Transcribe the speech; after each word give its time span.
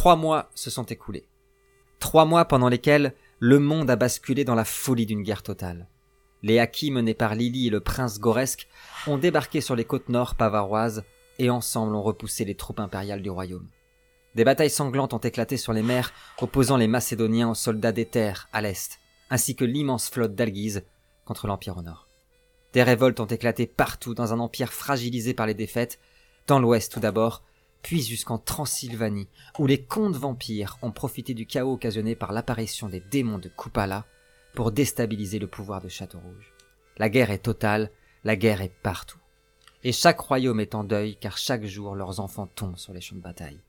Trois 0.00 0.16
mois 0.16 0.48
se 0.54 0.70
sont 0.70 0.84
écoulés. 0.84 1.26
Trois 1.98 2.24
mois 2.24 2.46
pendant 2.46 2.70
lesquels 2.70 3.14
le 3.38 3.58
monde 3.58 3.90
a 3.90 3.96
basculé 3.96 4.44
dans 4.44 4.54
la 4.54 4.64
folie 4.64 5.04
d'une 5.04 5.22
guerre 5.22 5.42
totale. 5.42 5.88
Les 6.42 6.58
Hakis 6.58 6.90
menés 6.90 7.12
par 7.12 7.34
Lily 7.34 7.66
et 7.66 7.70
le 7.70 7.80
prince 7.80 8.18
Goresk 8.18 8.66
ont 9.06 9.18
débarqué 9.18 9.60
sur 9.60 9.76
les 9.76 9.84
côtes 9.84 10.08
nord 10.08 10.36
bavaroises 10.38 11.04
et 11.38 11.50
ensemble 11.50 11.94
ont 11.94 12.00
repoussé 12.00 12.46
les 12.46 12.54
troupes 12.54 12.80
impériales 12.80 13.20
du 13.20 13.28
royaume. 13.28 13.68
Des 14.34 14.44
batailles 14.44 14.70
sanglantes 14.70 15.12
ont 15.12 15.18
éclaté 15.18 15.58
sur 15.58 15.74
les 15.74 15.82
mers, 15.82 16.14
opposant 16.40 16.78
les 16.78 16.88
Macédoniens 16.88 17.50
aux 17.50 17.54
soldats 17.54 17.92
des 17.92 18.06
terres 18.06 18.48
à 18.54 18.62
l'est, 18.62 19.00
ainsi 19.28 19.54
que 19.54 19.66
l'immense 19.66 20.08
flotte 20.08 20.34
d'Alguise 20.34 20.82
contre 21.26 21.46
l'Empire 21.46 21.76
au 21.76 21.82
nord. 21.82 22.08
Des 22.72 22.82
révoltes 22.82 23.20
ont 23.20 23.26
éclaté 23.26 23.66
partout 23.66 24.14
dans 24.14 24.32
un 24.32 24.40
empire 24.40 24.72
fragilisé 24.72 25.34
par 25.34 25.44
les 25.44 25.52
défaites, 25.52 26.00
dans 26.46 26.58
l'ouest 26.58 26.90
tout 26.90 27.00
d'abord, 27.00 27.42
puis 27.82 28.02
jusqu'en 28.02 28.38
Transylvanie, 28.38 29.28
où 29.58 29.66
les 29.66 29.82
contes 29.82 30.16
vampires 30.16 30.78
ont 30.82 30.92
profité 30.92 31.34
du 31.34 31.46
chaos 31.46 31.72
occasionné 31.72 32.14
par 32.14 32.32
l'apparition 32.32 32.88
des 32.88 33.00
démons 33.00 33.38
de 33.38 33.48
Kupala 33.48 34.06
pour 34.54 34.72
déstabiliser 34.72 35.38
le 35.38 35.46
pouvoir 35.46 35.80
de 35.80 35.88
Château-Rouge. 35.88 36.52
La 36.98 37.08
guerre 37.08 37.30
est 37.30 37.38
totale, 37.38 37.90
la 38.24 38.36
guerre 38.36 38.60
est 38.60 38.74
partout. 38.82 39.18
Et 39.82 39.92
chaque 39.92 40.20
royaume 40.20 40.60
est 40.60 40.74
en 40.74 40.84
deuil 40.84 41.16
car 41.16 41.38
chaque 41.38 41.64
jour 41.64 41.94
leurs 41.94 42.20
enfants 42.20 42.46
tombent 42.46 42.76
sur 42.76 42.92
les 42.92 43.00
champs 43.00 43.16
de 43.16 43.22
bataille. 43.22 43.60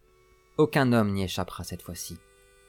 Aucun 0.57 0.91
homme 0.91 1.13
n'y 1.13 1.23
échappera 1.23 1.63
cette 1.63 1.81
fois-ci. 1.81 2.17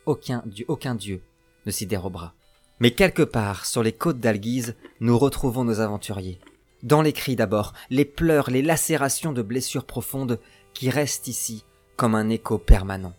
Aucun, 0.07 0.43
dieu, 0.47 0.65
aucun 0.69 0.95
dieu 0.95 1.23
ne 1.67 1.71
s'y 1.71 1.87
dérobera. 1.87 2.35
Mais 2.79 2.93
quelque 2.93 3.23
part, 3.23 3.67
sur 3.67 3.83
les 3.83 3.93
côtes 3.93 4.21
d'Alguise, 4.21 4.77
nous 5.01 5.19
retrouvons 5.19 5.65
nos 5.65 5.81
aventuriers. 5.81 6.39
Dans 6.83 7.03
les 7.03 7.13
cris 7.13 7.37
d'abord, 7.37 7.75
les 7.91 8.05
pleurs, 8.05 8.51
les 8.51 8.63
lacérations 8.63 9.33
de 9.33 9.43
blessures 9.43 9.85
profondes 9.85 10.41
qui 10.75 10.91
restent 10.91 11.29
ici 11.29 11.65
comme 11.97 12.15
un 12.15 12.29
écho 12.29 12.59
permanent. 12.59 13.15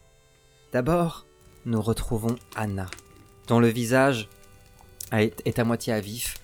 D'abord, 0.72 1.26
nous 1.66 1.82
retrouvons 1.82 2.36
Anna, 2.56 2.88
dont 3.48 3.59
le 3.59 3.68
visage 3.68 4.28
est 5.12 5.59
à 5.59 5.64
moitié 5.64 5.94
à 5.94 6.00
vif, 6.00 6.38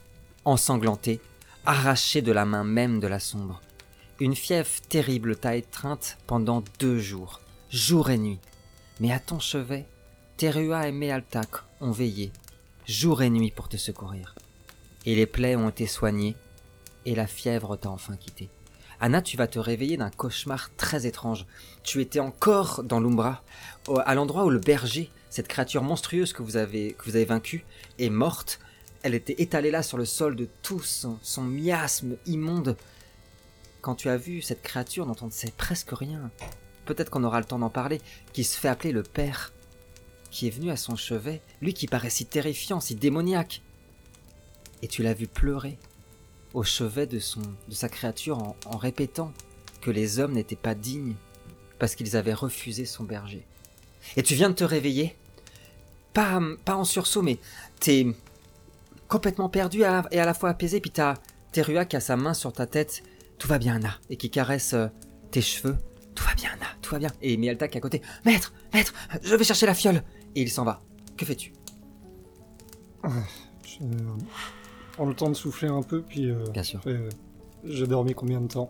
ensanglanté, 0.45 1.19
arraché 1.65 2.21
de 2.21 2.31
la 2.31 2.45
main 2.45 2.63
même 2.63 2.99
de 2.99 3.07
la 3.07 3.19
sombre. 3.19 3.61
Une 4.19 4.35
fièvre 4.35 4.69
terrible 4.89 5.35
t'a 5.35 5.55
étreinte 5.55 6.17
pendant 6.27 6.63
deux 6.79 6.99
jours, 6.99 7.41
jour 7.69 8.09
et 8.09 8.17
nuit. 8.17 8.39
Mais 8.99 9.11
à 9.11 9.19
ton 9.19 9.39
chevet, 9.39 9.85
Terua 10.37 10.87
et 10.87 10.91
Mealtak 10.91 11.49
ont 11.81 11.91
veillé, 11.91 12.31
jour 12.85 13.21
et 13.21 13.29
nuit 13.29 13.51
pour 13.51 13.69
te 13.69 13.77
secourir. 13.77 14.35
Et 15.05 15.15
les 15.15 15.25
plaies 15.25 15.55
ont 15.55 15.69
été 15.69 15.87
soignées, 15.87 16.35
et 17.05 17.15
la 17.15 17.27
fièvre 17.27 17.77
t'a 17.77 17.89
enfin 17.89 18.17
quitté. 18.17 18.49
Anna, 19.01 19.21
tu 19.21 19.37
vas 19.37 19.47
te 19.47 19.59
réveiller 19.59 19.95
d'un 19.95 20.09
cauchemar 20.09 20.75
très 20.75 21.05
étrange. 21.05 21.45
Tu 21.83 22.01
étais 22.01 22.19
encore 22.19 22.83
dans 22.83 22.99
l'Umbra, 22.99 23.43
à 24.05 24.13
l'endroit 24.13 24.43
où 24.43 24.49
le 24.49 24.59
berger, 24.59 25.09
cette 25.29 25.47
créature 25.47 25.83
monstrueuse 25.83 26.33
que 26.33 26.43
vous 26.43 26.57
avez, 26.57 26.93
que 26.93 27.05
vous 27.05 27.15
avez 27.15 27.25
vaincue, 27.25 27.65
est 27.97 28.09
morte. 28.09 28.59
Elle 29.01 29.15
était 29.15 29.41
étalée 29.41 29.71
là 29.71 29.83
sur 29.83 29.97
le 29.97 30.03
sol 30.03 30.35
de 30.35 30.49
tous, 30.61 31.07
son, 31.21 31.43
miasme 31.43 32.17
immonde. 32.25 32.75
Quand 33.81 33.95
tu 33.95 34.09
as 34.09 34.17
vu 34.17 34.41
cette 34.41 34.61
créature 34.61 35.05
dont 35.05 35.15
on 35.21 35.27
ne 35.27 35.31
sait 35.31 35.53
presque 35.55 35.91
rien, 35.91 36.29
peut-être 36.85 37.09
qu'on 37.09 37.23
aura 37.23 37.39
le 37.39 37.45
temps 37.45 37.59
d'en 37.59 37.69
parler, 37.69 38.01
qui 38.33 38.43
se 38.43 38.57
fait 38.57 38.67
appeler 38.67 38.91
le 38.91 39.03
Père, 39.03 39.53
qui 40.29 40.47
est 40.47 40.51
venu 40.51 40.71
à 40.71 40.75
son 40.75 40.97
chevet, 40.97 41.41
lui 41.61 41.73
qui 41.73 41.87
paraît 41.87 42.09
si 42.09 42.25
terrifiant, 42.25 42.81
si 42.81 42.95
démoniaque. 42.95 43.61
Et 44.81 44.89
tu 44.89 45.03
l'as 45.03 45.13
vu 45.13 45.27
pleurer 45.27 45.77
au 46.53 46.63
chevet 46.63 47.07
de, 47.07 47.19
son, 47.19 47.41
de 47.67 47.73
sa 47.73 47.89
créature 47.89 48.37
en, 48.65 48.77
répétant 48.77 49.33
que 49.81 49.91
les 49.91 50.19
hommes 50.19 50.33
n'étaient 50.33 50.55
pas 50.55 50.75
dignes 50.75 51.15
parce 51.77 51.95
qu'ils 51.95 52.15
avaient 52.17 52.33
refusé 52.33 52.85
son 52.85 53.03
berger. 53.03 53.45
Et 54.17 54.23
tu 54.23 54.35
viens 54.35 54.49
de 54.49 54.55
te 54.55 54.63
réveiller? 54.63 55.15
Pas, 56.13 56.41
pas 56.65 56.75
en 56.75 56.83
sursaut, 56.83 57.21
mais 57.21 57.37
t'es 57.79 58.07
complètement 59.07 59.49
perdu 59.49 59.81
et 59.81 59.85
à 59.85 60.25
la 60.25 60.33
fois 60.33 60.49
apaisé, 60.49 60.79
puis 60.79 60.91
t'as 60.91 61.15
Terua 61.51 61.85
qui 61.85 61.95
a 61.95 61.99
sa 61.99 62.15
main 62.15 62.33
sur 62.33 62.53
ta 62.53 62.65
tête. 62.65 63.03
Tout 63.37 63.47
va 63.47 63.57
bien, 63.57 63.75
Anna, 63.75 63.97
et 64.09 64.17
qui 64.17 64.29
caresse 64.29 64.73
euh, 64.73 64.87
tes 65.31 65.41
cheveux. 65.41 65.77
Tout 66.13 66.23
va 66.23 66.33
bien, 66.35 66.49
Anna, 66.53 66.65
tout 66.81 66.91
va 66.91 66.99
bien. 66.99 67.11
Et 67.21 67.37
Mialta 67.37 67.67
qui 67.67 67.75
est 67.75 67.79
à 67.79 67.81
côté. 67.81 68.01
Maître, 68.25 68.53
maître, 68.73 68.93
je 69.23 69.35
vais 69.35 69.43
chercher 69.43 69.65
la 69.65 69.73
fiole. 69.73 70.03
Et 70.35 70.41
il 70.41 70.49
s'en 70.49 70.63
va. 70.63 70.81
Que 71.17 71.25
fais-tu? 71.25 71.53
Je 73.03 74.58
prends 74.99 75.07
le 75.07 75.15
temps 75.15 75.29
de 75.29 75.33
souffler 75.33 75.69
un 75.69 75.81
peu, 75.81 76.01
puis. 76.01 76.29
euh, 76.29 76.43
Bien 76.51 76.61
sûr. 76.63 76.81
euh, 76.85 77.09
J'ai 77.63 77.87
dormi 77.87 78.13
combien 78.13 78.41
de 78.41 78.47
temps 78.49 78.69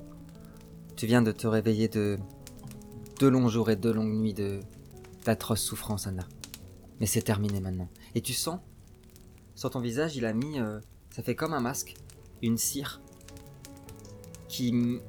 Tu 0.96 1.08
viens 1.08 1.24
de 1.24 1.32
te 1.32 1.48
réveiller 1.48 1.88
de 1.88 2.20
deux 3.20 3.30
longs 3.32 3.48
jours 3.50 3.72
et 3.72 3.76
deux 3.76 3.92
longues 3.92 4.14
nuits 4.14 4.36
de 4.36 4.60
d'atroces 5.26 5.62
souffrances, 5.64 6.06
Anna. 6.06 6.28
Mais 7.00 7.08
c'est 7.08 7.24
terminé 7.24 7.60
maintenant. 7.60 7.90
Et 8.14 8.22
tu 8.22 8.34
sens 8.34 8.60
Sur 9.56 9.72
ton 9.72 9.80
visage, 9.80 10.16
il 10.18 10.26
a 10.26 10.34
mis... 10.34 10.60
euh, 10.60 10.80
ça 11.10 11.24
fait 11.24 11.34
comme 11.34 11.52
un 11.56 11.60
masque, 11.62 11.96
une 12.44 12.60
cire, 12.60 13.02
qui... 14.48 15.00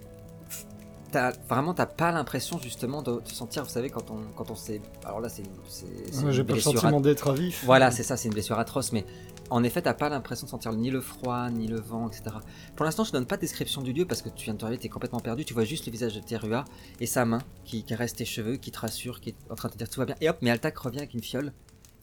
T'as, 1.12 1.32
vraiment, 1.48 1.74
t'as 1.74 1.86
pas 1.86 2.12
l'impression 2.12 2.58
justement 2.60 3.02
de 3.02 3.20
te 3.20 3.32
sentir, 3.32 3.64
vous 3.64 3.70
savez, 3.70 3.90
quand 3.90 4.10
on, 4.10 4.18
quand 4.36 4.50
on 4.50 4.54
s'est... 4.54 4.80
Alors 5.04 5.20
là, 5.20 5.28
c'est, 5.28 5.42
Ouais, 5.42 6.32
J'ai 6.32 6.44
pas 6.44 6.54
le 6.54 6.60
sentiment 6.60 7.00
d'être 7.00 7.30
à 7.30 7.34
vif. 7.34 7.64
voilà, 7.64 7.90
c'est 7.90 8.02
ça, 8.04 8.16
c'est 8.16 8.28
une 8.28 8.34
blessure 8.34 8.58
atroce, 8.58 8.92
mais 8.92 9.04
en 9.50 9.64
effet, 9.64 9.82
t'as 9.82 9.94
pas 9.94 10.08
l'impression 10.08 10.44
de 10.46 10.50
sentir 10.50 10.72
ni 10.72 10.90
le 10.90 11.00
froid, 11.00 11.50
ni 11.50 11.66
le 11.66 11.80
vent, 11.80 12.08
etc. 12.08 12.36
Pour 12.76 12.84
l'instant, 12.84 13.02
je 13.02 13.10
donne 13.10 13.26
pas 13.26 13.36
de 13.36 13.40
description 13.40 13.82
du 13.82 13.92
lieu 13.92 14.04
parce 14.06 14.22
que 14.22 14.28
tu 14.28 14.44
viens 14.44 14.54
de 14.54 14.58
te 14.58 14.64
réveiller, 14.64 14.80
t'es 14.80 14.88
complètement 14.88 15.18
perdu, 15.20 15.44
tu 15.44 15.52
vois 15.54 15.64
juste 15.64 15.86
le 15.86 15.92
visage 15.92 16.14
de 16.14 16.20
Terua 16.20 16.64
et 17.00 17.06
sa 17.06 17.24
main 17.24 17.40
qui 17.64 17.82
caresse 17.82 18.14
tes 18.14 18.24
cheveux, 18.24 18.56
qui 18.56 18.70
te 18.70 18.78
rassure, 18.78 19.20
qui 19.20 19.30
est 19.30 19.36
en 19.50 19.56
train 19.56 19.68
de 19.68 19.72
te 19.72 19.78
dire 19.78 19.90
tout 19.90 19.98
va 19.98 20.06
bien. 20.06 20.14
Et 20.20 20.28
hop, 20.28 20.36
mais 20.42 20.50
Altac 20.50 20.78
revient 20.78 20.98
avec 20.98 21.14
une 21.14 21.22
fiole 21.22 21.52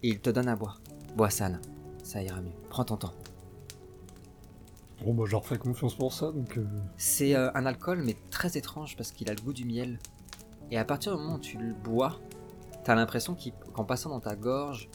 et 0.03 0.09
il 0.09 0.19
te 0.19 0.29
donne 0.29 0.49
à 0.49 0.55
boire. 0.57 0.81
Bois 1.15 1.29
ça, 1.29 1.45
Anna. 1.45 1.59
ça 2.03 2.21
ira 2.21 2.41
mieux. 2.41 2.51
Prends 2.69 2.83
ton 2.83 2.97
temps. 2.97 3.13
Bon, 5.03 5.13
bah, 5.13 5.23
je 5.27 5.31
leur 5.31 5.45
fais 5.45 5.57
confiance 5.57 5.95
pour 5.95 6.11
ça, 6.13 6.31
donc. 6.31 6.57
euh, 6.57 6.65
C'est 6.97 7.35
euh, 7.35 7.51
un 7.53 7.65
alcool, 7.65 8.01
mais 8.03 8.15
très 8.31 8.57
étrange 8.57 8.95
parce 8.97 9.11
qu'il 9.11 9.29
a 9.29 9.33
le 9.33 9.41
goût 9.41 9.53
du 9.53 9.65
miel. 9.65 9.99
Et 10.71 10.77
à 10.77 10.85
partir 10.85 11.15
du 11.15 11.21
moment 11.21 11.35
où 11.35 11.39
tu 11.39 11.57
le 11.57 11.73
bois, 11.73 12.19
t'as 12.83 12.95
l'impression 12.95 13.37
qu'en 13.73 13.85
passant 13.85 14.09
dans 14.09 14.19
ta 14.19 14.35
gorge, 14.35 14.89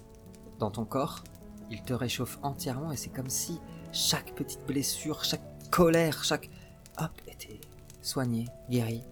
dans 0.58 0.70
ton 0.70 0.84
corps, 0.84 1.22
il 1.70 1.82
te 1.82 1.94
réchauffe 1.94 2.38
entièrement 2.42 2.92
et 2.92 2.96
c'est 2.96 3.08
comme 3.10 3.30
si 3.30 3.58
chaque 3.92 4.34
petite 4.34 4.66
blessure, 4.66 5.24
chaque 5.24 5.40
colère, 5.70 6.24
chaque 6.24 6.50
hop 6.98 7.10
était 7.26 7.60
soignée, 8.02 8.46
guérie, 8.68 9.02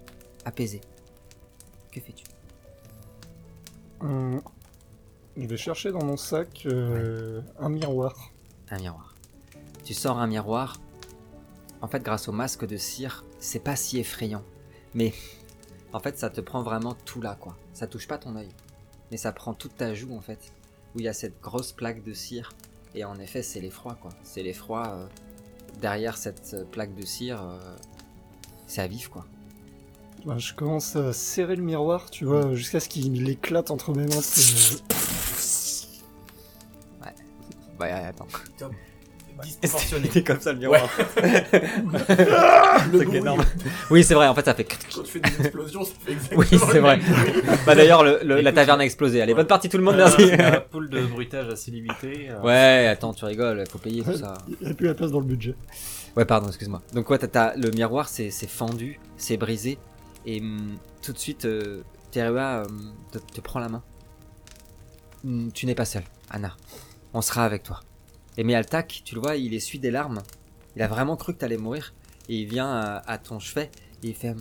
apaisée. 0.45 0.83
Que 1.91 2.01
fais-tu? 2.01 2.25
Hum, 4.01 4.43
Je 5.37 5.47
vais 5.47 5.57
chercher 5.57 5.93
dans 5.93 6.05
mon 6.05 6.17
sac 6.17 6.63
euh, 6.67 7.41
un 7.59 7.69
miroir. 7.71 8.15
Un 8.71 8.79
miroir. 8.79 9.10
Tu 9.91 9.95
sors 9.95 10.21
un 10.21 10.29
miroir. 10.29 10.77
En 11.83 11.89
fait, 11.89 12.01
grâce 12.01 12.29
au 12.29 12.33
masque 12.33 12.65
de 12.65 12.77
cire, 12.77 13.25
c'est 13.41 13.59
pas 13.59 13.75
si 13.75 13.99
effrayant. 13.99 14.45
Mais 14.95 15.13
en 15.93 15.99
fait, 15.99 16.17
ça 16.17 16.31
te 16.31 16.41
prend 16.41 16.63
vraiment 16.63 16.95
tout 16.95 17.21
là, 17.21 17.37
quoi. 17.41 17.57
Ça 17.73 17.89
touche 17.89 18.07
pas 18.07 18.17
ton 18.17 18.37
œil. 18.37 18.51
Mais 19.11 19.17
ça 19.17 19.33
prend 19.33 19.53
toute 19.53 19.77
ta 19.77 19.93
joue, 19.93 20.15
en 20.15 20.21
fait. 20.21 20.53
Où 20.95 21.01
il 21.01 21.07
y 21.07 21.09
a 21.09 21.13
cette 21.13 21.41
grosse 21.41 21.73
plaque 21.73 22.05
de 22.05 22.13
cire. 22.13 22.53
Et 22.95 23.03
en 23.03 23.19
effet, 23.19 23.43
c'est 23.43 23.61
l'effroi, 23.61 23.99
quoi. 24.01 24.13
C'est 24.23 24.45
l'effroi. 24.45 24.87
euh, 24.95 25.07
derrière 25.81 26.17
cette 26.17 26.55
euh, 26.55 26.65
plaque 26.65 26.95
de 26.95 27.05
cire, 27.05 27.43
euh, 27.43 27.59
c'est 28.69 28.83
à 28.83 28.87
vif, 28.87 29.09
quoi. 29.09 29.27
Bah, 30.25 30.39
je 30.39 30.55
commence 30.55 30.95
à 30.95 31.13
serrer 31.13 31.57
le 31.57 31.65
miroir, 31.65 32.11
tu 32.11 32.27
vois, 32.27 32.55
jusqu'à 32.55 32.79
ce 32.79 32.89
qu'il 32.89 33.29
éclate 33.29 33.73
entre 33.73 33.93
mes 33.93 34.07
mains. 34.07 34.23
Ouais, 37.81 37.91
attends. 37.91 38.29
Disproportionné. 39.43 40.11
C'est 40.13 40.23
comme 40.25 40.41
ça 40.41 40.53
le 40.53 40.59
miroir. 40.59 40.89
Le 42.93 43.05
bruit. 43.05 43.17
énorme. 43.19 43.45
Oui, 43.91 44.05
c'est 44.05 44.15
vrai, 44.15 44.27
en 44.29 44.35
fait, 44.35 44.45
ça 44.45 44.55
fait. 44.55 44.65
Quand 44.65 45.03
tu 45.03 45.11
fais 45.13 45.21
des 45.21 45.41
explosions, 45.47 45.85
ça 45.85 45.93
fait 46.05 46.13
exactement 46.13 46.41
Oui, 46.41 46.47
c'est 46.73 46.79
vrai. 46.81 47.01
Bah 47.67 47.75
d'ailleurs, 47.75 48.03
le- 48.05 48.21
le- 48.25 48.41
la 48.41 48.53
taverne 48.53 48.81
a 48.81 48.85
explosé. 48.85 49.21
Allez, 49.21 49.35
bonne 49.35 49.47
partie 49.47 49.69
tout 49.69 49.77
le 49.77 49.83
monde, 49.83 49.95
Alors, 49.95 50.15
merci. 50.19 50.33
un 50.35 50.61
pool 50.71 50.89
de 50.91 51.01
bruitage 51.03 51.49
assez 51.49 51.71
limité. 51.71 52.29
euh, 52.31 52.41
Ouais, 52.41 52.87
attends, 52.87 53.13
tu 53.13 53.25
rigoles, 53.25 53.65
faut 53.71 53.79
payer 53.79 54.03
tout 54.03 54.17
ça. 54.17 54.35
Il 54.61 54.67
n'y 54.67 54.73
a 54.73 54.75
plus 54.75 54.87
la 54.87 54.95
place 54.95 55.11
dans 55.11 55.21
le 55.21 55.27
budget. 55.27 55.55
Ouais, 56.17 56.25
pardon, 56.25 56.49
excuse-moi. 56.49 56.81
Donc, 56.95 57.09
ouais, 57.11 57.19
t'as- 57.19 57.29
t'as- 57.29 57.57
le 57.57 57.71
miroir, 57.71 58.09
c'est 58.09 58.31
c'est 58.31 58.49
fendu, 58.49 58.99
c'est 59.17 59.37
brisé, 59.37 59.79
et 60.27 60.41
hum, 60.41 60.77
tout 61.03 61.13
de 61.13 61.19
suite, 61.19 61.45
euh, 61.45 61.83
Terua 62.11 62.63
hum, 62.67 62.93
te, 63.13 63.19
te 63.19 63.41
prend 63.41 63.61
la 63.61 63.69
main. 63.69 63.83
Hum, 65.25 65.51
tu 65.53 65.67
n'es 65.67 65.75
pas 65.75 65.85
seul, 65.85 66.03
Anna. 66.31 66.57
On 67.15 67.21
sera 67.23 67.45
avec 67.45 67.63
toi. 67.63 67.81
Et 68.41 68.43
Mealtak, 68.43 69.03
tu 69.05 69.15
le 69.17 69.21
vois, 69.21 69.37
il 69.37 69.53
essuie 69.53 69.79
des 69.79 69.91
larmes. 69.91 70.23
Il 70.75 70.81
a 70.81 70.89
vraiment 70.89 71.15
cru 71.15 71.35
que 71.35 71.41
t'allais 71.41 71.59
mourir, 71.59 71.93
et 72.31 72.37
il 72.37 72.49
vient 72.49 72.71
à, 72.71 73.03
à 73.07 73.19
ton 73.19 73.39
chevet, 73.39 73.71
et 74.03 74.09
il 74.09 74.15
fait 74.15 74.35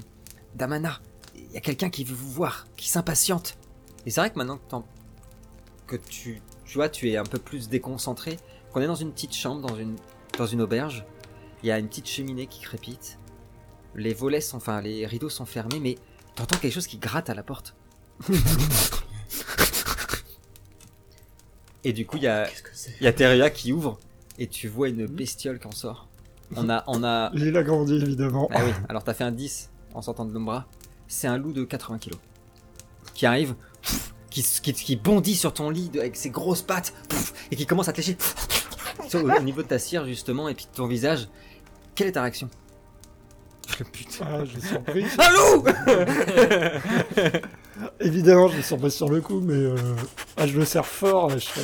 Damana, 0.56 1.01
il 1.36 1.51
y 1.51 1.57
a 1.57 1.60
quelqu'un 1.60 1.90
qui 1.90 2.06
veut 2.06 2.16
vous 2.16 2.31
voir, 2.31 2.66
qui 2.78 2.88
s'impatiente. 2.88 3.57
Et 4.06 4.10
c'est 4.10 4.22
vrai 4.22 4.30
que 4.30 4.38
maintenant 4.38 4.57
que, 5.86 5.98
que 5.98 6.01
tu, 6.10 6.42
vois, 6.75 6.88
tu 6.88 7.10
es 7.10 7.18
un 7.18 7.25
peu 7.25 7.40
plus 7.40 7.68
déconcentré, 7.68 8.38
qu'on 8.72 8.80
est 8.80 8.88
dans 8.88 8.96
une 8.96 9.12
petite 9.12 9.36
chambre, 9.36 9.68
dans 9.68 9.75
une, 9.75 9.98
dans 10.38 10.46
une 10.46 10.62
auberge. 10.62 11.06
Il 11.62 11.68
y 11.68 11.72
a 11.72 11.78
une 11.78 11.90
petite 11.90 12.07
cheminée 12.07 12.48
qui 12.48 12.62
crépite. 12.62 13.19
Les 13.96 14.13
volets 14.13 14.40
sont, 14.40 14.56
enfin, 14.56 14.80
les 14.80 15.06
rideaux 15.07 15.28
sont 15.28 15.46
fermés, 15.46 15.81
mais 15.81 15.98
t'entends 16.36 16.57
quelque 16.57 16.74
chose 16.74 16.88
qui 16.88 17.00
gratte 17.00 17.30
à 17.30 17.34
la 17.34 17.44
porte. 17.44 17.75
Et 21.83 21.93
du 21.93 22.05
coup, 22.05 22.17
il 22.17 22.23
y 22.23 22.27
a, 22.27 22.45
Qu'est-ce 22.45 22.63
que 22.63 22.69
c'est 22.73 22.93
il 22.99 23.03
y 23.03 23.07
a 23.07 23.13
Teria 23.13 23.49
qui 23.49 23.71
ouvre 23.73 23.99
et 24.37 24.47
tu 24.47 24.67
vois 24.67 24.89
une 24.89 25.05
bestiole 25.05 25.59
qui 25.59 25.67
en 25.67 25.71
sort. 25.71 26.07
On 26.55 26.69
a, 26.69 26.83
on 26.87 27.03
a. 27.03 27.29
L'île 27.33 27.55
a 27.57 27.63
grandi, 27.63 27.95
évidemment. 27.95 28.49
Ah 28.53 28.61
oui, 28.65 28.71
alors 28.89 29.03
t'as 29.03 29.13
fait 29.13 29.23
un 29.23 29.31
10 29.31 29.69
en 29.93 30.01
sortant 30.01 30.25
de 30.25 30.33
l'ombra. 30.33 30.65
C'est 31.07 31.27
un 31.27 31.37
loup 31.37 31.53
de 31.53 31.63
80 31.63 31.97
kilos 31.99 32.19
qui 33.13 33.25
arrive, 33.25 33.55
qui, 34.29 34.43
qui, 34.43 34.73
qui 34.73 34.95
bondit 34.95 35.35
sur 35.35 35.53
ton 35.53 35.69
lit 35.69 35.89
avec 35.95 36.15
ses 36.15 36.29
grosses 36.29 36.61
pattes 36.61 36.93
et 37.51 37.55
qui 37.55 37.65
commence 37.65 37.87
à 37.87 37.91
te 37.93 37.97
lécher 37.97 38.17
sur- 39.07 39.23
au, 39.23 39.29
au 39.29 39.41
niveau 39.41 39.61
de 39.63 39.67
ta 39.67 39.79
cire 39.79 40.05
justement 40.05 40.47
et 40.49 40.53
puis 40.55 40.65
de 40.71 40.75
ton 40.75 40.87
visage. 40.87 41.27
Quelle 41.95 42.07
est 42.07 42.11
ta 42.13 42.21
réaction? 42.21 42.49
Putain. 43.83 44.25
Ah, 44.27 44.45
je 44.45 44.55
l'ai 44.55 44.61
surpris. 44.61 45.05
Un 45.19 45.31
loup 45.31 45.63
Évidemment, 47.99 48.47
je 48.49 48.57
l'ai 48.57 48.61
surpris 48.63 48.91
sur 48.91 49.09
le 49.09 49.21
coup, 49.21 49.39
mais 49.41 49.53
euh, 49.53 49.75
ah, 50.37 50.47
je 50.47 50.57
le 50.57 50.65
serre 50.65 50.85
fort. 50.85 51.29
Je 51.31 51.39
fais, 51.39 51.61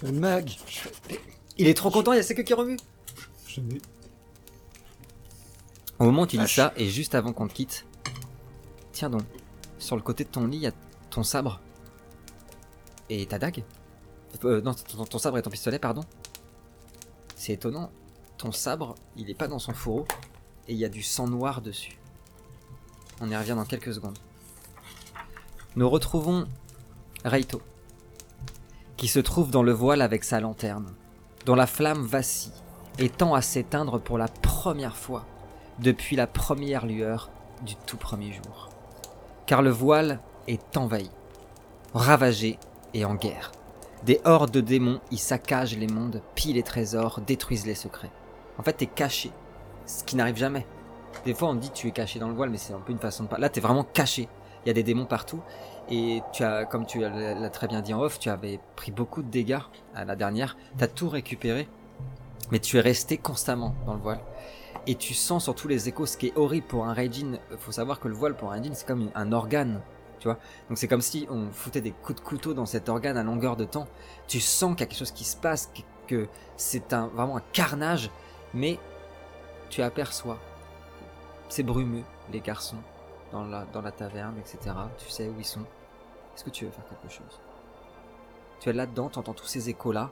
fais, 0.00 0.12
Mag, 0.12 0.48
je 0.66 0.78
fais, 0.78 1.20
Il 1.58 1.66
est 1.68 1.74
trop 1.74 1.90
content, 1.90 2.12
il 2.12 2.16
y 2.16 2.20
a 2.20 2.22
ses 2.22 2.34
queues 2.34 2.42
qui 2.42 2.54
remuent. 2.54 2.76
je 3.46 3.60
n'ai- 3.60 3.80
Au 5.98 6.04
moment 6.04 6.22
où 6.22 6.26
tu 6.26 6.36
dis 6.36 6.42
Vache. 6.42 6.56
ça, 6.56 6.72
et 6.76 6.88
juste 6.88 7.14
avant 7.14 7.32
qu'on 7.32 7.48
te 7.48 7.52
quitte, 7.54 7.84
tiens 8.92 9.10
donc, 9.10 9.22
sur 9.78 9.96
le 9.96 10.02
côté 10.02 10.24
de 10.24 10.28
ton 10.30 10.46
lit, 10.46 10.56
il 10.58 10.62
y 10.62 10.66
a 10.66 10.72
ton 11.10 11.22
sabre 11.22 11.60
et 13.08 13.26
ta 13.26 13.38
dague. 13.38 13.64
Euh, 14.44 14.60
non, 14.62 14.72
ton, 14.74 15.04
ton 15.04 15.18
sabre 15.18 15.38
et 15.38 15.42
ton 15.42 15.50
pistolet, 15.50 15.78
pardon. 15.78 16.02
C'est 17.34 17.54
étonnant, 17.54 17.90
ton 18.38 18.52
sabre, 18.52 18.94
il 19.16 19.28
est 19.30 19.34
pas 19.34 19.48
dans 19.48 19.58
son 19.58 19.72
fourreau, 19.72 20.06
il 20.70 20.78
y 20.78 20.84
a 20.84 20.88
du 20.88 21.02
sang 21.02 21.26
noir 21.26 21.60
dessus. 21.60 21.98
On 23.20 23.30
y 23.30 23.36
revient 23.36 23.54
dans 23.56 23.64
quelques 23.64 23.92
secondes. 23.92 24.18
Nous 25.76 25.88
retrouvons 25.88 26.46
Raito, 27.24 27.60
qui 28.96 29.08
se 29.08 29.18
trouve 29.18 29.50
dans 29.50 29.62
le 29.62 29.72
voile 29.72 30.00
avec 30.00 30.24
sa 30.24 30.40
lanterne, 30.40 30.94
dont 31.44 31.54
la 31.54 31.66
flamme 31.66 32.02
vacille 32.02 32.52
et 32.98 33.08
tend 33.08 33.34
à 33.34 33.42
s'éteindre 33.42 34.00
pour 34.00 34.18
la 34.18 34.28
première 34.28 34.96
fois 34.96 35.26
depuis 35.78 36.16
la 36.16 36.26
première 36.26 36.86
lueur 36.86 37.30
du 37.62 37.74
tout 37.74 37.96
premier 37.96 38.32
jour. 38.32 38.68
Car 39.46 39.62
le 39.62 39.70
voile 39.70 40.20
est 40.46 40.76
envahi, 40.76 41.10
ravagé 41.94 42.58
et 42.94 43.04
en 43.04 43.14
guerre. 43.14 43.52
Des 44.04 44.20
hordes 44.24 44.50
de 44.50 44.60
démons 44.60 45.00
y 45.10 45.18
saccagent 45.18 45.76
les 45.76 45.86
mondes, 45.86 46.22
pillent 46.34 46.54
les 46.54 46.62
trésors, 46.62 47.20
détruisent 47.26 47.66
les 47.66 47.74
secrets. 47.74 48.12
En 48.56 48.62
fait, 48.62 48.74
t'es 48.74 48.86
caché, 48.86 49.30
ce 49.98 50.04
qui 50.04 50.16
n'arrive 50.16 50.36
jamais. 50.36 50.66
Des 51.24 51.34
fois, 51.34 51.48
on 51.48 51.54
dit 51.54 51.70
tu 51.70 51.88
es 51.88 51.90
caché 51.90 52.18
dans 52.18 52.28
le 52.28 52.34
voile, 52.34 52.50
mais 52.50 52.58
c'est 52.58 52.72
un 52.72 52.80
peu 52.80 52.92
une 52.92 52.98
façon 52.98 53.24
de 53.24 53.28
parler. 53.28 53.42
Là, 53.42 53.48
t'es 53.48 53.60
vraiment 53.60 53.84
caché. 53.84 54.28
Il 54.64 54.68
y 54.68 54.70
a 54.70 54.74
des 54.74 54.82
démons 54.82 55.06
partout. 55.06 55.40
Et 55.90 56.22
tu 56.32 56.44
as, 56.44 56.64
comme 56.66 56.86
tu 56.86 57.00
l'as 57.00 57.50
très 57.50 57.66
bien 57.66 57.80
dit 57.80 57.92
en 57.92 58.00
off, 58.00 58.18
tu 58.18 58.28
avais 58.28 58.60
pris 58.76 58.92
beaucoup 58.92 59.22
de 59.22 59.28
dégâts 59.28 59.58
à 59.94 60.04
la 60.04 60.14
dernière. 60.14 60.56
T'as 60.78 60.86
tout 60.86 61.08
récupéré, 61.08 61.68
mais 62.52 62.60
tu 62.60 62.76
es 62.76 62.80
resté 62.80 63.16
constamment 63.16 63.74
dans 63.86 63.94
le 63.94 64.00
voile 64.00 64.20
et 64.86 64.94
tu 64.94 65.14
sens 65.14 65.44
sur 65.44 65.54
tous 65.54 65.68
les 65.68 65.88
échos 65.88 66.06
ce 66.06 66.16
qui 66.16 66.28
est 66.28 66.36
horrible 66.36 66.66
pour 66.66 66.86
un 66.86 66.94
Raijin. 66.94 67.38
Faut 67.58 67.72
savoir 67.72 68.00
que 68.00 68.08
le 68.08 68.14
voile 68.14 68.36
pour 68.36 68.50
un 68.50 68.56
Raijin 68.56 68.72
c'est 68.74 68.86
comme 68.86 69.10
un 69.14 69.32
organe, 69.32 69.80
tu 70.18 70.28
vois. 70.28 70.38
Donc 70.68 70.78
c'est 70.78 70.88
comme 70.88 71.00
si 71.00 71.26
on 71.30 71.50
foutait 71.50 71.80
des 71.80 71.90
coups 71.90 72.20
de 72.20 72.24
couteau 72.24 72.54
dans 72.54 72.66
cet 72.66 72.88
organe 72.88 73.16
à 73.16 73.22
longueur 73.22 73.56
de 73.56 73.64
temps. 73.64 73.86
Tu 74.26 74.40
sens 74.40 74.72
qu'il 74.72 74.80
y 74.80 74.82
a 74.84 74.86
quelque 74.86 74.98
chose 74.98 75.12
qui 75.12 75.24
se 75.24 75.36
passe, 75.36 75.70
que 76.06 76.28
c'est 76.56 76.92
un, 76.92 77.08
vraiment 77.08 77.36
un 77.36 77.42
carnage, 77.52 78.10
mais 78.54 78.78
tu 79.70 79.82
aperçois. 79.82 80.38
C'est 81.48 81.62
brumeux, 81.62 82.04
les 82.32 82.40
garçons, 82.40 82.76
dans 83.32 83.44
la, 83.44 83.64
dans 83.72 83.82
la 83.82 83.92
taverne, 83.92 84.36
etc. 84.38 84.74
Tu 84.98 85.08
sais 85.08 85.28
où 85.28 85.34
ils 85.38 85.44
sont. 85.44 85.64
Est-ce 86.34 86.44
que 86.44 86.50
tu 86.50 86.64
veux 86.64 86.70
faire 86.70 86.86
quelque 86.86 87.12
chose? 87.12 87.40
Tu 88.60 88.68
es 88.68 88.72
là-dedans, 88.72 89.08
tu 89.08 89.18
entends 89.18 89.32
tous 89.34 89.46
ces 89.46 89.70
échos-là. 89.70 90.10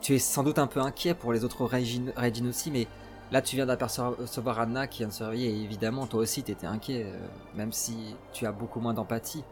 Tu 0.00 0.14
es 0.14 0.18
sans 0.18 0.42
doute 0.42 0.58
un 0.58 0.66
peu 0.66 0.80
inquiet 0.80 1.14
pour 1.14 1.32
les 1.32 1.44
autres 1.44 1.64
Raijin 1.64 2.12
aussi, 2.46 2.70
mais 2.70 2.86
Là, 3.30 3.42
tu 3.42 3.56
viens 3.56 3.66
d'apercevoir 3.66 4.58
Anna 4.58 4.86
qui 4.86 4.98
vient 4.98 5.08
de 5.08 5.12
se 5.12 5.22
réveiller, 5.22 5.50
et 5.50 5.62
évidemment, 5.62 6.06
toi 6.06 6.20
aussi, 6.20 6.42
t'étais 6.42 6.66
inquiet, 6.66 7.04
euh, 7.04 7.18
même 7.54 7.72
si 7.72 8.16
tu 8.32 8.46
as 8.46 8.52
beaucoup 8.52 8.80
moins 8.80 8.94
d'empathie. 8.94 9.44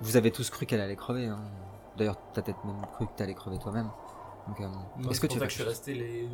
Vous 0.00 0.16
avez 0.16 0.30
tous 0.30 0.50
cru 0.50 0.66
qu'elle 0.66 0.80
allait 0.80 0.96
crever. 0.96 1.26
hein. 1.26 1.40
D'ailleurs, 1.96 2.16
t'as 2.32 2.42
peut-être 2.42 2.64
même 2.64 2.80
cru 2.92 3.06
que 3.06 3.12
t'allais 3.16 3.34
crever 3.34 3.58
toi-même. 3.58 3.90
Donc, 4.46 4.60
euh, 4.60 5.10
est-ce 5.10 5.20
que 5.20 5.26
pour 5.26 5.34
tu 5.34 5.38
ça 5.38 5.40
veux 5.40 5.46
que 5.46 5.52
je 5.52 5.58
suis 5.58 5.64
resté 5.64 5.94
les, 5.94 6.28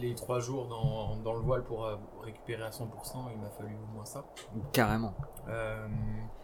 les 0.00 0.14
trois 0.14 0.40
jours 0.40 0.66
dans, 0.66 1.16
dans 1.16 1.34
le 1.34 1.40
voile 1.40 1.64
pour 1.64 1.84
euh, 1.84 1.96
récupérer 2.22 2.62
à 2.62 2.70
100%. 2.70 2.84
Il 3.32 3.40
m'a 3.40 3.50
fallu 3.50 3.74
au 3.76 3.94
moins 3.94 4.04
ça. 4.04 4.24
Carrément. 4.72 5.14
Euh, 5.48 5.86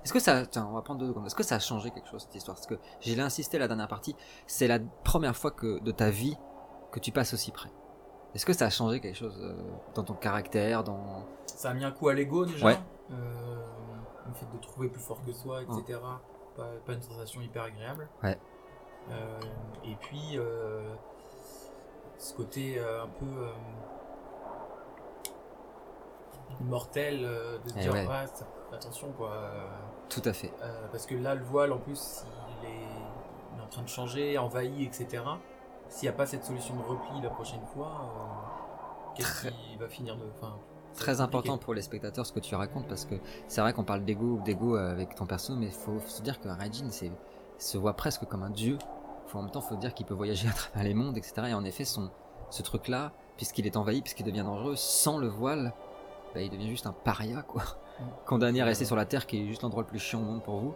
Est-ce 0.04 0.12
que 0.12 0.20
ça, 0.20 0.46
tiens, 0.46 0.66
on 0.70 0.74
va 0.74 0.82
prendre 0.82 1.00
deux 1.00 1.08
secondes. 1.08 1.26
Est-ce 1.26 1.34
que 1.34 1.42
ça 1.42 1.56
a 1.56 1.58
changé 1.58 1.90
quelque 1.90 2.08
chose 2.08 2.22
cette 2.22 2.34
histoire? 2.34 2.56
Parce 2.56 2.66
que 2.66 2.78
j'ai 3.00 3.18
insisté 3.20 3.58
la 3.58 3.68
dernière 3.68 3.88
partie. 3.88 4.16
C'est 4.46 4.68
la 4.68 4.78
première 5.04 5.36
fois 5.36 5.50
que 5.50 5.80
de 5.80 5.90
ta 5.92 6.10
vie 6.10 6.36
que 6.92 7.00
tu 7.00 7.12
passes 7.12 7.34
aussi 7.34 7.52
près. 7.52 7.70
Est-ce 8.34 8.44
que 8.44 8.52
ça 8.52 8.66
a 8.66 8.70
changé 8.70 9.00
quelque 9.00 9.16
chose 9.16 9.38
euh, 9.40 9.54
dans 9.94 10.02
ton 10.04 10.14
caractère, 10.14 10.84
dans 10.84 11.24
ça 11.46 11.70
a 11.70 11.74
mis 11.74 11.84
un 11.84 11.90
coup 11.90 12.08
à 12.08 12.14
l'ego 12.14 12.44
déjà? 12.44 12.66
Ouais. 12.66 12.78
Euh, 13.10 13.56
le 14.26 14.34
fait 14.34 14.46
de 14.52 14.58
trouver 14.60 14.88
plus 14.88 15.00
fort 15.00 15.22
que 15.24 15.32
soi, 15.32 15.62
etc. 15.62 16.00
Pas, 16.56 16.68
pas 16.84 16.92
une 16.92 17.02
sensation 17.02 17.40
hyper 17.40 17.62
agréable. 17.62 18.08
Ouais. 18.22 18.38
Euh, 19.10 19.40
et 19.84 19.94
puis, 20.00 20.36
ce 22.18 22.34
côté 22.34 22.78
euh, 22.78 23.04
un 23.04 23.08
peu 23.08 23.26
euh, 23.26 23.50
mortel 26.60 27.20
euh, 27.24 27.58
de 27.58 27.68
se 27.68 27.74
Eh 27.78 27.80
dire 27.82 27.92
ouais. 27.92 28.06
ça- 28.06 28.46
attention 28.72 29.12
quoi. 29.12 29.30
tout 30.08 30.22
à 30.24 30.32
fait 30.32 30.52
parce 30.90 31.06
que 31.06 31.14
là, 31.14 31.34
le 31.34 31.44
voile, 31.44 31.72
en 31.72 31.78
plus, 31.78 32.24
il 32.62 32.68
est, 32.68 32.72
il 33.54 33.60
est 33.60 33.62
en 33.64 33.68
train 33.68 33.82
de 33.82 33.88
changer, 33.88 34.38
envahi, 34.38 34.84
etc. 34.84 35.22
S'il 35.88 36.08
n'y 36.08 36.14
a 36.14 36.16
pas 36.16 36.26
cette 36.26 36.44
solution 36.44 36.74
de 36.76 36.82
repli 36.82 37.20
la 37.22 37.30
prochaine 37.30 37.64
fois, 37.74 37.90
qu'est-ce 39.14 39.46
Très- 39.46 39.50
qui 39.52 39.76
va 39.78 39.88
finir 39.88 40.16
de. 40.16 40.24
Très 40.94 41.20
important 41.20 41.58
pour 41.58 41.74
les 41.74 41.82
spectateurs 41.82 42.24
ce 42.24 42.32
que 42.32 42.40
tu 42.40 42.54
racontes 42.54 42.88
parce 42.88 43.04
que 43.04 43.16
c'est 43.48 43.60
vrai 43.60 43.74
qu'on 43.74 43.84
parle 43.84 44.02
d'ego 44.04 44.40
d'ego 44.44 44.76
avec 44.76 45.14
ton 45.14 45.26
perso, 45.26 45.54
mais 45.54 45.66
il 45.66 45.72
faut 45.72 46.00
se 46.06 46.22
dire 46.22 46.40
qu'un 46.40 46.54
Raijin 46.54 46.88
se 47.58 47.76
voit 47.78 47.92
presque 47.94 48.24
comme 48.24 48.42
un 48.42 48.50
dieu. 48.50 48.78
En 49.34 49.42
même 49.42 49.50
temps, 49.50 49.60
faut 49.60 49.76
dire 49.76 49.92
qu'il 49.94 50.06
peut 50.06 50.14
voyager 50.14 50.48
à 50.48 50.52
travers 50.52 50.84
les 50.84 50.94
mondes, 50.94 51.16
etc. 51.18 51.34
Et 51.48 51.54
en 51.54 51.64
effet, 51.64 51.84
son, 51.84 52.10
ce 52.50 52.62
truc-là, 52.62 53.12
puisqu'il 53.36 53.66
est 53.66 53.76
envahi, 53.76 54.00
puisqu'il 54.02 54.24
devient 54.24 54.42
dangereux, 54.44 54.76
sans 54.76 55.18
le 55.18 55.28
voile, 55.28 55.72
bah, 56.34 56.40
il 56.40 56.50
devient 56.50 56.68
juste 56.68 56.86
un 56.86 56.92
paria, 56.92 57.42
quoi. 57.42 57.62
Mm. 57.62 58.04
Condamné 58.26 58.60
à 58.60 58.64
rester 58.64 58.84
sur 58.84 58.96
la 58.96 59.04
Terre, 59.06 59.26
qui 59.26 59.42
est 59.42 59.46
juste 59.46 59.62
l'endroit 59.62 59.82
le 59.82 59.88
plus 59.88 59.98
chiant 59.98 60.20
au 60.20 60.24
monde 60.24 60.42
pour 60.42 60.58
vous. 60.58 60.74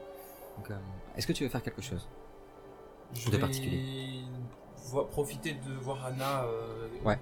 Euh, 0.71 0.75
est-ce 1.16 1.26
que 1.26 1.33
tu 1.33 1.45
veux 1.45 1.49
faire 1.50 1.62
quelque 1.62 1.80
chose 1.80 2.07
Je 3.14 3.26
de 3.26 3.33
vais 3.33 3.38
particulier. 3.38 4.23
profiter 5.11 5.54
de 5.54 5.73
voir 5.80 6.04
Anna, 6.04 6.42
euh, 6.45 6.88
Ouais. 7.04 7.19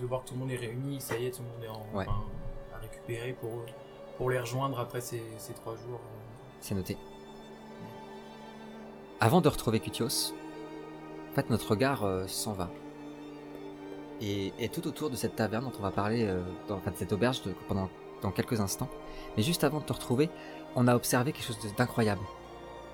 de 0.00 0.06
voir 0.06 0.22
que 0.24 0.28
tout 0.28 0.34
le 0.34 0.40
monde 0.40 0.50
est 0.50 0.56
réuni, 0.56 1.00
ça 1.00 1.16
y 1.16 1.26
est, 1.26 1.30
tout 1.30 1.42
le 1.42 1.48
monde 1.48 1.62
est 1.64 1.68
en, 1.68 1.96
Ouais. 1.96 2.06
enfin, 2.08 2.24
à 2.74 2.78
récupérer 2.78 3.34
pour, 3.34 3.50
pour 4.16 4.30
les 4.30 4.40
rejoindre 4.40 4.80
après 4.80 5.00
ces, 5.00 5.22
ces 5.38 5.52
trois 5.52 5.74
jours. 5.76 6.00
C'est 6.60 6.74
noté. 6.74 6.96
Avant 9.20 9.40
de 9.40 9.48
retrouver 9.48 9.80
Cutios, 9.80 10.34
fait, 11.42 11.50
notre 11.50 11.70
regard 11.70 12.04
euh, 12.04 12.26
s'en 12.26 12.52
va. 12.52 12.70
Et 14.20 14.70
tout 14.72 14.88
autour 14.88 15.10
de 15.10 15.16
cette 15.16 15.36
taverne 15.36 15.64
dont 15.64 15.72
on 15.78 15.82
va 15.82 15.90
parler, 15.90 16.24
euh, 16.24 16.40
dans, 16.68 16.76
enfin, 16.76 16.90
de 16.90 16.96
cette 16.96 17.12
auberge 17.12 17.42
pendant 17.68 17.90
dans 18.22 18.30
quelques 18.30 18.60
instants. 18.60 18.88
Mais 19.36 19.42
juste 19.42 19.64
avant 19.64 19.80
de 19.80 19.84
te 19.84 19.92
retrouver, 19.92 20.30
on 20.74 20.88
a 20.88 20.94
observé 20.94 21.32
quelque 21.32 21.46
chose 21.46 21.58
d'incroyable. 21.76 22.22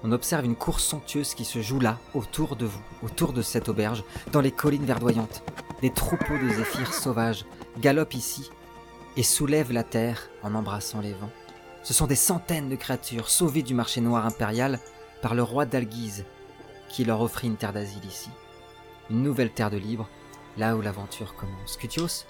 On 0.04 0.10
observe 0.10 0.44
une 0.44 0.56
course 0.56 0.84
somptueuse 0.84 1.34
qui 1.34 1.44
se 1.44 1.62
joue 1.62 1.78
là, 1.78 1.98
autour 2.14 2.56
de 2.56 2.66
vous, 2.66 2.82
autour 3.04 3.32
de 3.32 3.40
cette 3.40 3.68
auberge, 3.68 4.02
dans 4.32 4.40
les 4.40 4.50
collines 4.50 4.84
verdoyantes. 4.84 5.44
Des 5.80 5.90
troupeaux 5.90 6.38
de 6.38 6.48
zéphyrs 6.48 6.92
sauvages 6.92 7.44
galopent 7.78 8.14
ici 8.14 8.50
et 9.16 9.22
soulèvent 9.22 9.72
la 9.72 9.84
terre 9.84 10.28
en 10.42 10.54
embrassant 10.54 11.00
les 11.00 11.12
vents. 11.12 11.30
Ce 11.84 11.94
sont 11.94 12.06
des 12.06 12.16
centaines 12.16 12.68
de 12.68 12.76
créatures 12.76 13.28
sauvées 13.28 13.62
du 13.62 13.74
marché 13.74 14.00
noir 14.00 14.26
impérial 14.26 14.80
par 15.20 15.34
le 15.34 15.42
roi 15.42 15.66
d'Alguise, 15.66 16.24
qui 16.92 17.04
leur 17.04 17.22
offrit 17.22 17.48
une 17.48 17.56
terre 17.56 17.72
d'asile 17.72 18.04
ici. 18.04 18.30
Une 19.10 19.22
nouvelle 19.22 19.50
terre 19.50 19.70
de 19.70 19.78
libre, 19.78 20.08
là 20.58 20.76
où 20.76 20.82
l'aventure 20.82 21.34
commence. 21.34 21.76
Cutios, 21.76 22.26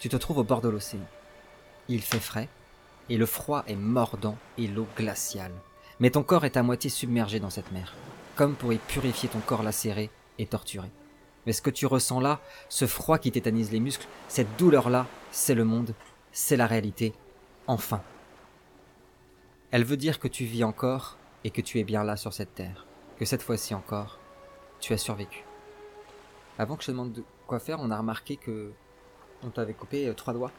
tu 0.00 0.08
te 0.08 0.16
trouves 0.16 0.38
au 0.38 0.44
bord 0.44 0.62
de 0.62 0.68
l'océan. 0.68 1.06
Il 1.88 2.00
fait 2.00 2.18
frais, 2.18 2.48
et 3.10 3.18
le 3.18 3.26
froid 3.26 3.64
est 3.66 3.76
mordant 3.76 4.36
et 4.56 4.66
l'eau 4.66 4.86
glaciale. 4.96 5.52
Mais 6.00 6.10
ton 6.10 6.22
corps 6.22 6.44
est 6.44 6.56
à 6.56 6.62
moitié 6.62 6.90
submergé 6.90 7.38
dans 7.38 7.50
cette 7.50 7.70
mer, 7.70 7.94
comme 8.34 8.54
pour 8.54 8.72
y 8.72 8.78
purifier 8.78 9.28
ton 9.28 9.40
corps 9.40 9.62
lacéré 9.62 10.10
et 10.38 10.46
torturé. 10.46 10.90
Mais 11.46 11.52
ce 11.52 11.62
que 11.62 11.70
tu 11.70 11.86
ressens 11.86 12.20
là, 12.20 12.40
ce 12.68 12.86
froid 12.86 13.18
qui 13.18 13.32
tétanise 13.32 13.72
les 13.72 13.80
muscles, 13.80 14.06
cette 14.28 14.56
douleur-là, 14.58 15.06
c'est 15.30 15.54
le 15.54 15.64
monde, 15.64 15.94
c'est 16.32 16.56
la 16.56 16.66
réalité, 16.66 17.12
enfin. 17.66 18.02
Elle 19.70 19.84
veut 19.84 19.96
dire 19.96 20.18
que 20.18 20.28
tu 20.28 20.44
vis 20.44 20.64
encore 20.64 21.18
et 21.44 21.50
que 21.50 21.60
tu 21.60 21.78
es 21.78 21.84
bien 21.84 22.04
là 22.04 22.16
sur 22.16 22.32
cette 22.32 22.54
terre, 22.54 22.86
que 23.18 23.24
cette 23.24 23.42
fois-ci 23.42 23.74
encore, 23.74 24.18
tu 24.80 24.92
as 24.92 24.98
survécu. 24.98 25.44
Avant 26.58 26.76
que 26.76 26.82
je 26.82 26.86
te 26.88 26.92
demande 26.92 27.12
de 27.12 27.24
quoi 27.46 27.58
faire, 27.58 27.78
on 27.80 27.90
a 27.90 27.98
remarqué 27.98 28.36
que 28.36 28.72
on 29.42 29.50
t'avait 29.50 29.74
coupé 29.74 30.08
euh, 30.08 30.14
trois 30.14 30.32
doigts. 30.34 30.50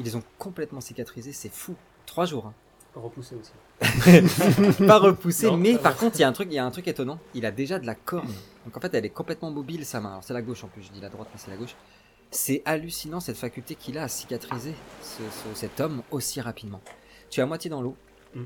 Ils 0.00 0.04
les 0.04 0.16
ont 0.16 0.22
complètement 0.38 0.80
cicatrisés, 0.80 1.32
c'est 1.32 1.52
fou. 1.52 1.74
Trois 2.06 2.24
jours. 2.26 2.46
hein. 2.46 2.54
Repoussé 2.94 3.36
aussi. 3.36 3.52
pas 4.86 4.98
repoussé, 4.98 5.46
Non, 5.46 5.56
mais 5.56 5.74
ça 5.74 5.78
par 5.78 5.96
contre, 5.96 6.16
il 6.16 6.20
y 6.20 6.24
a 6.24 6.28
un 6.28 6.32
truc, 6.32 6.48
il 6.50 6.54
y 6.54 6.58
a 6.58 6.64
un 6.64 6.70
truc 6.70 6.88
étonnant. 6.88 7.18
Il 7.34 7.46
a 7.46 7.50
déjà 7.52 7.78
de 7.78 7.86
la 7.86 7.94
corne. 7.94 8.32
Donc 8.64 8.76
en 8.76 8.80
fait, 8.80 8.92
elle 8.94 9.04
est 9.04 9.10
complètement 9.10 9.50
mobile 9.50 9.84
sa 9.86 10.00
main. 10.00 10.10
Alors 10.10 10.24
c'est 10.24 10.34
la 10.34 10.42
gauche 10.42 10.64
en 10.64 10.68
plus. 10.68 10.82
Je 10.82 10.90
dis 10.90 11.00
la 11.00 11.08
droite, 11.08 11.28
mais 11.32 11.38
c'est 11.38 11.50
la 11.50 11.56
gauche. 11.56 11.76
C'est 12.30 12.62
hallucinant 12.64 13.20
cette 13.20 13.36
faculté 13.36 13.74
qu'il 13.76 13.98
a 13.98 14.02
à 14.04 14.08
cicatriser 14.08 14.74
ce- 15.02 15.22
ce- 15.22 15.54
cet 15.54 15.80
homme 15.80 16.02
aussi 16.10 16.40
rapidement. 16.40 16.80
Tu 17.30 17.40
es 17.40 17.42
à 17.42 17.46
moitié 17.46 17.70
dans 17.70 17.82
l'eau. 17.82 17.96
Mm. 18.34 18.42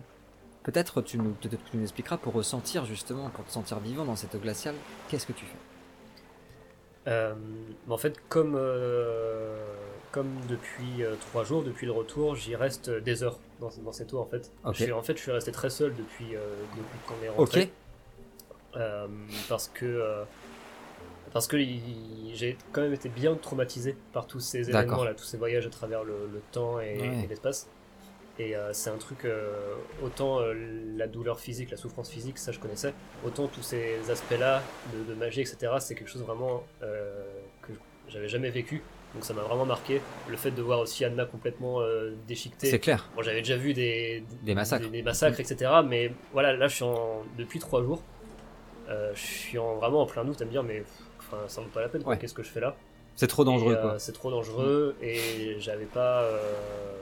Peut-être 0.62 1.02
tu 1.02 1.19
nous, 1.19 1.35
que 1.42 1.49
tu 1.49 1.57
nous 1.75 1.83
expliqueras 1.83 2.19
pour 2.19 2.35
ressentir 2.35 2.85
justement, 2.85 3.28
pour 3.31 3.45
te 3.45 3.50
sentir 3.50 3.81
vivant 3.81 4.04
dans 4.04 4.16
cette 4.16 4.35
eau 4.35 4.38
glaciale. 4.38 4.75
Qu'est-ce 5.09 5.26
que 5.26 5.33
tu 5.33 5.45
fais? 5.45 5.57
Euh, 7.09 7.35
en 7.88 7.99
fait, 7.99 8.16
comme, 8.28 8.54
euh, 8.54 9.61
comme 10.12 10.28
depuis 10.49 11.02
euh, 11.02 11.16
trois 11.16 11.42
jours, 11.42 11.64
depuis 11.64 11.85
le 11.87 11.90
retour, 11.92 12.37
j'y 12.37 12.54
reste 12.54 12.90
des 12.90 13.25
heures 13.25 13.40
dans, 13.61 13.71
dans 13.85 13.90
cette 13.92 14.12
eau 14.14 14.21
en 14.21 14.26
fait. 14.26 14.52
Je 14.73 14.85
suis, 14.85 14.92
en 14.92 15.02
fait, 15.02 15.16
je 15.16 15.23
suis 15.23 15.33
resté 15.33 15.50
très 15.50 15.69
seul 15.71 15.95
depuis, 15.97 16.26
depuis 16.26 16.99
qu'on 17.09 17.25
est 17.25 17.28
rentré. 17.28 17.73
Ok. 18.75 18.81
Parce 19.49 19.69
que, 19.69 20.23
parce 21.33 21.47
que 21.49 21.57
il- 21.57 22.31
j'ai 22.35 22.57
quand 22.73 22.83
même 22.83 22.95
été 22.95 23.09
bien 23.09 23.35
traumatisé 23.35 23.97
par 24.12 24.26
tous 24.28 24.40
ces 24.40 24.71
événements 24.71 25.02
là, 25.04 25.12
tous 25.14 25.25
ces 25.25 25.37
voyages 25.37 25.66
à 25.66 25.71
travers 25.71 26.04
le, 26.04 26.14
le 26.33 26.40
temps 26.52 26.78
et, 26.81 26.99
Ouais. 27.00 27.25
et 27.25 27.26
l'espace. 27.26 27.69
Et 28.39 28.57
euh, 28.57 28.73
c'est 28.73 28.91
un 28.91 28.97
truc, 28.97 29.25
euh, 29.25 29.75
autant 30.03 30.41
euh, 30.41 30.55
la 30.97 31.07
douleur 31.07 31.39
physique, 31.39 31.71
la 31.71 31.77
souffrance 31.77 32.09
physique, 32.11 32.39
ça 32.39 32.51
je 32.51 32.59
connaissais, 32.59 32.95
autant 33.27 33.47
tous 33.47 33.62
ces 33.62 34.11
aspects-là 34.11 34.62
de, 34.95 35.12
de 35.12 35.15
magie, 35.19 35.43
etc., 35.43 35.73
c'est 35.81 35.95
quelque 35.95 36.09
chose 36.09 36.23
vraiment 36.23 36.65
que 36.81 37.73
j'avais 38.09 38.29
jamais 38.29 38.51
vécu. 38.51 38.83
Donc 39.15 39.25
ça 39.25 39.35
m'a 39.35 39.43
vraiment 39.43 39.67
marqué. 39.67 40.01
Le 40.31 40.37
fait 40.39 40.51
de 40.51 40.62
voir 40.62 40.81
aussi 40.81 41.05
Anna 41.05 41.27
complètement 41.27 41.81
déchiquetée. 42.27 42.71
C'est 42.71 42.79
clair. 42.79 43.11
Bon, 43.15 43.21
j'avais 43.21 43.43
déjà 43.43 43.57
vu 43.59 43.75
des, 43.75 44.25
Des 44.43 44.55
massacres. 44.55 44.85
des, 44.87 44.91
des 44.91 45.03
massacres, 45.03 45.39
etc. 45.39 45.71
Mais 45.87 46.12
voilà, 46.33 46.55
là, 46.55 46.67
je 46.67 46.77
suis 46.77 46.85
en, 46.85 47.23
depuis 47.37 47.59
trois 47.59 47.83
jours. 47.83 48.03
je 48.89 49.21
suis 49.21 49.59
en, 49.59 49.75
vraiment 49.77 50.01
en 50.01 50.07
plein 50.07 50.25
doute 50.25 50.41
à 50.41 50.47
me 50.47 50.51
dire, 50.51 50.62
mais 50.62 50.79
pff, 50.81 51.35
ça 51.49 51.61
vaut 51.61 51.69
pas 51.69 51.83
la 51.83 51.91
peine. 51.91 52.03
quoi. 52.03 52.15
Ouais. 52.15 52.19
Qu'est-ce 52.19 52.33
que 52.33 52.43
je 52.43 52.49
fais 52.49 52.61
là? 52.61 52.75
C'est 53.16 53.26
trop 53.26 53.45
dangereux 53.45 53.75
euh. 53.75 53.99
C'est 53.99 54.12
trop 54.12 54.31
dangereux 54.31 54.97
et 55.02 55.57
j'avais 55.61 55.85
pas. 55.85 56.23
euh, 56.23 56.38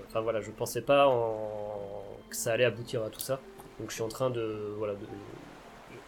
Enfin 0.08 0.20
voilà, 0.20 0.40
je 0.40 0.50
pensais 0.50 0.82
pas 0.82 1.06
en... 1.08 2.02
que 2.28 2.36
ça 2.36 2.52
allait 2.52 2.64
aboutir 2.64 3.02
à 3.04 3.10
tout 3.10 3.20
ça. 3.20 3.40
Donc 3.78 3.90
je 3.90 3.94
suis 3.94 4.02
en 4.02 4.08
train 4.08 4.28
de. 4.30 4.74
Voilà, 4.76 4.94
de... 4.94 5.06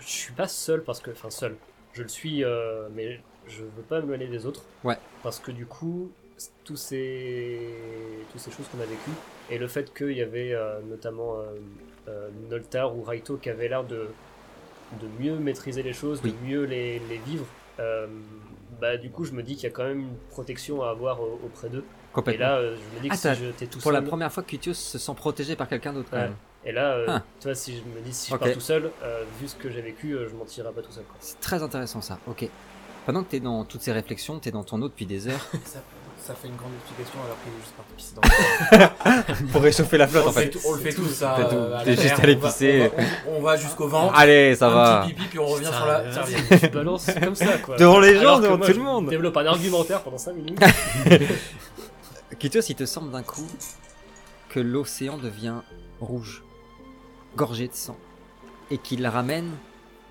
Je 0.00 0.06
suis 0.08 0.32
pas 0.32 0.48
seul 0.48 0.82
parce 0.82 1.00
que. 1.00 1.10
Enfin, 1.12 1.30
seul. 1.30 1.56
Je 1.92 2.02
le 2.02 2.08
suis, 2.08 2.42
euh, 2.44 2.88
mais 2.94 3.20
je 3.46 3.62
veux 3.62 3.82
pas 3.88 4.00
me 4.00 4.06
mêler 4.06 4.26
des 4.26 4.44
autres. 4.46 4.62
Ouais. 4.82 4.96
Parce 5.22 5.38
que 5.38 5.52
du 5.52 5.66
coup, 5.66 6.10
tous 6.64 6.76
ces, 6.76 7.60
toutes 8.32 8.40
ces 8.40 8.50
choses 8.50 8.66
qu'on 8.72 8.80
a 8.80 8.86
vécues, 8.86 9.10
et 9.50 9.58
le 9.58 9.68
fait 9.68 9.92
qu'il 9.94 10.12
y 10.16 10.22
avait 10.22 10.52
euh, 10.52 10.80
notamment 10.88 11.36
euh, 11.38 11.44
euh, 12.08 12.28
Noltar 12.50 12.96
ou 12.96 13.02
Raito 13.02 13.36
qui 13.36 13.50
avaient 13.50 13.68
l'air 13.68 13.84
de, 13.84 14.08
de 15.00 15.06
mieux 15.22 15.36
maîtriser 15.36 15.82
les 15.82 15.92
choses, 15.92 16.20
Oui. 16.24 16.32
de 16.32 16.46
mieux 16.48 16.64
les, 16.64 16.98
les 16.98 17.18
vivre, 17.18 17.46
bah 18.82 18.96
du 18.98 19.10
coup 19.10 19.24
je 19.24 19.32
me 19.32 19.42
dis 19.44 19.54
qu'il 19.54 19.62
y 19.64 19.66
a 19.66 19.70
quand 19.70 19.84
même 19.84 20.00
une 20.00 20.16
protection 20.30 20.82
à 20.82 20.90
avoir 20.90 21.22
euh, 21.22 21.38
auprès 21.46 21.68
d'eux. 21.68 21.84
Et 22.26 22.36
là 22.36 22.56
euh, 22.56 22.76
je 22.76 22.96
me 22.96 23.00
dis 23.02 23.08
que 23.08 23.14
Ah, 23.14 23.16
si 23.16 23.22
t'as- 23.22 23.34
j'étais 23.34 23.66
tout 23.66 23.78
Pour 23.78 23.92
la 23.92 24.00
seul, 24.00 24.08
première 24.08 24.30
fois, 24.32 24.42
Cutios 24.42 24.74
se 24.74 24.98
sent 24.98 25.14
protégé 25.16 25.54
par 25.56 25.68
quelqu'un 25.68 25.92
d'autre 25.94 26.08
quand 26.10 26.16
Ouais. 26.18 26.24
même. 26.24 26.34
et 26.64 26.72
là 26.72 26.92
euh, 26.96 27.04
Ah. 27.08 27.22
tu 27.40 27.46
vois 27.46 27.54
si 27.54 27.76
je 27.78 27.82
me 27.84 28.00
dis 28.04 28.12
si 28.12 28.28
je 28.30 28.34
Ok. 28.34 28.40
pars 28.40 28.52
tout 28.52 28.60
seul, 28.60 28.90
euh, 29.04 29.22
vu 29.40 29.46
ce 29.48 29.54
que 29.54 29.70
j'ai 29.70 29.80
vécu, 29.82 30.12
euh, 30.14 30.28
je 30.28 30.34
m'en 30.34 30.44
tirerai 30.44 30.72
pas 30.74 30.82
tout 30.82 30.90
seul. 30.92 31.04
C'est 31.20 31.40
très 31.40 31.62
intéressant 31.62 32.00
ça. 32.00 32.18
Ok. 32.26 32.48
Pendant 33.06 33.22
que 33.24 33.30
t'es 33.30 33.40
dans 33.40 33.64
toutes 33.64 33.80
ces 33.82 33.92
réflexions, 33.92 34.38
t'es 34.40 34.50
dans 34.50 34.62
ton 34.64 34.80
eau 34.82 34.88
depuis 34.88 35.06
des 35.06 35.28
heures. 35.28 35.46
Ça, 36.24 36.34
fait 36.34 36.46
une 36.48 36.54
grande 36.56 36.70
explication 36.80 37.18
alors 37.24 37.36
qu'il 37.42 37.52
est 37.52 37.60
juste 37.60 37.74
parti 37.74 37.94
pisser 37.96 38.14
dans 38.14 39.44
le 39.44 39.46
Pour 39.52 39.62
réchauffer 39.62 39.98
la 39.98 40.06
flotte 40.06 40.24
on, 40.28 40.32
fait 40.32 40.52
on 40.64 40.72
le 40.74 40.80
fait 40.80 40.92
tous 40.92 41.08
ça. 41.08 41.36
Euh, 41.36 41.76
à 41.78 41.82
T'es 41.84 41.96
juste 41.96 42.20
allé 42.20 42.36
on 42.36 42.38
va- 42.38 42.48
pisser. 42.48 42.90
On 42.94 42.96
va, 42.96 43.02
on- 43.28 43.36
on 43.38 43.42
va 43.42 43.56
jusqu'au 43.56 43.88
ventre. 43.88 44.14
Allez, 44.16 44.54
ça 44.54 44.68
un 44.68 44.74
va. 44.74 45.02
petit 45.04 45.14
pipi 45.14 45.28
puis 45.28 45.38
on 45.40 45.46
revient 45.46 45.64
Putain, 45.66 45.76
sur 45.76 45.86
la. 45.86 45.98
euh, 45.98 46.58
tu- 46.60 46.68
balances 46.68 47.10
comme 47.20 47.34
ça 47.34 47.58
quoi. 47.58 47.76
Devant 47.76 47.98
les 47.98 48.16
gens, 48.20 48.38
devant 48.38 48.58
tout 48.58 48.72
le 48.72 48.82
monde. 48.82 49.08
Développe 49.10 49.36
un 49.36 49.46
argumentaire 49.46 50.02
pendant 50.02 50.18
5 50.18 50.34
minutes. 50.36 50.60
Kitios, 52.38 52.62
il 52.68 52.74
te 52.76 52.84
semble 52.86 53.10
d'un 53.10 53.22
coup 53.22 53.46
que 54.48 54.60
l'océan 54.60 55.16
devient 55.18 55.56
rouge, 56.00 56.42
gorgé 57.36 57.68
de 57.68 57.74
sang, 57.74 57.96
et 58.70 58.78
qu'il 58.78 59.06
ramène 59.06 59.50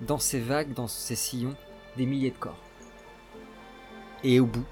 dans 0.00 0.18
ses 0.18 0.40
vagues, 0.40 0.72
dans 0.74 0.88
ses 0.88 1.16
sillons, 1.16 1.54
des 1.96 2.06
milliers 2.06 2.30
de 2.30 2.36
corps. 2.38 2.58
Et 4.24 4.40
au 4.40 4.46
bout, 4.46 4.64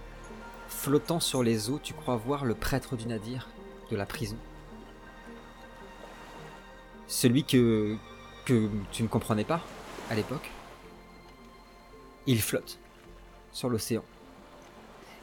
flottant 0.70 1.20
sur 1.20 1.42
les 1.42 1.68
eaux, 1.68 1.78
tu 1.82 1.92
crois 1.92 2.16
voir 2.16 2.44
le 2.46 2.54
prêtre 2.54 2.96
du 2.96 3.06
navire, 3.06 3.48
de 3.90 3.96
la 3.96 4.06
prison. 4.06 4.36
Celui 7.06 7.44
que, 7.44 7.96
que 8.46 8.68
tu 8.92 9.02
ne 9.02 9.08
comprenais 9.08 9.44
pas 9.44 9.60
à 10.10 10.14
l'époque. 10.14 10.50
Il 12.26 12.40
flotte 12.40 12.78
sur 13.52 13.68
l'océan. 13.68 14.04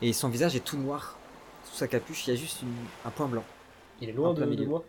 Et 0.01 0.13
son 0.13 0.29
visage 0.29 0.55
est 0.55 0.59
tout 0.63 0.77
noir. 0.77 1.15
Sous 1.63 1.77
sa 1.77 1.87
capuche, 1.87 2.27
il 2.27 2.31
y 2.31 2.33
a 2.33 2.39
juste 2.39 2.61
une- 2.61 2.73
un 3.05 3.09
point 3.09 3.27
blanc. 3.27 3.43
Il 4.01 4.09
est 4.09 4.13
loin 4.13 4.33
de, 4.33 4.41
de 4.41 4.45
milieu. 4.45 4.65
moi 4.67 4.83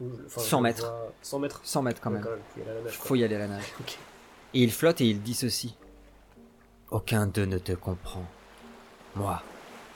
Ou 0.00 0.10
je- 0.10 0.26
enfin, 0.26 0.40
100 0.40 0.48
je 0.50 0.56
le 0.56 0.62
mètres. 0.62 0.86
vois- 0.86 1.12
100 1.22 1.38
mètres 1.38 1.60
100 1.64 1.82
mètres 1.82 2.00
quand 2.00 2.10
Ouais, 2.12 2.18
même. 2.18 2.38
il. 2.86 2.90
Faut 2.90 3.14
y 3.14 3.24
aller 3.24 3.36
à 3.36 3.40
la 3.40 3.48
nage. 3.48 3.64
Et 4.54 4.62
il 4.64 4.72
flotte 4.72 5.00
et 5.00 5.06
il 5.06 5.22
dit 5.22 5.34
ceci. 5.34 5.76
Aucun 6.90 7.26
d'eux 7.28 7.44
ne 7.44 7.58
te 7.58 7.70
comprend. 7.72 8.24
Moi, 9.14 9.40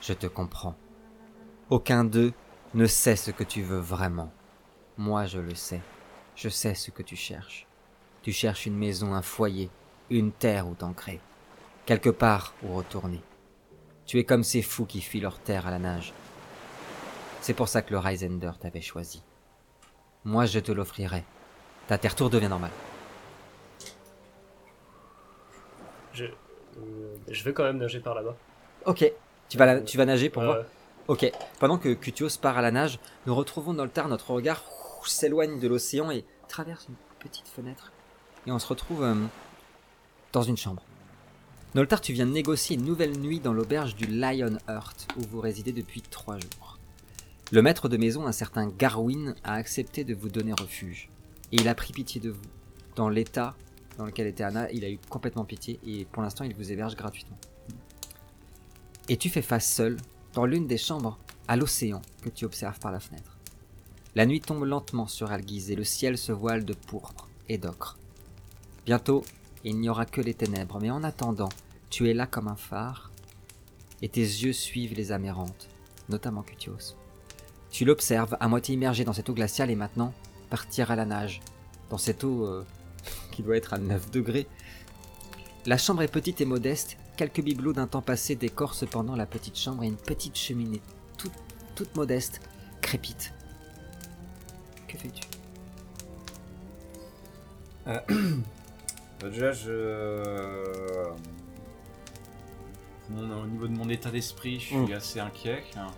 je 0.07 0.13
te 0.13 0.27
comprends. 0.27 0.75
Aucun 1.71 2.05
d'eux 2.05 2.35
ne 2.75 2.87
sait 2.87 3.17
ce 3.17 3.31
que 3.31 3.45
tu 3.45 3.63
veux 3.63 3.79
vraiment. 3.79 4.31
Moi, 4.99 5.25
je 5.25 5.39
le 5.39 5.55
sais. 5.55 5.81
Je 6.37 6.51
sais 6.51 6.75
ce 6.75 6.91
que 6.91 7.03
tu 7.03 7.17
cherches. 7.17 7.67
Tu 8.23 8.31
cherches 8.33 8.67
une 8.67 8.77
maison, 8.77 9.15
un 9.15 9.23
foyer, 9.23 9.71
une 10.11 10.31
terre 10.31 10.69
où 10.69 10.75
t'ancrer. 10.75 11.21
Quelque 11.87 12.11
part 12.11 12.55
où 12.63 12.75
retourner. 12.75 13.23
Tu 14.05 14.19
es 14.19 14.25
comme 14.25 14.45
ces 14.45 14.61
fous 14.61 14.85
qui 14.85 15.01
fuient 15.01 15.21
leur 15.21 15.39
terre 15.39 15.67
à 15.67 15.71
la 15.71 15.79
nage. 15.79 16.13
C'est 17.41 17.55
pour 17.55 17.69
ça 17.69 17.81
que 17.81 17.93
le 17.93 17.99
Reisender 17.99 18.53
t'avait 18.61 18.83
choisi. 18.83 19.23
Moi, 20.25 20.45
je 20.45 20.61
te 20.61 20.73
l'offrirai. 20.73 21.25
Ta 21.87 21.97
terre 21.97 22.15
tour 22.15 22.29
devient 22.29 22.49
normale. 22.49 22.73
Je, 26.13 26.27
je 27.29 27.45
vais 27.45 27.53
quand 27.55 27.65
même 27.65 27.79
nager 27.79 28.01
par 28.01 28.15
là-bas. 28.15 28.37
Ok. 28.87 29.11
Tu 29.55 29.59
vas, 29.59 29.67
la- 29.67 29.81
tu 29.83 29.97
vas 29.97 30.05
nager 30.05 30.31
pour 30.31 30.43
Ouais, 30.43 30.49
voir 30.49 30.59
ouais. 30.59 30.65
Ok. 31.07 31.31
Pendant 31.61 31.79
que 31.79 31.95
Cutios 31.95 32.39
part 32.43 32.59
à 32.59 32.61
la 32.61 32.73
nage, 32.73 32.99
nous 33.25 33.37
retrouvons 33.37 33.73
Noltar, 33.73 34.09
notre 34.09 34.33
regard 34.33 34.65
s'éloigne 35.05 35.61
de 35.61 35.69
l'océan 35.69 36.11
et 36.11 36.25
traverse 36.49 36.87
une 36.89 36.97
petite 37.21 37.47
fenêtre. 37.47 37.93
Et 38.49 38.51
on 38.51 38.59
se 38.59 38.67
retrouve 38.67 39.05
euh, 39.05 39.15
dans 40.33 40.43
une 40.43 40.57
chambre. 40.57 40.83
Noltar, 41.77 42.01
tu 42.01 42.13
viens 42.13 42.27
de 42.27 42.33
négocier 42.33 42.75
une 42.75 42.85
nouvelle 42.85 43.17
nuit 43.17 43.39
dans 43.39 43.53
l'auberge 43.53 43.95
du 43.95 44.07
Lion 44.07 44.59
Heart, 44.69 45.07
où 45.19 45.21
vous 45.31 45.41
résidez 45.41 45.71
depuis 45.71 46.03
trois 46.03 46.35
jours. 46.41 46.79
Le 47.53 47.63
maître 47.63 47.89
de 47.89 47.97
maison, 47.97 48.27
un 48.27 48.33
certain 48.33 48.67
Garwin, 48.67 49.37
a 49.45 49.53
accepté 49.55 50.03
de 50.03 50.15
vous 50.17 50.31
donner 50.31 50.53
refuge. 50.61 51.11
Et 51.53 51.59
il 51.59 51.69
a 51.69 51.77
pris 51.77 51.93
pitié 51.93 52.21
de 52.21 52.31
vous. 52.31 52.43
Dans 52.97 53.09
l'état 53.09 53.55
dans 53.99 54.07
lequel 54.07 54.27
était 54.27 54.43
Anna, 54.43 54.69
il 54.73 54.85
a 54.85 54.91
eu 54.91 54.99
complètement 55.09 55.45
pitié 55.45 55.79
et 55.87 56.07
pour 56.07 56.23
l'instant, 56.25 56.43
il 56.43 56.57
vous 56.57 56.73
héberge 56.73 56.97
gratuitement. 56.97 57.39
Et 59.09 59.17
tu 59.17 59.29
fais 59.29 59.43
face 59.43 59.71
seul, 59.71 59.99
dans 60.33 60.47
l'une 60.47 60.67
des 60.67 60.79
chambres, 60.79 61.19
à 61.47 61.57
l'océan 61.57 62.01
que 62.23 62.31
tu 62.31 62.45
observes 62.45 62.79
par 62.79 62.91
la 62.91 63.01
fenêtre. 63.01 63.37
La 64.15 64.25
nuit 64.25 64.41
tombe 64.41 64.65
lentement 64.65 65.07
sur 65.07 65.31
Alguise 65.31 65.71
et 65.71 65.77
le 65.77 65.85
ciel 65.85 66.17
se 66.17 66.33
voile 66.33 66.65
de 66.65 66.73
pourpre 66.73 67.29
et 67.49 67.59
d'ocre. 67.59 67.99
Bientôt, 68.87 69.25
il 69.63 69.79
n'y 69.79 69.89
aura 69.89 70.07
que 70.07 70.21
les 70.21 70.35
ténèbres, 70.35 70.79
mais 70.81 70.91
en 70.91 71.03
attendant, 71.05 71.51
tu 71.91 72.09
es 72.09 72.15
là 72.15 72.27
comme 72.27 72.49
un 72.49 72.57
phare, 72.57 73.11
et 74.03 74.09
tes 74.09 74.21
yeux 74.21 74.53
suivent 74.53 74.95
les 74.95 75.13
amérantes, 75.13 75.69
notamment 76.09 76.43
Cutios. 76.43 76.97
Tu 77.71 77.85
l'observes 77.85 78.37
à 78.41 78.49
moitié 78.49 78.75
immergé 78.75 79.05
dans 79.05 79.13
cette 79.13 79.29
eau 79.29 79.35
glaciale 79.35 79.71
et 79.71 79.77
maintenant 79.77 80.15
partir 80.49 80.91
à 80.91 80.97
la 80.97 81.05
nage, 81.05 81.41
dans 81.91 81.99
cette 81.99 82.25
eau 82.25 82.47
euh, 82.47 82.65
qui 83.33 83.43
doit 83.43 83.57
être 83.57 83.75
à 83.75 83.79
9 83.79 84.11
degrés. 84.11 84.47
La 85.67 85.79
chambre 85.79 86.03
est 86.03 86.09
petite 86.09 86.41
et 86.41 86.45
modeste, 86.45 86.97
quelques 87.17 87.41
bibelots 87.43 87.73
d'un 87.73 87.87
temps 87.87 88.03
passé 88.03 88.35
décorent 88.37 88.75
cependant 88.75 89.17
la 89.17 89.27
petite 89.27 89.59
chambre 89.59 89.83
et 89.85 89.87
une 89.87 89.97
petite 89.97 90.37
cheminée, 90.37 90.81
toute, 91.19 91.33
toute 91.75 91.95
modeste, 91.97 92.41
crépite. 92.81 93.33
Que 94.89 94.97
fais-tu? 94.99 95.23
Bah, 97.87 98.05
déjà, 99.23 99.53
je. 99.53 101.09
Mon- 103.11 103.43
au 103.43 103.47
niveau 103.47 103.69
de 103.69 103.73
mon 103.77 103.89
état 103.91 104.11
d'esprit, 104.11 104.59
je 104.61 104.67
suis 104.67 104.77
Mm. 104.77 104.93
assez 104.93 105.21
inquiet. 105.21 105.63
hein, 105.77 105.89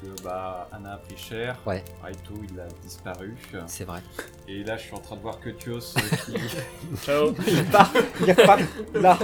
que 0.00 0.22
bah, 0.22 0.68
Anna 0.72 0.94
a 0.94 0.96
pris 0.98 1.16
cher. 1.16 1.56
Ouais. 1.66 1.84
Raito, 2.02 2.34
il 2.50 2.58
a 2.60 2.66
disparu. 2.82 3.36
C'est 3.66 3.84
vrai. 3.84 4.00
Et 4.46 4.62
là, 4.64 4.76
je 4.76 4.82
suis 4.82 4.94
en 4.94 4.98
train 5.00 5.16
de 5.16 5.20
voir 5.22 5.40
que 5.40 5.50
Tios 5.50 5.94
euh, 5.96 6.16
qui. 6.26 6.34
Ciao. 7.04 7.34
Il 7.46 7.64
part, 7.66 7.92
il 8.20 8.30
repart 8.32 8.60
là. 8.94 9.18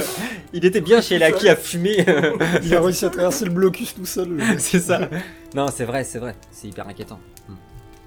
il 0.52 0.64
était 0.64 0.80
bien 0.80 1.00
chez 1.00 1.18
Laki 1.18 1.48
à 1.48 1.56
fumer. 1.56 2.04
Il 2.62 2.74
a 2.74 2.80
réussi 2.80 3.04
à 3.04 3.10
traverser 3.10 3.44
le 3.44 3.50
blocus 3.52 3.94
tout 3.94 4.06
seul. 4.06 4.28
le- 4.36 4.58
c'est 4.58 4.80
ça. 4.80 5.08
Non, 5.54 5.68
c'est 5.68 5.84
vrai, 5.84 6.04
c'est 6.04 6.18
vrai. 6.18 6.34
C'est 6.50 6.68
hyper 6.68 6.86
inquiétant. 6.88 7.18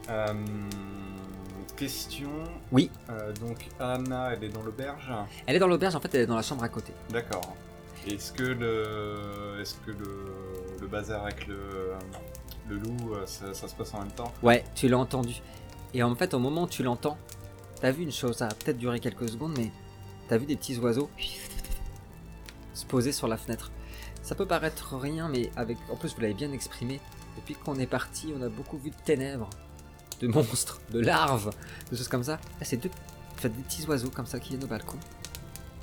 Euh, 0.10 0.34
question. 1.76 2.30
Oui. 2.72 2.90
Euh, 3.10 3.32
donc 3.34 3.58
Anna, 3.80 4.32
elle 4.34 4.44
est 4.44 4.50
dans 4.50 4.62
l'auberge? 4.64 5.12
Elle 5.46 5.56
est 5.56 5.60
dans 5.60 5.68
l'auberge, 5.68 5.96
en 5.96 6.00
fait, 6.00 6.14
elle 6.16 6.22
est 6.22 6.26
dans 6.28 6.36
la 6.36 6.42
chambre 6.42 6.64
à 6.64 6.70
côté. 6.70 6.94
D'accord. 7.10 7.56
Est-ce 8.08 8.34
que 8.34 8.44
le, 8.44 9.60
est-ce 9.62 9.76
que 9.76 9.92
le, 9.92 10.88
bazar 10.88 11.24
avec 11.24 11.48
le, 11.48 11.94
le 12.70 12.78
loup, 12.78 13.14
euh, 13.14 13.26
ça, 13.26 13.54
se 13.54 13.74
passe 13.74 13.94
en 13.94 14.00
même 14.00 14.12
temps? 14.12 14.34
Ouais, 14.44 14.64
tu 14.76 14.88
l'as 14.90 14.98
entendu. 14.98 15.36
Et 15.94 16.04
en 16.04 16.14
fait, 16.16 16.34
au 16.34 16.40
moment 16.40 16.64
où 16.64 16.68
tu 16.68 16.84
l'entends, 16.84 17.18
t'as 17.80 17.92
vu 17.92 18.04
une 18.04 18.12
chose, 18.12 18.38
ça 18.38 18.48
a 18.48 18.54
peut-être 18.54 18.78
duré 18.78 19.00
quelques 19.00 19.30
secondes, 19.30 19.58
mais 19.58 19.72
t'as 20.28 20.38
vu 20.38 20.46
des 20.46 20.58
petits 20.58 20.78
oiseaux 20.80 21.10
se 22.74 22.86
poser 22.86 23.12
sur 23.12 23.28
la 23.28 23.38
fenêtre. 23.38 23.72
Ça 24.22 24.36
peut 24.36 24.46
paraître 24.46 24.98
rien, 24.98 25.30
mais 25.30 25.52
avec, 25.56 25.78
en 25.90 25.96
plus, 25.96 26.14
vous 26.16 26.22
l'avez 26.22 26.34
bien 26.34 26.52
exprimé. 26.52 27.00
Depuis 27.38 27.56
qu'on 27.56 27.76
est 27.76 27.88
parti, 27.88 28.34
on 28.38 28.42
a 28.42 28.50
beaucoup 28.50 28.78
vu 28.78 28.90
de 28.90 28.96
ténèbres, 29.06 29.50
de 30.20 30.28
monstres, 30.28 30.82
de 30.92 31.00
larves, 31.00 31.52
de 31.92 31.96
choses 31.96 32.08
comme 32.08 32.24
ça. 32.24 32.34
Là, 32.34 32.64
c'est 32.64 32.78
deux, 32.78 32.92
en 33.34 33.38
fait, 33.38 33.50
des 33.50 33.64
petits 33.64 33.86
oiseaux 33.88 34.10
comme 34.10 34.26
ça 34.26 34.40
qui 34.40 34.50
viennent 34.50 34.64
au 34.64 34.68
balcon. 34.68 34.98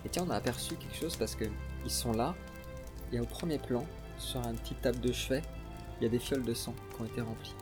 Et 0.05 0.09
tiens, 0.09 0.25
on 0.27 0.31
a 0.31 0.37
aperçu 0.37 0.75
quelque 0.75 0.97
chose 0.97 1.17
parce 1.17 1.35
que 1.35 1.45
ils 1.85 1.91
sont 1.91 2.13
là. 2.13 2.35
Et 3.13 3.21
au 3.21 3.27
premier 3.27 3.59
plan, 3.59 3.85
sur 4.19 4.41
une 4.47 4.57
petite 4.57 4.81
table 4.83 5.01
de 5.01 5.13
chevet, 5.13 5.43
il 6.01 6.05
y 6.05 6.07
a 6.07 6.11
des 6.11 6.19
fioles 6.19 6.45
de 6.45 6.55
sang 6.55 6.75
qui 6.95 7.03
ont 7.03 7.05
été 7.05 7.21
remplies. 7.21 7.55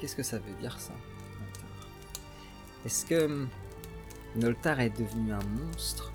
Qu'est-ce 0.00 0.16
que 0.16 0.22
ça 0.22 0.38
veut 0.38 0.54
dire 0.60 0.78
ça 0.80 0.92
Noltar? 1.40 1.88
Est-ce 2.84 3.06
que 3.06 3.24
hum, 3.24 3.48
Noltar 4.36 4.80
est 4.80 4.96
devenu 4.98 5.32
un 5.32 5.44
monstre, 5.44 6.12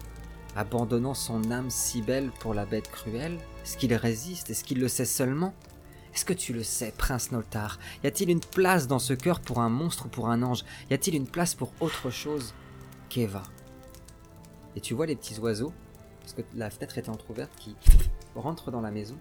abandonnant 0.55 1.13
son 1.13 1.51
âme 1.51 1.69
si 1.69 2.01
belle 2.01 2.31
pour 2.39 2.53
la 2.53 2.65
bête 2.65 2.89
cruelle? 2.89 3.37
Est-ce 3.63 3.77
qu'il 3.77 3.93
résiste? 3.93 4.49
Est-ce 4.49 4.63
qu'il 4.63 4.79
le 4.79 4.87
sait 4.87 5.05
seulement? 5.05 5.53
Est-ce 6.13 6.25
que 6.25 6.33
tu 6.33 6.51
le 6.51 6.63
sais, 6.63 6.93
prince 6.97 7.31
Noltar? 7.31 7.77
Y 8.03 8.07
a-t-il 8.07 8.29
une 8.29 8.39
place 8.39 8.87
dans 8.87 8.99
ce 8.99 9.13
cœur 9.13 9.39
pour 9.39 9.59
un 9.59 9.69
monstre 9.69 10.07
ou 10.07 10.09
pour 10.09 10.29
un 10.29 10.41
ange? 10.41 10.63
Y 10.89 10.95
a-t-il 10.95 11.15
une 11.15 11.27
place 11.27 11.53
pour 11.53 11.73
autre 11.79 12.09
chose? 12.09 12.53
qu'Eva 13.09 13.43
Et 14.75 14.81
tu 14.81 14.93
vois 14.93 15.05
les 15.05 15.15
petits 15.15 15.39
oiseaux, 15.39 15.73
parce 16.27 16.33
que 16.45 16.57
la 16.57 16.69
fenêtre 16.69 16.97
était 16.97 17.09
entr'ouverte, 17.09 17.55
qui 17.55 17.73
rentrent 18.35 18.69
dans 18.69 18.81
la 18.81 18.91
maison 18.91 19.15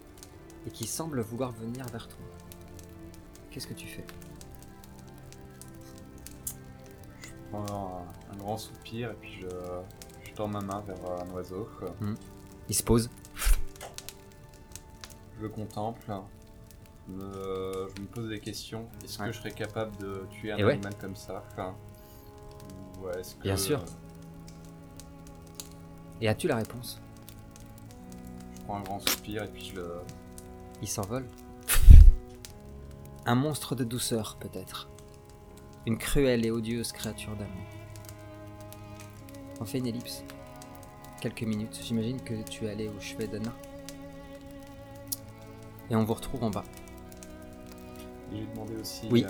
et 0.67 0.71
qui 0.71 0.89
semblent 0.89 1.21
vouloir 1.21 1.53
venir 1.53 1.87
vers 1.93 2.09
toi. 2.09 2.19
Qu'est-ce 3.49 3.69
que 3.69 3.75
tu 3.75 3.87
fais? 3.87 4.05
Je 7.23 7.29
prends 7.53 7.65
un, 8.03 8.33
un 8.35 8.37
grand 8.39 8.59
soupir 8.59 9.13
et 9.13 9.15
puis 9.15 9.39
je, 9.41 9.47
je 10.25 10.33
tends 10.35 10.49
ma 10.49 10.61
main 10.61 10.81
vers 10.81 10.97
un 11.23 11.31
oiseau. 11.33 11.69
Il 12.69 12.75
se 12.75 12.83
pose. 12.83 13.09
Je 15.37 15.43
le 15.43 15.49
contemple. 15.49 16.11
me- 17.09 17.89
je 17.95 18.03
me 18.03 18.07
pose 18.09 18.29
des 18.29 18.41
questions. 18.41 18.89
Est-ce 19.05 19.21
Ouais. 19.21 19.27
que 19.29 19.33
je 19.33 19.39
serais 19.39 19.53
capable 19.53 19.97
de 19.99 20.27
tuer 20.33 20.51
un 20.51 20.57
Et 20.57 20.65
ouais. 20.65 20.73
animal 20.73 20.97
comme 21.01 21.15
ça? 21.15 21.45
Enfin, 21.53 21.77
ou 23.01 23.09
est-ce 23.11 23.37
que- 23.37 23.43
Bien 23.43 23.57
sûr. 23.57 23.85
Et 26.21 26.29
as-tu 26.29 26.49
la 26.49 26.57
réponse 26.57 27.01
Je 28.57 28.63
prends 28.63 28.77
un 28.77 28.83
grand 28.83 29.01
soupir 29.01 29.43
et 29.45 29.49
puis 29.49 29.67
je 29.67 29.77
le. 29.77 30.01
Il 30.83 30.89
s'envole. 30.89 31.27
Un 33.27 33.35
monstre 33.35 33.75
de 33.75 33.85
douceur, 33.85 34.37
peut-être. 34.39 34.89
Une 35.87 35.99
cruelle 35.99 36.45
et 36.45 36.51
odieuse 36.51 36.93
créature 36.93 37.35
d'amour. 37.37 37.67
On 39.61 39.65
fait 39.65 39.79
une 39.79 39.87
ellipse. 39.87 40.23
Quelques 41.21 41.43
minutes. 41.43 41.81
J'imagine 41.83 42.21
que 42.21 42.43
tu 42.43 42.67
es 42.67 42.71
allé 42.71 42.89
au 42.89 43.01
chevet 43.01 43.27
d'Anna. 43.27 43.53
Et 45.91 45.97
on 45.97 46.05
vous 46.05 46.15
retrouve 46.15 46.45
en 46.45 46.51
bas. 46.51 46.65
J'ai 48.33 48.45
demandé 48.47 48.77
aussi 48.77 49.09
Oui. 49.11 49.25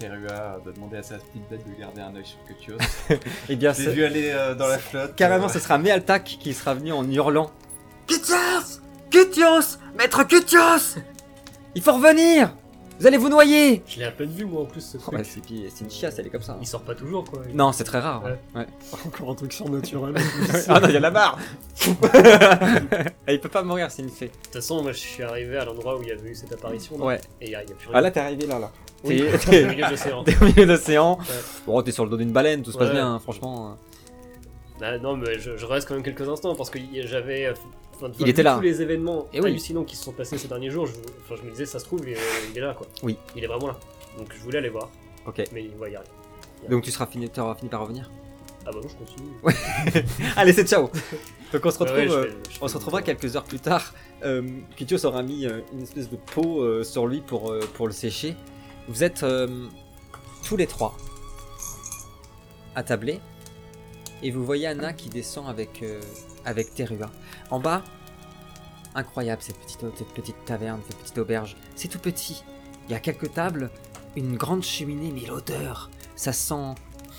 Terua 0.00 0.60
de 0.64 0.72
demander 0.72 0.96
à 0.96 1.02
sa 1.02 1.16
petite 1.16 1.48
bête 1.50 1.60
de 1.68 1.78
garder 1.78 2.00
un 2.00 2.16
œil 2.16 2.24
sur 2.24 2.38
Kutios. 2.46 2.78
Eh 3.50 3.56
bien, 3.56 3.72
J'ai 3.74 3.90
vu 3.92 4.02
aller 4.04 4.30
euh, 4.34 4.54
dans 4.54 4.66
la 4.66 4.78
flotte. 4.78 5.14
Carrément, 5.14 5.44
euh, 5.44 5.48
ce 5.48 5.58
sera 5.58 5.76
Mealtak 5.78 6.24
qui 6.24 6.54
sera 6.54 6.74
venu 6.74 6.92
en 6.92 7.08
hurlant. 7.08 7.50
Kutios 8.06 8.80
Kutios 9.10 9.76
Maître 9.98 10.24
Kutios 10.24 10.96
Il 11.74 11.82
faut 11.82 11.92
revenir 11.92 12.54
Vous 12.98 13.06
allez 13.06 13.18
vous 13.18 13.28
noyer 13.28 13.82
Je 13.86 13.98
l'ai 13.98 14.06
à 14.06 14.10
peine 14.10 14.30
vu 14.30 14.44
moi 14.46 14.62
en 14.62 14.64
plus 14.64 14.80
ce 14.80 14.96
truc. 14.96 15.12
Ouais, 15.12 15.22
c'est 15.24 15.40
puis- 15.42 15.66
c'est 15.74 15.84
une 15.84 15.90
chiasse, 15.90 16.18
elle 16.18 16.26
est 16.26 16.30
comme 16.30 16.42
ça. 16.42 16.52
hein. 16.52 16.58
Il 16.62 16.66
sort 16.66 16.82
pas 16.82 16.94
toujours 16.94 17.24
quoi. 17.24 17.42
Non, 17.52 17.72
c'est 17.72 17.84
très 17.84 18.00
rare. 18.00 18.24
Ouais. 18.24 18.38
ouais. 18.54 18.66
Encore 19.06 19.30
un 19.30 19.34
truc 19.34 19.52
surnaturel. 19.52 20.14
ah 20.68 20.80
non, 20.80 20.88
il 20.88 20.94
y 20.94 20.96
a 20.96 21.00
la 21.00 21.10
barre 21.10 21.38
Il 23.28 23.40
peut 23.40 23.48
pas 23.50 23.62
mourir 23.62 23.90
s'il 23.90 24.06
me 24.06 24.10
fait. 24.10 24.26
De 24.28 24.32
toute 24.44 24.52
façon, 24.54 24.82
moi 24.82 24.92
je 24.92 24.98
suis 24.98 25.22
arrivé 25.22 25.58
à 25.58 25.64
l'endroit 25.66 25.98
où 25.98 26.02
il 26.02 26.08
y 26.08 26.12
avait 26.12 26.30
eu 26.30 26.34
cette 26.34 26.52
apparition. 26.52 26.98
là, 26.98 27.04
Ouais. 27.04 27.20
Et 27.40 27.46
il 27.46 27.50
y, 27.50 27.54
a 27.54 27.62
il 27.62 27.68
y 27.68 27.72
a 27.72 27.76
plus 27.76 27.88
rien. 27.88 27.98
Ah 27.98 28.00
là, 28.00 28.10
t'es 28.10 28.20
arrivé 28.20 28.46
là, 28.46 28.58
là. 28.58 28.70
Oui, 29.04 29.22
T'es- 29.50 29.64
au 29.64 29.68
milieu 29.68 29.84
de 29.86 29.90
l'océan. 29.90 30.24
T'es 30.24 30.36
au 30.40 30.44
milieu 30.44 30.66
de 30.66 30.72
l'océan. 30.72 31.18
Bon, 31.66 31.80
t'es 31.82 31.92
sur 31.92 32.04
le 32.04 32.10
dos 32.10 32.16
d'une 32.16 32.32
baleine, 32.32 32.62
tout 32.62 32.72
se 32.72 32.78
passe 32.78 32.88
Ouais. 32.88 32.94
bien, 32.94 33.14
hein, 33.14 33.18
franchement. 33.18 33.76
Ah, 34.82 34.98
non, 34.98 35.16
mais 35.16 35.38
je, 35.38 35.56
je 35.56 35.66
reste 35.66 35.86
quand 35.88 35.94
même 35.94 36.02
quelques 36.02 36.28
instants 36.28 36.54
parce 36.54 36.70
que 36.70 36.78
y- 36.78 37.06
j'avais. 37.06 37.46
euh, 37.46 37.52
enfin, 37.96 38.10
Il 38.18 38.28
était 38.28 38.42
là. 38.42 38.54
Tous 38.56 38.60
les 38.62 38.80
événements 38.82 39.26
Eh 39.32 39.40
oui. 39.40 39.50
hallucinants 39.50 39.84
qui 39.84 39.96
se 39.96 40.04
sont 40.04 40.12
passés 40.12 40.38
ces 40.38 40.48
derniers 40.48 40.70
jours, 40.70 40.86
je, 40.86 40.92
enfin, 41.24 41.40
je 41.40 41.46
me 41.46 41.50
disais, 41.50 41.66
ça 41.66 41.78
se 41.78 41.84
trouve, 41.84 42.00
il, 42.08 42.16
il 42.52 42.56
est 42.58 42.60
là 42.62 42.74
quoi. 42.74 42.86
Oui. 43.02 43.16
Il 43.36 43.44
est 43.44 43.46
vraiment 43.46 43.68
là. 43.68 43.78
Donc 44.18 44.28
je 44.34 44.40
voulais 44.42 44.58
aller 44.58 44.70
voir, 44.70 44.88
Ok. 45.26 45.42
mais 45.52 45.64
il 45.64 45.70
voit 45.76 45.88
y 45.88 45.96
rien. 45.96 46.04
Donc 46.68 46.82
tu 46.84 46.90
seras 46.90 47.06
fini, 47.06 47.30
auras 47.38 47.54
fini 47.54 47.68
par 47.70 47.82
revenir. 47.82 48.10
Ah 48.66 48.70
bah 48.72 48.80
non, 48.82 48.88
je 48.88 48.96
continue. 48.96 50.04
Allez, 50.36 50.52
c'est 50.52 50.66
ciao 50.68 50.90
Donc 51.52 51.64
on 51.64 51.70
se 51.70 51.78
retrouve, 51.78 51.96
Ouais, 51.98 52.04
ouais, 52.04 52.08
je 52.08 52.14
euh, 52.14 52.30
je 52.50 52.58
on 52.60 52.68
se 52.68 52.74
retrouvera 52.76 53.00
quelques 53.02 53.34
heures 53.36 53.44
plus 53.44 53.58
tard. 53.60 53.94
Euh, 54.24 54.42
Kitios 54.76 55.04
aura 55.06 55.22
mis 55.22 55.46
euh, 55.46 55.60
une 55.72 55.82
espèce 55.82 56.08
de 56.10 56.16
peau 56.16 56.62
euh, 56.62 56.84
sur 56.84 57.06
lui 57.06 57.20
pour, 57.22 57.54
pour 57.74 57.86
le 57.86 57.92
sécher. 57.92 58.34
Vous 58.90 59.04
êtes 59.04 59.22
euh, 59.22 59.68
tous 60.44 60.56
les 60.56 60.66
trois 60.66 60.96
attablés 62.74 63.20
et 64.22 64.30
vous 64.30 64.44
voyez 64.44 64.66
Anna 64.66 64.92
qui 64.92 65.08
descend 65.08 65.48
avec, 65.48 65.82
euh, 65.82 66.00
avec 66.44 66.74
Terua. 66.74 67.08
En 67.50 67.60
bas, 67.60 67.82
incroyable 68.94 69.42
cette 69.42 69.58
petite, 69.58 69.80
cette 69.96 70.12
petite 70.12 70.44
taverne, 70.44 70.80
cette 70.88 70.98
petite 70.98 71.18
auberge. 71.18 71.56
C'est 71.76 71.88
tout 71.88 71.98
petit. 72.00 72.42
Il 72.88 72.92
y 72.92 72.94
a 72.94 72.98
quelques 72.98 73.32
tables, 73.32 73.70
une 74.16 74.36
grande 74.36 74.62
cheminée, 74.64 75.12
mais 75.14 75.26
l'odeur, 75.26 75.88
ça 76.16 76.32
sent, 76.32 76.74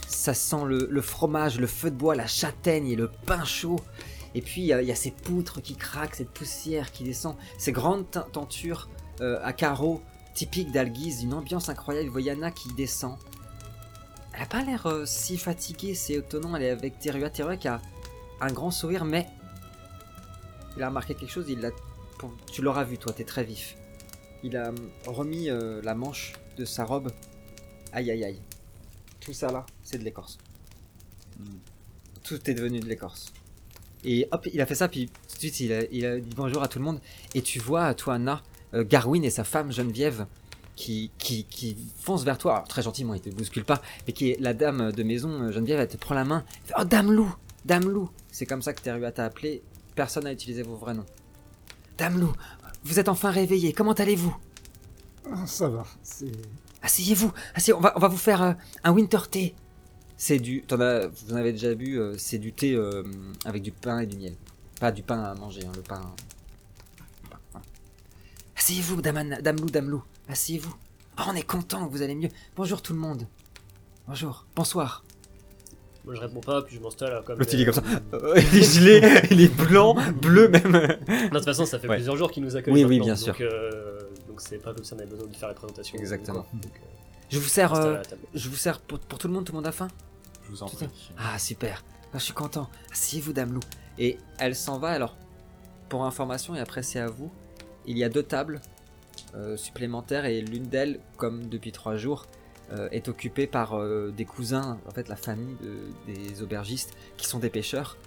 ça 0.07 0.33
sent 0.33 0.65
le, 0.65 1.01
fromage, 1.01 1.57
le 1.57 1.67
feu 1.67 1.89
de 1.89 1.95
bois, 1.95 2.15
la 2.15 2.27
châtaigne 2.27 2.87
et 2.89 2.95
le 2.97 3.09
pain 3.25 3.45
chaud. 3.45 3.79
Et 4.35 4.41
puis 4.41 4.61
il 4.61 4.67
y, 4.67 4.73
a- 4.73 4.95
ces 4.95 5.11
poutres 5.11 5.61
qui 5.61 5.75
craquent, 5.75 6.15
cette 6.15 6.29
poussière 6.31 6.91
qui 6.91 7.03
descend, 7.05 7.35
ces 7.57 7.71
grandes 7.71 8.09
te- 8.11 8.19
tentures 8.19 8.89
euh, 9.21 9.39
à 9.43 9.53
carreaux 9.53 10.01
typiques 10.33 10.71
d'Alguise, 10.71 11.23
une 11.23 11.33
ambiance 11.33 11.69
incroyable. 11.69 12.07
Vous 12.07 12.13
voyez 12.13 12.31
Anna 12.31 12.51
qui 12.51 12.73
descend. 12.73 13.17
Elle 14.33 14.43
a 14.43 14.45
pas 14.45 14.63
l'air 14.63 14.85
euh, 14.87 15.05
si 15.05 15.37
fatiguée, 15.37 15.93
c'est 15.93 16.13
étonnant. 16.13 16.55
Elle 16.55 16.63
est 16.63 16.69
avec 16.69 16.99
Terua. 16.99 17.29
Terua 17.29 17.57
qui 17.57 17.67
a 17.67 17.81
un 18.39 18.51
grand 18.51 18.71
sourire, 18.71 19.05
mais 19.05 19.27
il 20.77 20.83
a 20.83 20.87
remarqué 20.87 21.15
quelque 21.15 21.31
chose. 21.31 21.45
Il 21.49 21.59
l'a, 21.59 21.71
tu 22.51 22.61
l'auras 22.61 22.83
vu, 22.83 22.97
toi, 22.97 23.13
t'es 23.13 23.23
très 23.23 23.43
vif. 23.43 23.75
Il 24.43 24.57
a 24.57 24.69
hum, 24.69 24.89
remis 25.05 25.49
euh, 25.49 25.81
la 25.83 25.95
manche 25.95 26.33
de 26.57 26.65
sa 26.65 26.85
robe. 26.85 27.11
Aïe 27.93 28.09
aïe 28.09 28.23
aïe. 28.23 28.41
Tout 29.19 29.33
ça 29.33 29.51
là, 29.51 29.65
c'est 29.83 29.97
de 29.97 30.03
l'écorce. 30.03 30.37
Hmm. 31.39 31.57
Tout 32.23 32.49
est 32.49 32.53
devenu 32.53 32.79
de 32.79 32.87
l'écorce. 32.87 33.33
Et 34.03 34.27
hop, 34.31 34.47
il 34.51 34.59
a 34.61 34.65
fait 34.65 34.75
ça, 34.75 34.87
puis 34.87 35.07
tout 35.07 35.35
de 35.35 35.39
suite 35.39 35.59
il 35.59 35.73
a, 35.73 35.83
il 35.91 36.05
a 36.05 36.19
dit 36.19 36.35
bonjour 36.35 36.63
à 36.63 36.67
tout 36.67 36.79
le 36.79 36.85
monde. 36.85 36.99
Et 37.35 37.41
tu 37.41 37.59
vois, 37.59 37.93
toi, 37.93 38.15
Anna, 38.15 38.33
euh, 38.33 38.50
Garwin 38.73 39.23
et 39.23 39.29
sa 39.29 39.43
femme 39.43 39.71
Geneviève 39.71 40.25
qui, 40.75 41.11
qui, 41.17 41.43
qui 41.45 41.77
foncent 41.99 42.23
vers 42.23 42.37
toi. 42.37 42.55
Alors, 42.55 42.67
très 42.67 42.81
gentiment, 42.81 43.13
ils 43.13 43.21
te 43.21 43.29
bousculent 43.29 43.65
pas, 43.65 43.81
mais 44.07 44.13
qui 44.13 44.31
est 44.31 44.39
la 44.39 44.53
dame 44.53 44.91
de 44.91 45.03
maison, 45.03 45.29
euh, 45.29 45.51
Geneviève, 45.51 45.79
elle 45.79 45.87
te 45.87 45.97
prend 45.97 46.15
la 46.15 46.25
main. 46.25 46.43
Fait, 46.65 46.73
oh, 46.79 46.83
Dame 46.83 47.11
Lou 47.11 47.33
Dame 47.65 47.89
Lou 47.89 48.09
C'est 48.31 48.45
comme 48.45 48.61
ça 48.61 48.73
que 48.73 48.81
Terua 48.81 49.11
t'a 49.11 49.25
appelé. 49.25 49.61
Personne 49.95 50.23
n'a 50.23 50.31
utilisé 50.33 50.63
vos 50.63 50.75
vrais 50.75 50.93
noms. 50.93 51.05
Dame 51.97 52.19
Lou, 52.19 52.33
vous 52.83 52.99
êtes 52.99 53.09
enfin 53.09 53.29
réveillée. 53.29 53.73
Comment 53.73 53.93
allez-vous? 53.93 54.35
Ah, 55.31 55.45
Ça 55.45 55.69
va, 55.69 55.85
c'est... 56.01 56.31
Asseyez-vous, 56.81 57.31
asseyez, 57.53 57.75
on 57.75 57.79
va, 57.79 57.93
on 57.95 57.99
va 57.99 58.07
vous 58.07 58.17
faire 58.17 58.41
euh, 58.41 58.53
un 58.83 58.91
winter 58.91 59.19
tea. 59.29 59.53
C'est 60.17 60.39
du, 60.39 60.63
t'en 60.63 60.79
as, 60.79 61.07
vous 61.07 61.33
en 61.33 61.35
avez 61.35 61.51
déjà 61.51 61.75
bu, 61.75 61.99
euh, 61.99 62.15
c'est 62.17 62.39
du 62.39 62.53
thé 62.53 62.73
euh, 62.73 63.03
avec 63.45 63.61
du 63.61 63.71
pain 63.71 63.99
et 63.99 64.07
du 64.07 64.17
miel. 64.17 64.33
Pas 64.79 64.91
du 64.91 65.03
pain 65.03 65.21
à 65.21 65.35
manger, 65.35 65.61
hein, 65.63 65.71
le 65.75 65.83
pain. 65.83 66.01
Asseyez-vous, 68.61 69.01
dame, 69.01 69.17
Anna- 69.17 69.41
dame 69.41 69.55
Lou, 69.59 69.69
dame 69.71 69.89
Lou, 69.89 70.03
asseyez-vous. 70.29 70.75
Oh, 71.17 71.23
on 71.29 71.33
est 71.35 71.41
content 71.41 71.87
que 71.87 71.91
vous 71.91 72.03
allez 72.03 72.13
mieux. 72.13 72.29
Bonjour 72.55 72.79
tout 72.83 72.93
le 72.93 72.99
monde. 72.99 73.25
Bonjour, 74.07 74.45
bonsoir. 74.55 75.03
Moi 76.05 76.13
je 76.13 76.19
réponds 76.21 76.41
pas, 76.41 76.61
puis 76.61 76.75
je 76.75 76.79
m'installe 76.79 77.09
là, 77.11 77.23
comme. 77.25 77.39
L'autre, 77.39 77.51
il 77.55 77.61
est 77.61 77.65
comme 77.65 77.73
ça. 77.73 77.81
Euh, 78.13 78.39
il 78.53 78.59
est 78.59 78.61
gelé, 78.61 79.21
il 79.31 79.41
est 79.41 79.47
blanc, 79.67 79.95
bleu 80.21 80.47
même. 80.47 80.73
Non, 80.73 80.79
de 80.79 81.29
toute 81.37 81.43
façon, 81.45 81.65
ça 81.65 81.79
fait 81.79 81.87
Ouais. 81.87 81.95
plusieurs 81.95 82.15
jours 82.17 82.29
qu'ils 82.29 82.43
nous 82.43 82.55
accueillent. 82.55 82.71
Oui, 82.75 82.83
oui, 82.85 82.99
bien 82.99 83.15
donc, 83.15 83.23
sûr. 83.23 83.35
euh, 83.41 83.99
donc 84.27 84.39
c'est 84.39 84.59
pas 84.59 84.75
comme 84.75 84.83
si 84.83 84.93
on 84.93 84.97
avait 84.99 85.07
besoin 85.07 85.27
de 85.27 85.35
faire 85.35 85.47
la 85.49 85.55
présentation. 85.55 85.97
Exactement. 85.97 86.45
Donc, 86.53 86.65
euh, 86.75 86.85
Je 87.31 87.39
vous 87.39 87.49
sers, 87.49 87.73
euh, 87.73 87.97
je 88.35 88.47
vous 88.47 88.57
sers 88.57 88.79
pour, 88.79 88.99
pour 88.99 89.17
tout 89.17 89.27
le 89.27 89.33
monde, 89.33 89.43
tout 89.43 89.53
le 89.53 89.57
monde 89.57 89.65
a 89.67 89.71
faim? 89.71 89.87
Je 90.45 90.51
vous 90.51 90.61
en 90.61 90.67
prie. 90.67 90.87
Ah 91.17 91.39
super, 91.39 91.83
Ah, 92.13 92.19
je 92.19 92.25
suis 92.25 92.33
content. 92.33 92.69
Asseyez-vous 92.91 93.33
Dame 93.33 93.53
Lou. 93.53 93.59
Et 93.97 94.19
elle 94.37 94.55
s'en 94.55 94.77
va 94.77 94.89
alors. 94.89 95.17
Pour 95.89 96.05
information 96.05 96.55
et 96.55 96.59
après 96.59 96.83
c'est 96.83 96.99
à 96.99 97.07
vous. 97.07 97.31
Il 97.91 97.97
y 97.97 98.05
a 98.05 98.09
deux 98.09 98.23
tables 98.23 98.61
euh, 99.35 99.57
supplémentaires 99.57 100.23
et 100.25 100.39
l'une 100.41 100.63
d'elles, 100.63 100.99
comme 101.17 101.47
depuis 101.49 101.73
trois 101.73 101.97
jours, 101.97 102.25
euh, 102.71 102.87
est 102.91 103.09
occupé 103.09 103.47
par 103.47 103.77
euh, 103.77 104.13
des 104.15 104.23
cousins, 104.23 104.79
en 104.87 104.91
fait 104.91 105.09
la 105.09 105.17
famille 105.17 105.57
de- 105.61 106.13
des 106.13 106.41
aubergistes, 106.41 106.93
qui 107.17 107.27
sont 107.27 107.39
des 107.39 107.49
pêcheurs 107.49 107.97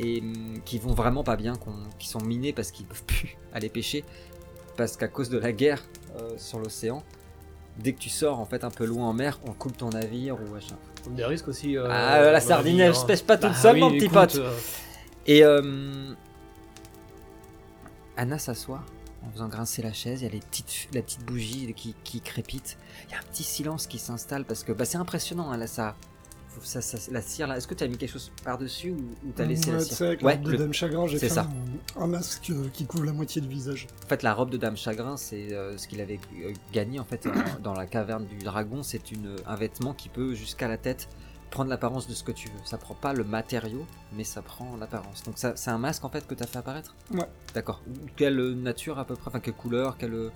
et 0.00 0.20
hum, 0.22 0.60
qui 0.64 0.78
vont 0.78 0.94
vraiment 0.94 1.24
pas 1.24 1.36
bien, 1.36 1.52
qui 1.98 2.08
sont 2.08 2.20
minés 2.22 2.54
parce 2.54 2.70
qu'ils 2.70 2.86
peuvent 2.90 3.04
plus 3.04 3.36
aller 3.52 3.68
pêcher, 3.68 4.02
parce 4.78 4.96
qu'à 4.96 5.08
cause 5.08 5.28
de 5.28 5.36
la 5.38 5.52
guerre 5.52 5.84
sur 6.38 6.58
l'océan, 6.58 7.02
dès 7.78 7.92
que 7.92 7.98
tu 7.98 8.08
sors 8.08 8.40
en 8.40 8.46
fait 8.46 8.64
un 8.64 8.70
peu 8.70 8.86
loin 8.86 9.06
en 9.08 9.12
mer, 9.12 9.38
on 9.46 9.52
coupe 9.52 9.76
ton 9.76 9.90
navire 9.90 10.38
ou 10.40 10.54
machin. 10.54 10.76
Des 11.10 11.24
risques 11.26 11.48
aussi. 11.48 11.76
euh, 11.76 11.86
Ah, 11.90 12.18
la 12.20 12.32
la 12.32 12.40
sardine, 12.40 12.76
vie, 12.76 12.80
elle 12.80 12.90
hein. 12.92 12.94
se 12.94 13.04
pêche 13.04 13.22
pas 13.24 13.36
toute 13.36 13.50
Bah 13.50 13.54
seule, 13.56 13.74
oui, 13.74 13.80
mon 13.80 13.90
petit 13.90 14.04
écoute, 14.06 14.14
pote. 14.14 14.36
euh, 14.36 14.56
Et 15.26 15.44
euh, 15.44 15.60
Anna 18.16 18.38
s'assoit 18.38 18.82
en 19.26 19.30
faisant 19.32 19.48
grincer 19.48 19.82
la 19.82 19.92
chaise. 19.92 20.20
Il 20.22 20.24
y 20.24 20.28
a 20.28 20.30
les 20.32 20.40
petites, 20.40 20.88
la 20.92 21.02
petite 21.02 21.24
bougie 21.24 21.72
qui, 21.74 21.94
qui 22.04 22.20
crépite. 22.20 22.76
Il 23.08 23.12
y 23.12 23.14
a 23.14 23.18
un 23.18 23.22
petit 23.22 23.42
silence 23.44 23.86
qui 23.86 23.98
s'installe 23.98 24.44
parce 24.44 24.64
que 24.64 24.72
bah, 24.72 24.84
c'est 24.84 24.98
impressionnant. 24.98 25.50
hein, 25.50 25.56
là, 25.56 25.66
ça, 25.66 25.96
ça, 26.62 26.80
ça- 26.80 27.10
la 27.10 27.20
cire 27.20 27.46
là. 27.48 27.56
Est-ce 27.56 27.66
que 27.66 27.74
tu 27.74 27.82
as 27.84 27.88
mis 27.88 27.96
quelque 27.98 28.12
chose 28.12 28.30
par 28.44 28.58
dessus 28.58 28.90
ou, 28.92 28.96
ou 29.26 29.32
t'as 29.34 29.44
laissé 29.44 29.70
Ouais, 29.70 29.76
la 29.78 29.80
cire 29.80 30.06
avec 30.06 30.22
Ouais, 30.22 30.34
la 30.34 30.40
robe 30.40 30.52
de 30.52 30.56
Dame 30.56 30.72
Chagrin, 30.72 31.06
j'ai 31.06 31.18
fait 31.18 31.38
un, 31.38 31.48
un 31.96 32.06
masque 32.06 32.50
euh, 32.50 32.68
qui 32.72 32.86
couvre 32.86 33.04
la 33.04 33.12
moitié 33.12 33.40
du 33.40 33.48
visage. 33.48 33.86
En 34.04 34.08
fait, 34.08 34.22
la 34.22 34.34
robe 34.34 34.50
de 34.50 34.56
Dame 34.56 34.76
Chagrin, 34.76 35.16
c'est 35.16 35.52
euh, 35.52 35.76
ce 35.76 35.88
qu'il 35.88 36.00
avait 36.00 36.20
euh, 36.42 36.52
gagné 36.72 37.00
en 37.00 37.04
fait 37.04 37.28
dans 37.62 37.72
la 37.74 37.86
caverne 37.86 38.26
du 38.26 38.38
dragon. 38.38 38.82
C'est 38.84 39.10
une 39.10 39.36
un 39.46 39.56
vêtement 39.56 39.94
qui 39.94 40.08
peut 40.08 40.34
jusqu'à 40.34 40.68
la 40.68 40.78
tête 40.78 41.08
prendre 41.50 41.70
l'apparence 41.70 42.08
de 42.08 42.14
ce 42.14 42.24
que 42.24 42.32
tu 42.32 42.48
veux. 42.48 42.58
Ça 42.64 42.78
prend 42.78 42.94
pas 42.94 43.12
le 43.12 43.22
matériau, 43.24 43.86
mais 44.12 44.24
ça 44.24 44.42
prend 44.42 44.76
l'apparence. 44.76 45.22
Donc 45.22 45.38
ça, 45.38 45.54
c'est 45.56 45.70
un 45.70 45.78
masque 45.78 46.04
en 46.04 46.08
fait 46.10 46.26
que 46.26 46.34
t'as 46.34 46.46
fait 46.46 46.58
apparaître? 46.58 46.94
Ouais. 47.12 47.28
D'accord. 47.54 47.80
Quelle 48.16 48.52
nature 48.54 48.98
à 48.98 49.04
peu 49.04 49.14
près? 49.14 49.28
Enfin, 49.28 49.40
quelle 49.40 49.54
couleur 49.54 49.96
Quel 49.98 50.12
euh, 50.14 50.30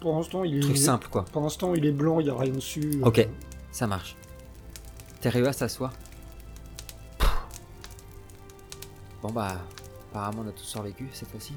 Pour 0.00 0.16
l'instant, 0.16 0.44
il 0.44 0.56
est. 0.56 0.60
truc 0.60 0.78
simple 0.78 1.08
quoi. 1.08 1.24
Pour 1.26 1.42
l'instant, 1.42 1.74
il 1.74 1.84
est 1.84 1.92
blanc, 1.92 2.20
il 2.20 2.24
n'y 2.24 2.30
a 2.30 2.34
rien 2.36 2.52
dessus. 2.52 2.80
euh, 3.02 3.06
Ok. 3.06 3.26
Ça 3.70 3.86
marche. 3.86 4.16
Tereua 5.20 5.52
s'assoit. 5.52 5.92
Bon 9.22 9.30
bah, 9.30 9.56
apparemment 10.10 10.42
on 10.44 10.48
a 10.48 10.52
tous 10.52 10.64
survécu 10.64 11.08
cette 11.12 11.28
fois-ci. 11.30 11.54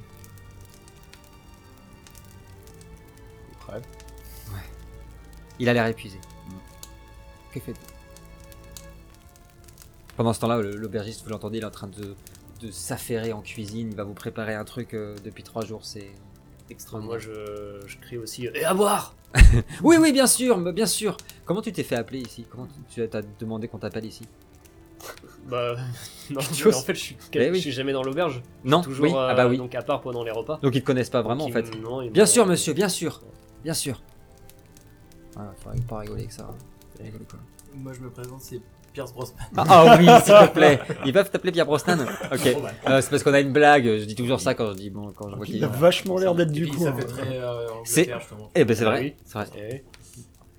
Prêt 3.62 3.82
Il 5.58 5.68
a 5.68 5.74
l'air 5.74 5.88
épuisé. 5.88 6.20
Que 7.52 7.60
faites-vous? 7.60 7.95
Pendant 10.18 10.34
ce 10.34 10.40
temps-là, 10.42 10.62
l'aubergiste, 10.62 11.24
vous 11.24 11.30
l'entendez, 11.30 11.58
il 11.58 11.62
est 11.64 11.68
en 11.68 11.72
train 11.72 11.88
de, 11.88 12.16
de 12.66 12.72
s'affairer 12.72 13.34
en 13.34 13.42
cuisine. 13.42 13.90
Il 13.92 13.96
va 13.96 14.04
vous 14.04 14.14
préparer 14.14 14.56
un 14.56 14.64
truc 14.64 14.94
euh, 14.94 15.16
depuis 15.26 15.44
trois 15.44 15.66
jours. 15.66 15.82
C'est 15.84 16.10
extraordinaire. 16.70 17.18
Moi, 17.18 17.20
je, 17.20 17.82
je 17.86 17.98
crie 17.98 18.18
aussi. 18.18 18.46
Et 18.54 18.64
à 18.64 18.74
boire 18.74 19.14
Oui, 19.84 19.98
oui, 20.00 20.14
bien 20.14 20.28
sûr, 20.28 20.58
bien 20.72 20.86
sûr. 20.86 21.18
Comment 21.46 21.62
tu 21.62 21.72
t'es 21.74 21.84
fait 21.84 21.96
appeler 21.96 22.20
ici? 22.22 22.46
Comment 22.50 22.68
tu 22.90 23.08
tu 23.08 23.18
as 23.18 23.22
demandé 23.40 23.68
qu'on 23.68 23.78
t'appelle 23.80 24.06
ici? 24.06 24.24
Bah, 25.48 25.76
non, 26.32 26.40
en 26.40 26.42
fait, 26.44 26.96
je 26.96 27.00
suis, 27.00 27.18
Eh 27.34 27.50
oui. 27.52 27.58
je 27.58 27.62
suis 27.62 27.72
jamais 27.72 27.92
dans 27.94 28.02
l'auberge. 28.02 28.42
Non, 28.64 28.82
Toujours, 28.82 29.06
oui. 29.06 29.12
euh, 29.14 29.28
ah 29.30 29.36
bah 29.36 29.48
oui. 29.48 29.58
donc 29.58 29.76
à 29.76 29.82
part 29.84 30.02
pendant 30.02 30.24
les 30.24 30.32
repas. 30.32 30.58
Donc 30.64 30.74
ils 30.76 30.82
te 30.82 30.86
connaissent 30.86 31.10
pas 31.12 31.22
vraiment 31.22 31.46
en 31.46 31.52
fait. 31.52 31.70
non, 31.82 32.08
Bien 32.10 32.26
sûr, 32.26 32.46
monsieur, 32.48 32.74
bien 32.74 32.90
sûr, 32.90 33.22
bien 33.64 33.74
sûr. 33.76 34.02
Ouais, 35.38 35.44
faudrait 35.62 35.80
pas 35.82 36.00
rigoler 36.00 36.22
avec 36.22 36.32
ça. 36.32 36.48
hein. 36.50 36.56
Rigoler, 37.04 37.26
quoi. 37.30 37.38
Moi, 37.76 37.92
je 37.94 38.00
me 38.00 38.10
présente, 38.10 38.40
c'est 38.42 38.62
Pierce 38.96 39.14
Brosnan. 39.14 39.36
Ah, 39.58 39.64
ah 39.68 39.98
oui, 40.00 40.08
s'il 40.24 40.34
te 40.34 40.54
plaît. 40.54 40.80
Ils 41.06 41.12
peuvent 41.12 41.30
t'appeler 41.30 41.52
Pierre 41.52 41.66
Brosnan 41.66 42.00
Ok. 42.32 42.58
Bah. 42.62 42.72
Euh, 42.90 43.02
c'est 43.02 43.10
parce 43.10 43.24
qu'on 43.24 43.34
a 43.34 43.42
une 43.42 43.52
blague. 43.52 43.84
Je 43.84 44.06
dis 44.06 44.16
toujours 44.16 44.40
ça 44.40 44.54
quand 44.54 44.70
je 44.70 44.78
dis 44.78 44.90
bon, 44.90 45.12
quand 45.16 45.30
je 45.30 45.36
vois 45.36 45.46
qu'il. 45.46 45.58
Il 45.58 45.64
a 45.66 45.68
vachement 45.68 46.18
l'air 46.18 46.34
d'être 46.34 46.52
du 46.52 46.68
coup. 46.68 46.82
ça 46.82 46.90
hein. 46.90 46.96
fait 46.98 47.06
très 47.06 47.38
euh, 47.38 47.68
C'est-. 47.84 48.10
Eh 48.56 48.64
ben 48.64 48.76
c'est 48.76 48.86
vrai. 48.86 49.16
Ah. 49.18 49.22
C'est 49.26 49.38
vrai. 49.38 49.48
Eh, 49.58 49.84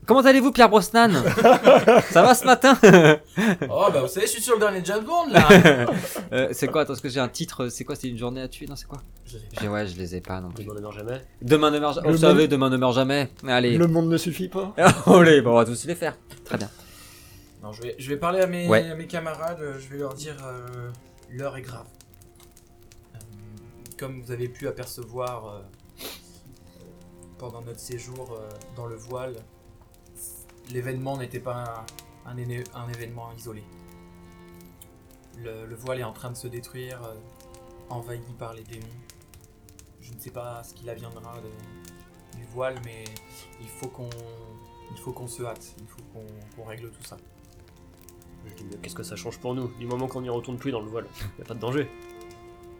Comment 0.06 0.20
allez-vous, 0.20 0.52
Pierre 0.52 0.68
Brosnan? 0.68 1.10
Ça 2.10 2.22
va 2.22 2.34
ce 2.34 2.44
matin? 2.44 2.78
Oh, 3.68 3.86
bah, 3.92 4.02
vous 4.02 4.08
savez, 4.08 4.26
je 4.26 4.32
suis 4.32 4.42
sur 4.42 4.54
le 4.54 4.60
dernier 4.60 4.80
James 4.84 5.04
Bond, 5.04 5.26
là. 5.30 5.48
Euh, 6.32 6.48
C'est 6.52 6.68
quoi? 6.68 6.82
Attends, 6.82 6.92
est-ce 6.92 7.02
que 7.02 7.08
j'ai 7.08 7.20
un 7.20 7.28
titre 7.28 7.68
C'est 7.68 7.84
quoi? 7.84 7.96
C'est 7.96 8.08
une 8.08 8.16
journée 8.16 8.40
à 8.40 8.48
tuer? 8.48 8.66
Non, 8.66 8.76
c'est 8.76 8.86
quoi? 8.86 8.98
Je 9.24 9.32
sais 9.32 9.38
J'ai- 9.60 9.68
Ouais, 9.68 9.86
je 9.86 9.96
les 9.96 10.14
ai 10.14 10.20
pas 10.20 10.40
non 10.40 10.50
plus. 10.50 10.64
on 10.70 10.74
ne 10.74 10.80
meurt 10.80 10.94
jamais. 10.94 11.20
Demain 11.42 11.70
ne 11.70 11.78
meurt 11.80 11.94
jamais. 11.96 12.10
Vous 12.10 12.18
savez, 12.18 12.46
demain 12.46 12.70
ne 12.70 12.76
meurt 12.76 12.94
jamais. 12.94 13.28
Allez. 13.46 13.76
Le 13.76 13.88
monde 13.88 14.08
ne 14.08 14.16
suffit 14.16 14.48
pas. 14.48 14.74
Allez, 15.06 15.40
bon, 15.40 15.50
on 15.50 15.56
va 15.56 15.64
tous 15.64 15.84
les 15.86 15.96
faire. 15.96 16.16
Très 16.44 16.56
bien. 16.56 16.70
Non, 17.66 17.72
je 17.72 17.82
vais, 17.82 17.96
je 17.98 18.08
vais 18.08 18.16
parler 18.16 18.40
à 18.40 18.46
mes, 18.46 18.68
Ouais. 18.68 18.88
à 18.88 18.94
mes 18.94 19.08
camarades, 19.08 19.60
euh, 19.60 19.76
je 19.80 19.88
vais 19.88 19.98
leur 19.98 20.14
dire 20.14 20.36
euh, 20.46 20.92
l'heure 21.30 21.56
est 21.56 21.62
grave. 21.62 21.88
Euh, 23.16 23.18
comme 23.98 24.22
vous 24.22 24.30
avez 24.30 24.48
pu 24.48 24.68
apercevoir 24.68 25.46
euh, 25.48 25.62
pendant 27.38 27.62
notre 27.62 27.80
séjour 27.80 28.38
dans 28.76 28.86
le 28.86 28.94
voile, 28.94 29.34
l'événement 30.70 31.16
n'était 31.16 31.40
pas 31.40 31.84
un, 32.24 32.30
un 32.30 32.36
éne- 32.36 32.62
un 32.72 32.88
événement 32.88 33.32
isolé. 33.36 33.64
Le, 35.38 35.66
le 35.66 35.74
voile 35.74 35.98
est 35.98 36.04
en 36.04 36.12
train 36.12 36.30
de 36.30 36.36
se 36.36 36.46
détruire, 36.46 37.00
envahi 37.90 38.20
par 38.38 38.54
les 38.54 38.62
démons. 38.62 38.86
Je 40.00 40.12
ne 40.14 40.20
sais 40.20 40.30
pas 40.30 40.62
ce 40.62 40.72
qu'il 40.72 40.88
adviendra 40.88 41.34
de- 41.40 42.38
du 42.38 42.44
voile, 42.44 42.76
mais 42.84 43.02
il 43.60 43.66
faut 43.68 43.88
qu'on 43.88 44.08
il 44.92 44.98
faut 44.98 45.10
qu'on 45.10 45.26
se 45.26 45.42
hâte, 45.42 45.74
il 45.80 45.86
faut 45.88 46.02
qu'on 46.12 46.24
qu'on 46.54 46.68
règle 46.68 46.92
tout 46.92 47.02
ça. 47.02 47.16
Je 48.46 48.54
dis, 48.54 48.64
mais 48.70 48.76
qu'est-ce 48.82 48.94
que 48.94 49.02
ça 49.02 49.16
change 49.16 49.38
pour 49.38 49.54
nous 49.54 49.68
Du 49.78 49.86
moment 49.86 50.06
qu'on 50.08 50.22
n'y 50.22 50.28
retourne 50.28 50.56
plus 50.58 50.70
dans 50.72 50.80
le 50.80 50.88
voile, 50.88 51.06
y 51.38 51.42
a 51.42 51.44
pas 51.44 51.54
de 51.54 51.60
danger. 51.60 51.88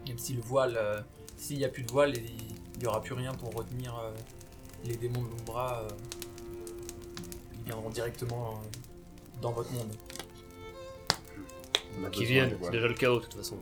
Même 0.07 0.17
si 0.17 0.33
le 0.33 0.41
voile, 0.41 0.77
euh, 0.77 1.01
s'il 1.35 1.57
n'y 1.57 1.65
a 1.65 1.69
plus 1.69 1.83
de 1.83 1.91
voile, 1.91 2.13
il 2.15 2.79
n'y 2.79 2.85
aura 2.87 3.01
plus 3.01 3.13
rien 3.13 3.33
pour 3.33 3.53
retenir 3.53 3.97
euh, 3.99 4.11
les 4.85 4.95
démons 4.95 5.21
de 5.23 5.27
l'Umbra. 5.29 5.81
euh, 5.83 5.87
ils 7.59 7.65
viendront 7.65 7.89
directement 7.89 8.51
euh, 8.51 9.41
dans 9.41 9.51
votre 9.51 9.71
monde. 9.73 9.91
On 11.99 12.05
a 12.05 12.09
Qui 12.09 12.21
besoin 12.21 12.33
viennent, 12.45 12.57
c'est 12.61 12.71
déjà 12.71 12.87
le 12.87 12.93
chaos 12.93 13.17
de 13.19 13.23
toute 13.25 13.33
façon. 13.33 13.57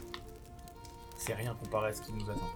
C'est 1.18 1.34
rien 1.34 1.56
comparé 1.56 1.90
à 1.90 1.94
ce 1.94 2.02
qui 2.04 2.12
nous 2.14 2.30
attend. 2.30 2.50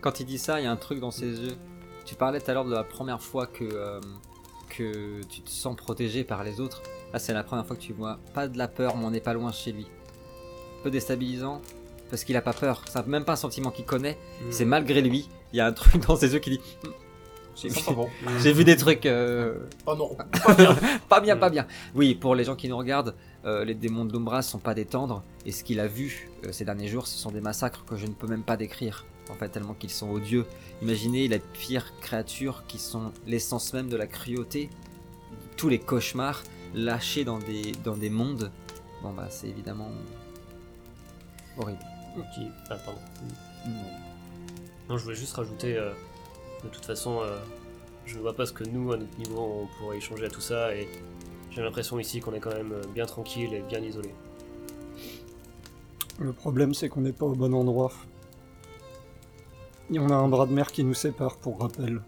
Quand 0.00 0.20
il 0.20 0.26
dit 0.26 0.38
ça, 0.38 0.60
il 0.60 0.64
y 0.64 0.66
a 0.66 0.70
un 0.70 0.76
truc 0.76 1.00
dans 1.00 1.10
ses 1.10 1.26
yeux. 1.40 1.56
Tu 2.04 2.14
parlais 2.14 2.40
tout 2.40 2.50
à 2.50 2.54
l'heure 2.54 2.64
de 2.64 2.72
la 2.72 2.84
première 2.84 3.20
fois 3.20 3.46
que, 3.46 3.64
euh, 3.64 4.00
que 4.68 5.22
tu 5.24 5.40
te 5.40 5.50
sens 5.50 5.74
protégé 5.74 6.22
par 6.22 6.44
les 6.44 6.60
autres. 6.60 6.82
Là, 7.12 7.18
c'est 7.18 7.32
la 7.32 7.42
première 7.42 7.66
fois 7.66 7.76
que 7.76 7.80
tu 7.82 7.92
vois 7.92 8.18
pas 8.34 8.48
de 8.48 8.58
la 8.58 8.68
peur, 8.68 8.96
mais 8.96 9.04
on 9.04 9.10
n'est 9.10 9.20
pas 9.20 9.32
loin 9.32 9.50
chez 9.52 9.72
lui. 9.72 9.86
Un 10.80 10.82
peu 10.84 10.90
déstabilisant, 10.90 11.60
parce 12.10 12.24
qu'il 12.24 12.36
a 12.36 12.42
pas 12.42 12.52
peur. 12.52 12.82
C'est 12.88 13.06
même 13.06 13.24
pas 13.24 13.32
un 13.32 13.36
sentiment 13.36 13.70
qu'il 13.70 13.84
connaît. 13.84 14.18
C'est 14.50 14.64
malgré 14.64 15.00
lui. 15.00 15.28
Il 15.52 15.56
y 15.56 15.60
a 15.60 15.66
un 15.66 15.72
truc 15.72 16.06
dans 16.06 16.16
ses 16.16 16.32
yeux 16.34 16.38
qui 16.38 16.50
dit 16.50 16.60
J'ai 17.56 17.70
Ça 17.70 17.90
vu, 17.90 17.96
bon. 17.96 18.08
j'ai 18.40 18.52
vu 18.52 18.64
des 18.64 18.76
trucs 18.76 19.06
euh, 19.06 19.54
Oh 19.86 19.94
non, 19.96 20.14
pas 20.44 20.54
bien. 20.54 20.76
pas 21.08 21.20
bien, 21.20 21.34
Mm. 21.36 21.40
pas 21.40 21.50
bien. 21.50 21.66
Oui, 21.94 22.14
pour 22.14 22.34
les 22.34 22.44
gens 22.44 22.54
qui 22.56 22.68
nous 22.68 22.76
regardent, 22.76 23.14
euh, 23.44 23.64
les 23.64 23.74
démons 23.74 24.04
de 24.04 24.12
l'Umbra 24.12 24.42
sont 24.42 24.58
pas 24.58 24.74
des 24.74 24.84
tendres. 24.84 25.22
Et 25.46 25.52
ce 25.52 25.64
qu'il 25.64 25.80
a 25.80 25.86
vu 25.86 26.28
euh, 26.44 26.52
ces 26.52 26.64
derniers 26.64 26.88
jours, 26.88 27.06
ce 27.06 27.18
sont 27.18 27.30
des 27.30 27.40
massacres 27.40 27.84
que 27.86 27.96
je 27.96 28.06
ne 28.06 28.12
peux 28.12 28.26
même 28.26 28.42
pas 28.42 28.56
décrire. 28.56 29.06
En 29.30 29.34
fait, 29.34 29.48
tellement 29.48 29.74
qu'ils 29.74 29.90
sont 29.90 30.10
odieux. 30.10 30.46
Imaginez 30.82 31.28
les 31.28 31.38
pires 31.38 31.92
créatures 32.00 32.64
qui 32.66 32.78
sont 32.78 33.12
l'essence 33.26 33.72
même 33.74 33.88
de 33.88 33.96
la 33.96 34.06
cruauté, 34.06 34.70
tous 35.56 35.68
les 35.68 35.78
cauchemars 35.78 36.42
lâchés 36.74 37.24
dans 37.24 37.38
des, 37.38 37.72
dans 37.84 37.96
des 37.96 38.10
mondes. 38.10 38.50
Bon, 39.02 39.12
bah, 39.12 39.26
c'est 39.30 39.48
évidemment 39.48 39.90
horrible. 41.56 41.80
Qui... 42.34 42.48
Ah, 42.68 42.76
pardon. 42.76 43.00
Non, 44.88 44.96
je 44.96 45.04
voulais 45.04 45.16
juste 45.16 45.34
rajouter, 45.34 45.76
euh, 45.76 45.92
de 46.64 46.68
toute 46.68 46.84
façon, 46.84 47.20
euh, 47.20 47.38
je 48.06 48.16
ne 48.16 48.22
vois 48.22 48.34
pas 48.34 48.46
ce 48.46 48.52
que 48.52 48.64
nous, 48.64 48.92
à 48.92 48.96
notre 48.96 49.16
niveau, 49.18 49.40
on 49.62 49.78
pourrait 49.78 49.98
échanger 49.98 50.24
à 50.24 50.30
tout 50.30 50.40
ça, 50.40 50.74
et 50.74 50.88
j'ai 51.50 51.62
l'impression 51.62 51.98
ici 51.98 52.20
qu'on 52.20 52.32
est 52.32 52.40
quand 52.40 52.54
même 52.54 52.72
euh, 52.72 52.82
bien 52.94 53.06
tranquille 53.06 53.52
et 53.52 53.60
bien 53.60 53.80
isolé. 53.80 54.10
Le 56.18 56.32
problème, 56.32 56.74
c'est 56.74 56.88
qu'on 56.88 57.02
n'est 57.02 57.12
pas 57.12 57.26
au 57.26 57.34
bon 57.34 57.54
endroit. 57.54 57.92
Et 59.92 59.98
on 59.98 60.08
a 60.08 60.14
un 60.14 60.28
bras 60.28 60.46
de 60.46 60.52
mer 60.52 60.72
qui 60.72 60.82
nous 60.82 60.94
sépare, 60.94 61.36
pour 61.36 61.60
rappel. 61.60 62.02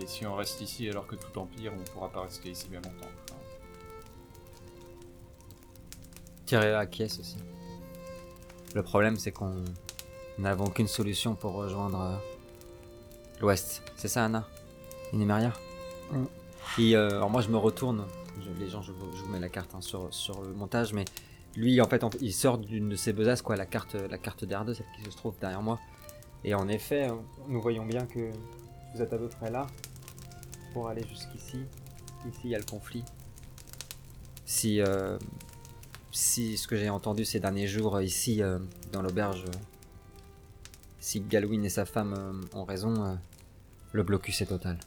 Et 0.00 0.06
si 0.06 0.26
on 0.26 0.34
reste 0.34 0.60
ici 0.60 0.88
alors 0.88 1.06
que 1.06 1.16
tout 1.16 1.38
empire, 1.38 1.72
on 1.78 1.82
pourra 1.92 2.08
pas 2.08 2.22
rester 2.22 2.50
ici 2.50 2.68
bien 2.68 2.80
longtemps. 2.80 3.08
Enfin, 3.30 3.38
Tirer 6.46 6.74
à 6.74 6.86
caisse 6.86 7.18
aussi. 7.20 7.36
Le 8.74 8.82
problème, 8.82 9.16
c'est 9.16 9.32
qu'on 9.32 9.64
n'avons 10.38 10.64
aucune 10.66 10.88
solution 10.88 11.34
pour 11.34 11.52
rejoindre 11.54 12.00
euh, 12.00 12.16
l'ouest. 13.40 13.82
C'est 13.96 14.08
ça, 14.08 14.24
Anna? 14.24 14.46
Inémaria 15.12 15.52
Mm. 16.10 16.24
Et 16.78 16.94
euh, 16.96 17.08
alors 17.10 17.30
moi, 17.30 17.40
je 17.40 17.48
me 17.48 17.56
retourne. 17.56 18.04
Je- 18.40 18.50
les 18.62 18.68
gens, 18.68 18.82
je 18.82 18.92
vous, 18.92 19.10
je 19.16 19.22
vous 19.22 19.28
mets 19.30 19.40
la 19.40 19.48
carte 19.48 19.74
hein, 19.74 19.80
sur, 19.80 20.12
sur 20.12 20.42
le 20.42 20.52
montage, 20.52 20.92
mais 20.92 21.04
lui, 21.56 21.80
en 21.80 21.86
fait, 21.88 22.04
il 22.20 22.32
sort 22.34 22.58
d'une 22.58 22.90
de 22.90 22.96
ses 22.96 23.12
besaces, 23.14 23.40
quoi, 23.40 23.56
la 23.56 23.64
carte, 23.64 23.94
la 23.94 24.18
carte 24.18 24.44
d'R2, 24.44 24.74
celle 24.74 24.86
qui 25.02 25.10
se 25.10 25.16
trouve 25.16 25.34
derrière 25.40 25.62
moi. 25.62 25.78
Et 26.44 26.54
en 26.54 26.68
effet, 26.68 27.04
hein, 27.04 27.18
nous 27.48 27.62
voyons 27.62 27.86
bien 27.86 28.04
que 28.04 28.30
vous 28.94 29.02
êtes 29.02 29.12
à 29.12 29.18
peu 29.18 29.28
près 29.28 29.50
là 29.50 29.66
pour 30.72 30.88
aller 30.88 31.04
jusqu'ici. 31.06 31.58
Ici, 32.28 32.40
il 32.44 32.50
y 32.50 32.54
a 32.54 32.58
le 32.58 32.64
conflit. 32.64 33.04
Si 34.44 34.80
euh, 34.80 35.18
si 36.10 36.56
ce 36.58 36.66
que 36.68 36.76
j'ai 36.76 36.90
entendu 36.90 37.24
ces 37.24 37.40
derniers 37.40 37.66
jours 37.66 37.96
euh, 37.96 38.04
ici 38.04 38.42
euh, 38.42 38.58
dans 38.92 39.02
l'auberge, 39.02 39.44
euh, 39.46 39.58
si 41.00 41.20
Galwin 41.20 41.64
et 41.64 41.68
sa 41.70 41.84
femme 41.84 42.14
euh, 42.16 42.56
ont 42.58 42.64
raison, 42.64 43.04
euh, 43.04 43.14
le 43.92 44.02
blocus 44.02 44.40
est 44.42 44.46
total. 44.46 44.78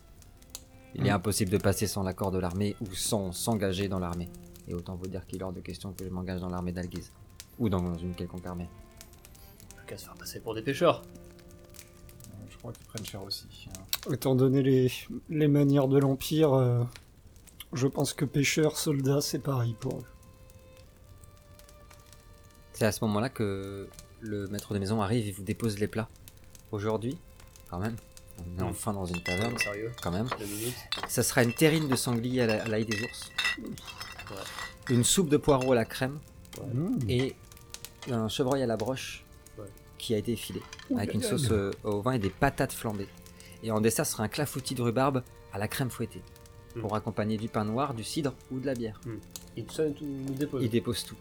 Il 0.94 1.06
est 1.06 1.12
Mm. 1.12 1.16
impossible 1.16 1.52
de 1.52 1.58
passer 1.58 1.88
sans 1.88 2.04
l'accord 2.04 2.32
de 2.32 2.40
l'armée 2.40 2.76
ou 2.82 2.94
sans 2.94 3.32
s'engager 3.32 3.88
dans 3.90 4.00
l'armée. 4.00 4.30
Et 4.68 4.74
autant 4.74 4.96
vous 4.96 5.08
dire 5.08 5.26
qu'il 5.26 5.42
est 5.42 5.44
hors 5.44 5.52
de 5.54 5.60
question 5.62 5.92
que 5.94 6.04
je 6.06 6.10
m'engage 6.10 6.40
dans 6.42 6.50
l'armée 6.50 6.72
d'Alguise. 6.72 7.12
Ou 7.60 7.70
dans 7.70 7.96
une 7.96 8.16
quelconque 8.16 8.46
armée. 8.46 8.68
Qu'à 9.88 9.98
se 9.98 10.06
faire 10.06 10.16
passer 10.16 10.40
pour 10.40 10.56
des 10.56 10.62
pêcheurs. 10.62 11.04
Je 12.50 12.58
crois 12.58 12.72
qu'ils 12.74 12.86
prennent 12.86 13.06
cher 13.06 13.22
aussi. 13.24 13.46
hein. 13.70 13.82
Étant 14.12 14.36
donné 14.36 14.62
les, 14.62 14.92
les 15.30 15.48
manières 15.48 15.88
de 15.88 15.98
l'Empire, 15.98 16.54
euh, 16.54 16.84
je 17.74 17.88
pense 17.88 18.14
que 18.14 18.24
pêcheurs, 18.26 18.78
soldats, 18.78 19.22
c'est 19.22 19.40
pareil 19.40 19.76
pour 19.80 19.98
eux. 20.00 20.04
C'est 22.74 22.86
à 22.86 22.92
ce 22.92 23.04
moment-là 23.06 23.30
que 23.30 23.88
le 24.22 24.48
maître 24.48 24.74
de 24.74 24.80
maison 24.80 25.02
arrive 25.02 25.28
et 25.28 25.32
vous 25.32 25.44
dépose 25.44 25.80
les 25.80 25.88
plats. 25.88 26.10
Aujourd'hui, 26.72 27.18
quand 27.70 27.80
même, 27.80 27.96
on 28.58 28.60
est 28.60 28.64
enfin 28.64 28.94
dans 28.94 29.06
une 29.06 29.22
taverne, 29.22 29.58
Sérieux, 29.58 29.92
quand 30.04 30.12
même. 30.12 30.28
Ça 31.08 31.24
sera 31.24 31.44
une 31.44 31.54
terrine 31.54 31.88
de 31.88 31.96
sanglier 31.96 32.42
à 32.42 32.48
la- 32.48 32.64
à 32.64 32.68
l'ail 32.68 32.86
des 32.86 33.02
ours. 33.02 33.32
Une 34.90 35.04
soupe 35.04 35.30
de 35.30 35.38
poireaux 35.38 35.72
à 35.72 35.76
la 35.76 35.86
crème. 35.86 36.20
Mmh. 36.74 37.10
Et 37.10 37.36
un 38.12 38.28
chevreuil 38.30 38.62
à 38.62 38.68
la 38.68 38.78
broche 38.78 39.24
Ouais. 39.58 39.66
qui 39.98 40.14
a 40.14 40.18
été 40.18 40.36
filé. 40.36 40.62
Ouh 40.90 40.98
avec 40.98 41.14
une 41.14 41.22
sauce 41.24 41.50
euh, 41.52 41.72
au 41.84 42.02
vin 42.02 42.12
et 42.14 42.20
des 42.20 42.30
patates 42.30 42.74
flambées. 42.74 43.08
Et 43.64 43.72
en 43.72 43.82
dessert 43.82 44.06
sera 44.06 44.24
un 44.24 44.28
clafoutis 44.28 44.76
de 44.76 44.82
rhubarbe 44.82 45.24
à 45.54 45.58
la 45.58 45.68
crème 45.68 45.90
fouettée. 45.90 46.22
Mm. 46.76 46.82
Pour 46.82 46.96
accompagner 46.96 47.38
du 47.38 47.48
pain 47.48 47.64
noir, 47.66 47.94
du 47.94 48.04
cidre 48.04 48.34
ou 48.52 48.60
de 48.60 48.66
la 48.66 48.74
bière. 48.74 49.00
Il, 49.58 49.70
ça, 49.72 49.84
tout 49.90 50.04
nous 50.06 50.34
dépose. 50.34 50.64
Il 50.64 50.70
dépose 50.70 51.04
tout. 51.06 51.16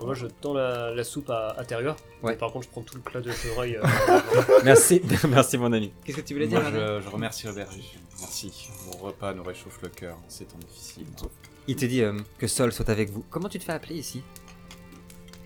Moi, 0.00 0.14
je 0.14 0.26
tends 0.28 0.54
la, 0.54 0.92
la 0.94 1.02
soupe 1.04 1.28
à 1.28 1.56
intérieur. 1.58 1.96
Ouais. 2.22 2.36
Par 2.36 2.52
contre, 2.52 2.66
je 2.66 2.70
prends 2.70 2.82
tout 2.82 2.94
le 2.94 3.00
plat 3.02 3.20
de 3.20 3.32
chevreuil. 3.32 3.76
euh, 3.76 3.82
Merci, 4.64 5.02
merci 5.28 5.58
mon 5.58 5.72
ami. 5.72 5.92
Qu'est-ce 6.04 6.18
que 6.18 6.22
tu 6.22 6.34
voulais 6.34 6.46
dire 6.46 6.62
je, 6.70 7.00
je 7.02 7.08
remercie 7.08 7.46
le 7.48 7.52
berger. 7.52 7.82
Merci. 8.20 8.68
Vos 8.86 9.06
repas 9.06 9.34
nous 9.34 9.42
réchauffent 9.42 9.82
le 9.82 9.88
cœur 9.88 10.16
en 10.16 10.30
ces 10.30 10.44
temps 10.44 10.56
difficiles. 10.58 11.06
Il 11.66 11.74
te 11.74 11.84
dit 11.84 12.02
euh, 12.02 12.16
que 12.38 12.46
Sol 12.46 12.72
soit 12.72 12.88
avec 12.90 13.10
vous. 13.10 13.24
Comment 13.28 13.48
tu 13.48 13.58
te 13.58 13.64
fais 13.64 13.72
appeler 13.72 13.96
ici? 13.96 14.22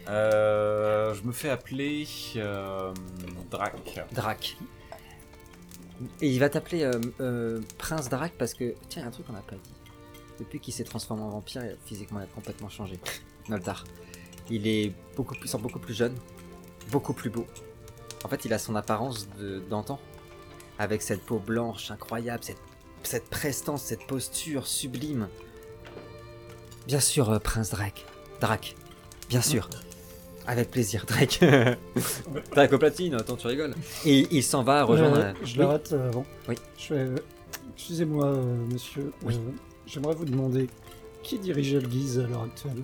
Euh, 0.08 1.14
je 1.14 1.22
me 1.22 1.32
fais 1.32 1.48
appeler 1.48 2.06
euh, 2.36 2.92
Drac. 3.50 3.74
Drac. 4.12 4.56
Et 6.20 6.28
il 6.28 6.38
va 6.38 6.48
t'appeler 6.48 6.84
euh, 6.84 7.00
euh, 7.20 7.60
Prince 7.78 8.08
Drac 8.08 8.32
parce 8.38 8.54
que. 8.54 8.74
Tiens, 8.88 9.02
y 9.02 9.04
a 9.04 9.08
un 9.08 9.10
truc 9.10 9.26
qu'on 9.26 9.32
n'a 9.32 9.40
pas 9.40 9.56
dit. 9.56 9.74
Depuis 10.38 10.60
qu'il 10.60 10.74
s'est 10.74 10.84
transformé 10.84 11.22
en 11.22 11.30
vampire, 11.30 11.62
physiquement, 11.84 12.20
il 12.20 12.24
a 12.24 12.26
complètement 12.26 12.68
changé. 12.68 12.98
Noldar. 13.48 13.84
Il 14.50 14.66
est 14.66 14.92
beaucoup 15.16 15.34
plus, 15.34 15.52
beaucoup 15.56 15.78
plus 15.78 15.94
jeune, 15.94 16.14
beaucoup 16.90 17.12
plus 17.12 17.30
beau. 17.30 17.46
En 18.24 18.28
fait, 18.28 18.44
il 18.44 18.52
a 18.52 18.58
son 18.58 18.74
apparence 18.74 19.28
d'antan. 19.68 19.98
avec 20.78 21.02
cette 21.02 21.22
peau 21.22 21.38
blanche 21.38 21.90
incroyable, 21.90 22.42
cette, 22.42 22.60
cette 23.02 23.28
prestance, 23.28 23.82
cette 23.82 24.06
posture 24.06 24.66
sublime. 24.66 25.28
Bien 26.86 27.00
sûr, 27.00 27.30
euh, 27.30 27.38
Prince 27.38 27.70
Drake. 27.70 28.04
Drac. 28.40 28.74
Bien 29.28 29.42
sûr. 29.42 29.68
Avec 30.46 30.70
plaisir, 30.70 31.04
Drake. 31.06 31.40
Drake 32.54 32.72
au 32.72 32.78
platine, 32.78 33.14
attends, 33.14 33.36
tu 33.36 33.46
rigoles. 33.46 33.74
Et 34.04 34.26
il 34.30 34.42
s'en 34.42 34.62
va 34.64 34.82
rejoindre. 34.82 35.18
Euh, 35.18 35.32
je 35.44 35.58
l'arrête 35.58 35.92
euh, 35.92 36.08
avant. 36.08 36.26
Oui. 36.48 36.56
Euh, 36.90 37.16
Excusez-moi, 37.76 38.26
euh, 38.26 38.56
monsieur. 38.72 39.12
Oui. 39.22 39.34
euh, 39.36 39.50
J'aimerais 39.86 40.14
vous 40.14 40.24
demander 40.24 40.68
qui 41.22 41.38
dirige 41.38 41.74
Elguise 41.74 42.18
à 42.18 42.26
l'heure 42.26 42.42
actuelle? 42.42 42.82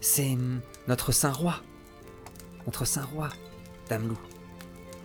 C'est 0.00 0.32
hum, 0.32 0.60
notre 0.88 1.12
saint 1.12 1.32
roi. 1.32 1.56
Notre 2.64 2.86
saint 2.86 3.04
roi, 3.04 3.28
Dame 3.90 4.08
Lou. 4.08 4.18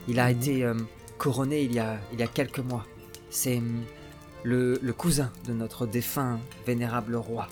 Il 0.07 0.19
a 0.19 0.31
été 0.31 0.65
hum, 0.65 0.87
couronné 1.17 1.63
il 1.63 1.73
y 1.73 1.79
a, 1.79 1.99
il 2.13 2.19
y 2.19 2.23
a 2.23 2.27
quelques 2.27 2.59
mois. 2.59 2.85
C'est 3.29 3.57
hum, 3.57 3.83
le, 4.43 4.79
le 4.81 4.93
cousin 4.93 5.29
de 5.45 5.51
notre 5.53 5.85
défunt 5.85 6.39
vénérable 6.65 7.15
roi. 7.17 7.47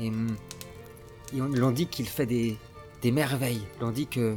Et 0.00 0.10
ils 1.32 1.38
l'ont 1.38 1.70
dit 1.70 1.86
qu'il 1.86 2.06
fait 2.08 2.26
des, 2.26 2.56
des 3.02 3.10
merveilles. 3.12 3.62
L'ont 3.80 3.90
dit 3.90 4.06
que 4.06 4.36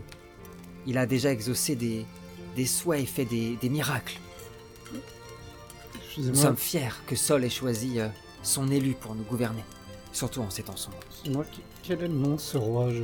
il 0.85 0.97
a 0.97 1.05
déjà 1.05 1.31
exaucé 1.31 1.75
des, 1.75 2.05
des 2.55 2.65
souhaits 2.65 3.01
et 3.01 3.05
fait 3.05 3.25
des, 3.25 3.55
des 3.57 3.69
miracles. 3.69 4.19
Nous 6.17 6.35
sommes 6.35 6.57
fiers 6.57 6.89
que 7.07 7.15
Sol 7.15 7.43
ait 7.43 7.49
choisi 7.49 7.99
euh, 7.99 8.07
son 8.43 8.69
élu 8.69 8.93
pour 8.93 9.15
nous 9.15 9.23
gouverner. 9.23 9.63
Surtout 10.11 10.41
en 10.41 10.49
ces 10.49 10.61
temps 10.63 10.75
sombres. 10.75 10.97
quel 11.81 11.99
est 12.03 12.07
le 12.07 12.13
nom 12.13 12.35
de 12.35 12.39
ce 12.39 12.57
roi? 12.57 12.91
Je... 12.91 13.01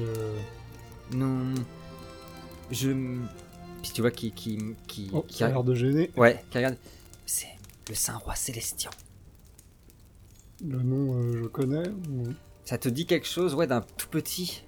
Non. 1.18 1.56
Je. 2.70 2.92
Puis 3.82 3.92
tu 3.94 4.02
vois 4.02 4.12
qui. 4.12 4.32
qui, 4.32 4.60
qui, 4.88 5.10
Oh, 5.12 5.24
qui 5.28 5.44
a 5.44 5.48
l'air 5.48 5.64
de 5.64 5.74
gêner. 5.74 6.12
Ouais, 6.16 6.44
qui 6.52 6.58
regarde. 6.58 6.78
C'est 7.26 7.48
le 7.88 7.96
Saint 7.96 8.18
Roi 8.18 8.36
Célestien. 8.36 8.92
Le 10.64 10.78
nom, 10.84 11.16
euh, 11.16 11.42
je 11.44 11.48
connais. 11.48 11.88
ou- 11.90 12.28
Ça 12.66 12.78
te 12.78 12.90
dit 12.90 13.08
quelque 13.08 13.26
chose, 13.28 13.56
ouais, 13.56 13.66
d'un 13.66 13.82
tout 13.82 14.10
petit. 14.10 14.64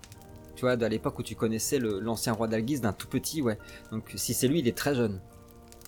Tu 0.62 0.66
vois, 0.68 0.74
à 0.74 0.90
l'époque 0.90 1.18
où 1.18 1.24
tu 1.24 1.34
connaissais 1.34 1.80
l'ancien 1.80 2.34
roi 2.34 2.48
d'Alguise, 2.48 2.82
d'un 2.82 2.94
tout 2.94 3.08
petit, 3.08 3.42
ouais. 3.42 3.58
Donc 3.92 4.12
si 4.14 4.36
c'est 4.36 4.48
lui, 4.48 4.60
il 4.60 4.68
est 4.68 4.78
très 4.78 4.94
jeune. 4.94 5.20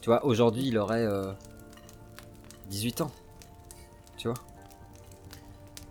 Tu 0.01 0.09
vois, 0.09 0.25
aujourd'hui, 0.25 0.65
il 0.65 0.79
aurait 0.79 1.05
euh, 1.05 1.31
18 2.71 3.01
ans. 3.01 3.11
Tu 4.17 4.27
vois 4.27 4.37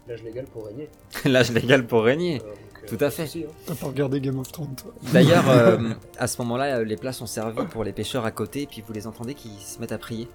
L'âge 0.09 0.25
légal 0.25 0.47
pour 0.47 0.67
régner. 0.67 0.89
L'âge 1.25 1.53
légal 1.53 1.87
pour 1.87 2.03
régner. 2.03 2.41
Euh, 2.43 2.45
donc, 2.45 2.83
euh, 2.83 2.87
Tout 2.89 3.05
à 3.05 3.07
de 3.07 3.11
fait. 3.11 3.27
souci, 3.27 3.45
hein. 3.45 3.53
T'as 3.67 3.77
pas 3.77 3.87
regardé 3.87 4.21
Game 4.21 4.41
of 4.41 4.51
Thrones, 4.51 4.75
toi 4.75 4.93
D'ailleurs, 5.13 5.49
euh, 5.49 5.79
à 6.19 6.27
ce 6.27 6.43
moment-là, 6.43 6.79
euh, 6.79 6.85
les 6.85 6.97
plats 6.97 7.13
sont 7.13 7.27
servis 7.27 7.65
pour 7.67 7.85
les 7.85 7.93
pêcheurs 7.93 8.25
à 8.25 8.33
côté, 8.33 8.63
et 8.63 8.67
puis 8.67 8.83
vous 8.85 8.93
les 8.93 9.07
entendez 9.07 9.35
qui 9.37 9.51
se 9.61 9.79
mettent 9.79 9.93
à 9.93 9.99
prier. 9.99 10.27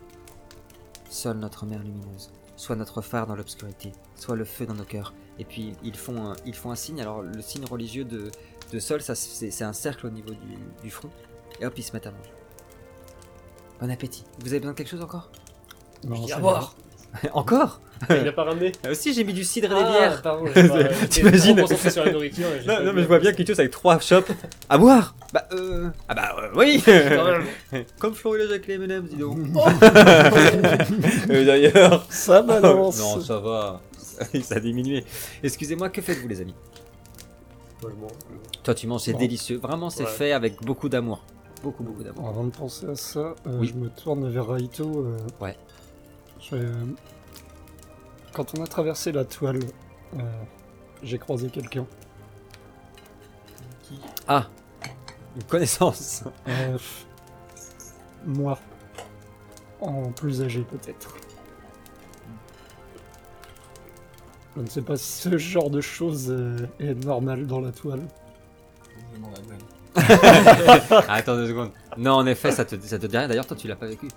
Seule 1.09 1.35
notre 1.35 1.65
mère 1.65 1.83
lumineuse, 1.83 2.31
soit 2.57 2.75
notre 2.75 3.01
phare 3.01 3.25
dans 3.27 3.35
l'obscurité, 3.35 3.93
soit 4.15 4.35
le 4.35 4.43
feu 4.43 4.65
dans 4.65 4.73
nos 4.73 4.83
cœurs. 4.83 5.13
Et 5.39 5.45
puis 5.45 5.73
ils 5.83 5.95
font 5.95 6.31
un, 6.31 6.35
ils 6.45 6.55
font 6.55 6.71
un 6.71 6.75
signe. 6.75 6.99
Alors 6.99 7.21
le 7.21 7.41
signe 7.41 7.63
religieux 7.63 8.03
de, 8.03 8.29
de 8.73 8.79
Sol, 8.79 9.01
ça, 9.01 9.15
c'est 9.15 9.49
c'est 9.51 9.63
un 9.63 9.73
cercle 9.73 10.07
au 10.07 10.09
niveau 10.09 10.31
du, 10.31 10.57
du 10.83 10.89
front. 10.91 11.09
Et 11.61 11.65
hop, 11.65 11.73
ils 11.77 11.83
se 11.83 11.93
mettent 11.93 12.07
à 12.07 12.11
manger. 12.11 12.33
Bon 13.79 13.89
appétit. 13.89 14.25
Vous 14.39 14.47
avez 14.47 14.59
besoin 14.59 14.73
de 14.73 14.77
quelque 14.77 14.89
chose 14.89 15.01
encore? 15.01 15.31
Non, 16.03 16.15
Je 16.15 16.21
dis 16.21 16.27
ça 16.29 16.37
à 16.37 16.39
boire. 16.39 16.75
Encore 17.33 17.81
Il 18.09 18.23
n'a 18.23 18.31
pas 18.31 18.43
ramené 18.43 18.71
Ah, 18.85 18.91
Aussi, 18.91 19.13
j'ai 19.13 19.23
mis 19.23 19.33
du 19.33 19.43
cidre 19.43 19.71
et 19.71 19.75
des 19.75 19.81
Ah, 19.83 19.91
bières. 19.97 20.21
pardon, 20.21 20.45
T'imagines 21.09 21.65
sur 21.89 22.05
la 22.05 22.11
nourriture. 22.11 22.47
Non, 22.67 22.93
mais 22.93 23.01
je 23.01 23.07
vois 23.07 23.19
bien 23.19 23.31
Kitos 23.33 23.59
avec 23.59 23.71
trois 23.71 23.99
chopes 23.99 24.31
à 24.69 24.77
boire. 24.77 25.15
Bah, 25.33 25.47
euh. 25.53 25.89
Ah, 26.07 26.13
bah, 26.15 26.35
euh, 26.39 26.49
oui. 26.55 26.83
Comme 27.99 28.13
Florida 28.13 28.47
Jacques 28.47 28.67
les 28.67 28.75
M&M's, 28.75 29.09
dis 29.09 29.15
donc. 29.17 29.39
Euh, 31.29 31.45
D'ailleurs. 31.45 32.05
Ça 32.09 32.41
balance 32.41 32.99
non, 32.99 33.19
ça 33.21 33.39
va. 33.39 33.81
Ça 34.41 34.55
a 34.55 34.59
diminué. 34.59 35.03
Excusez-moi, 35.43 35.89
que 35.89 36.01
faites-vous, 36.01 36.27
les 36.27 36.41
amis? 36.41 36.55
Moi, 37.81 37.91
je 37.95 38.01
m'en- 38.01 38.07
Toi, 38.63 38.73
tu 38.73 38.87
manges, 38.87 39.01
c'est 39.01 39.13
Bon. 39.13 39.19
délicieux. 39.19 39.57
Vraiment, 39.57 39.89
c'est 39.89 40.03
Ouais. 40.03 40.09
fait 40.09 40.31
avec 40.31 40.61
beaucoup 40.63 40.89
d'amour. 40.89 41.23
Beaucoup, 41.63 41.83
beaucoup 41.83 42.03
d'amour. 42.03 42.27
Avant 42.29 42.43
de 42.43 42.49
penser 42.51 42.87
à 42.87 42.95
ça, 42.95 43.19
euh, 43.19 43.57
Oui. 43.59 43.67
je 43.67 43.73
me 43.79 43.89
tourne 43.89 44.27
vers 44.29 44.47
Raito. 44.47 45.05
euh, 45.05 45.17
Ouais. 45.43 45.55
Euh, 46.53 46.85
Quand 48.33 48.57
on 48.57 48.63
a 48.63 48.67
traversé 48.67 49.11
la 49.11 49.25
toile, 49.25 49.59
euh, 50.15 50.19
j'ai 51.03 51.17
croisé 51.17 51.49
quelqu'un. 51.49 51.85
Qui 53.83 53.99
Ah 54.27 54.47
Une 55.35 55.43
connaissance. 55.43 56.23
Euh, 56.47 56.77
moi. 58.25 58.57
En 59.79 60.11
plus 60.11 60.41
âgé, 60.41 60.61
peut-être. 60.61 61.15
Je 64.55 64.61
ne 64.61 64.67
sais 64.67 64.81
pas 64.81 64.97
si 64.97 65.21
ce 65.21 65.37
genre 65.37 65.69
de 65.69 65.81
choses 65.81 66.35
est 66.79 66.95
normal 67.05 67.45
dans 67.45 67.59
la 67.59 67.71
toile. 67.71 68.01
Attends 71.07 71.35
deux 71.35 71.47
secondes. 71.47 71.71
Non, 71.97 72.13
en 72.13 72.25
effet, 72.25 72.51
ça 72.51 72.65
te, 72.65 72.75
ça 72.79 72.99
te 72.99 73.05
dit 73.05 73.17
rien. 73.17 73.27
D'ailleurs, 73.27 73.45
toi, 73.45 73.57
tu 73.57 73.67
l'as 73.67 73.75
pas 73.75 73.87
vécu. 73.87 74.07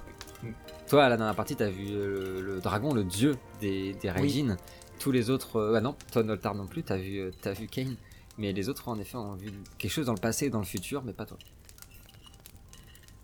Toi, 0.90 1.08
là, 1.08 1.16
dans 1.16 1.24
la 1.26 1.34
partie, 1.34 1.54
t'as 1.56 1.68
vu 1.70 1.86
euh, 1.90 2.40
le, 2.40 2.54
le 2.54 2.60
dragon, 2.60 2.92
le 2.92 3.04
dieu 3.04 3.36
des, 3.60 3.94
des 3.94 4.10
Raijin. 4.10 4.56
Tous 4.98 5.12
les 5.12 5.30
autres. 5.30 5.56
euh, 5.58 5.74
ah 5.76 5.80
non, 5.80 5.94
toi, 6.12 6.22
Noltar 6.22 6.54
non 6.54 6.66
plus, 6.66 6.82
t'as 6.82 6.96
vu, 6.96 7.18
euh, 7.20 7.30
t'as 7.40 7.52
vu 7.52 7.66
Kane. 7.68 7.96
Mais 8.38 8.52
les 8.52 8.68
autres, 8.68 8.88
en 8.88 8.98
effet, 8.98 9.16
ont 9.16 9.34
vu 9.34 9.50
quelque 9.78 9.90
chose 9.92 10.06
dans 10.06 10.14
le 10.14 10.20
passé 10.20 10.46
et 10.46 10.50
dans 10.50 10.58
le 10.58 10.64
futur, 10.64 11.02
mais 11.04 11.12
pas 11.12 11.26
toi. 11.26 11.38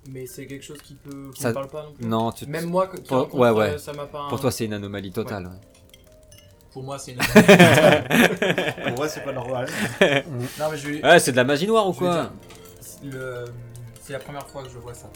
Mais 0.09 0.27
c'est 0.27 0.47
quelque 0.47 0.65
chose 0.65 0.81
qui 0.81 0.95
peut. 0.95 1.31
qui 1.35 1.43
Ça- 1.43 1.49
ne 1.49 1.55
parle 1.55 1.69
pas 1.69 1.83
non 1.83 1.93
plus. 1.93 2.07
Non, 2.07 2.31
tu, 2.33 2.47
Même 2.47 2.67
moi, 2.67 2.87
qui 2.87 3.01
Pour- 3.03 3.35
ouais, 3.35 3.51
ouais. 3.51 3.79
ça 3.79 3.93
m'a 3.93 4.07
pas. 4.07 4.29
pour 4.29 4.41
toi, 4.41 4.51
c'est 4.53 4.65
une 4.67 4.73
anomalie 4.75 5.11
totale. 5.11 5.47
ouais. 5.47 5.61
Pour 6.73 6.85
moi, 6.85 6.99
c'est 6.99 7.13
une. 7.13 7.19
Pour 8.85 8.97
moi, 8.97 9.09
c'est 9.09 9.25
pas 9.25 9.33
normal. 9.33 9.67
non, 10.01 10.69
mais 10.71 10.77
je 10.77 10.89
vais. 10.91 11.03
Ouais, 11.05 11.19
c'est 11.19 11.33
de 11.33 11.37
la 11.37 11.45
magie 11.45 11.67
noire 11.67 11.89
ou 11.89 11.93
quoi 11.93 12.31
dire, 13.03 13.13
le- 13.13 13.45
C'est 14.03 14.13
la 14.13 14.19
première 14.21 14.47
fois 14.47 14.63
que 14.63 14.69
je 14.69 14.79
vois 14.79 14.95
ça. 14.95 15.11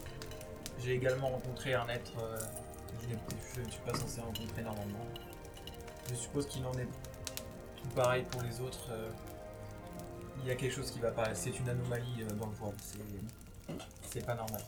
J'ai 0.82 0.94
également 0.94 1.28
rencontré 1.28 1.74
un 1.74 1.88
être. 1.88 2.12
euh, 2.22 2.38
je, 3.02 3.08
n'ai- 3.08 3.18
je 3.54 3.60
ne 3.60 3.70
suis 3.70 3.80
pas 3.82 3.94
censé 3.94 4.20
rencontrer 4.20 4.62
normalement. 4.62 5.04
Je 6.10 6.14
suppose 6.14 6.46
qu'il 6.46 6.64
en 6.66 6.72
est 6.72 6.88
tout 7.76 7.88
pareil 7.94 8.24
pour 8.30 8.42
les 8.42 8.60
autres. 8.60 8.88
euh, 8.90 9.08
il 10.42 10.48
y 10.48 10.50
a 10.50 10.54
quelque 10.54 10.72
chose 10.74 10.90
qui 10.90 11.00
va 11.00 11.10
pas. 11.10 11.34
C'est 11.34 11.58
une 11.58 11.68
anomalie 11.68 12.22
euh, 12.22 12.34
dans 12.34 12.46
le 12.46 12.52
voile. 12.54 12.74
C'est. 14.02 14.24
Pas 14.26 14.34
normal. 14.34 14.60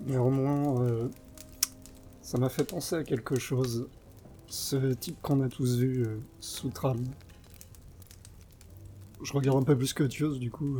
Néanmoins, 0.00 0.80
euh, 0.82 1.08
ça 2.22 2.38
m'a 2.38 2.48
fait 2.48 2.64
penser 2.64 2.94
à 2.96 3.04
quelque 3.04 3.38
chose. 3.38 3.88
ce 4.46 4.92
type 4.94 5.20
qu'on 5.20 5.42
a 5.42 5.48
tous 5.48 5.76
vu 5.78 6.06
sous 6.40 6.70
trame. 6.70 7.04
Je 9.22 9.32
regarde 9.32 9.58
un 9.58 9.62
peu 9.64 9.76
plus 9.76 9.92
que 9.92 10.08
chose, 10.08 10.38
du 10.38 10.50
coup. 10.50 10.78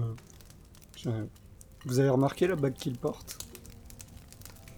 Vous 1.86 1.98
avez 1.98 2.08
remarqué 2.08 2.46
la 2.46 2.56
bague 2.56 2.74
qu'il 2.74 2.96
porte? 2.96 3.43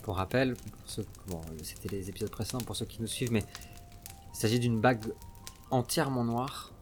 Pour 0.06 0.18
rappel, 0.18 0.54
pour 0.54 0.70
ceux- 0.88 1.04
bon, 1.26 1.40
c'était 1.64 1.88
les 1.88 2.08
épisodes 2.08 2.30
précédents 2.30 2.60
pour 2.60 2.76
ceux 2.76 2.86
qui 2.86 3.00
nous 3.02 3.08
suivent, 3.08 3.32
mais 3.32 3.42
il 4.32 4.38
s'agit 4.38 4.60
d'une 4.60 4.80
bague 4.80 5.02
entièrement 5.72 6.22
noire, 6.22 6.72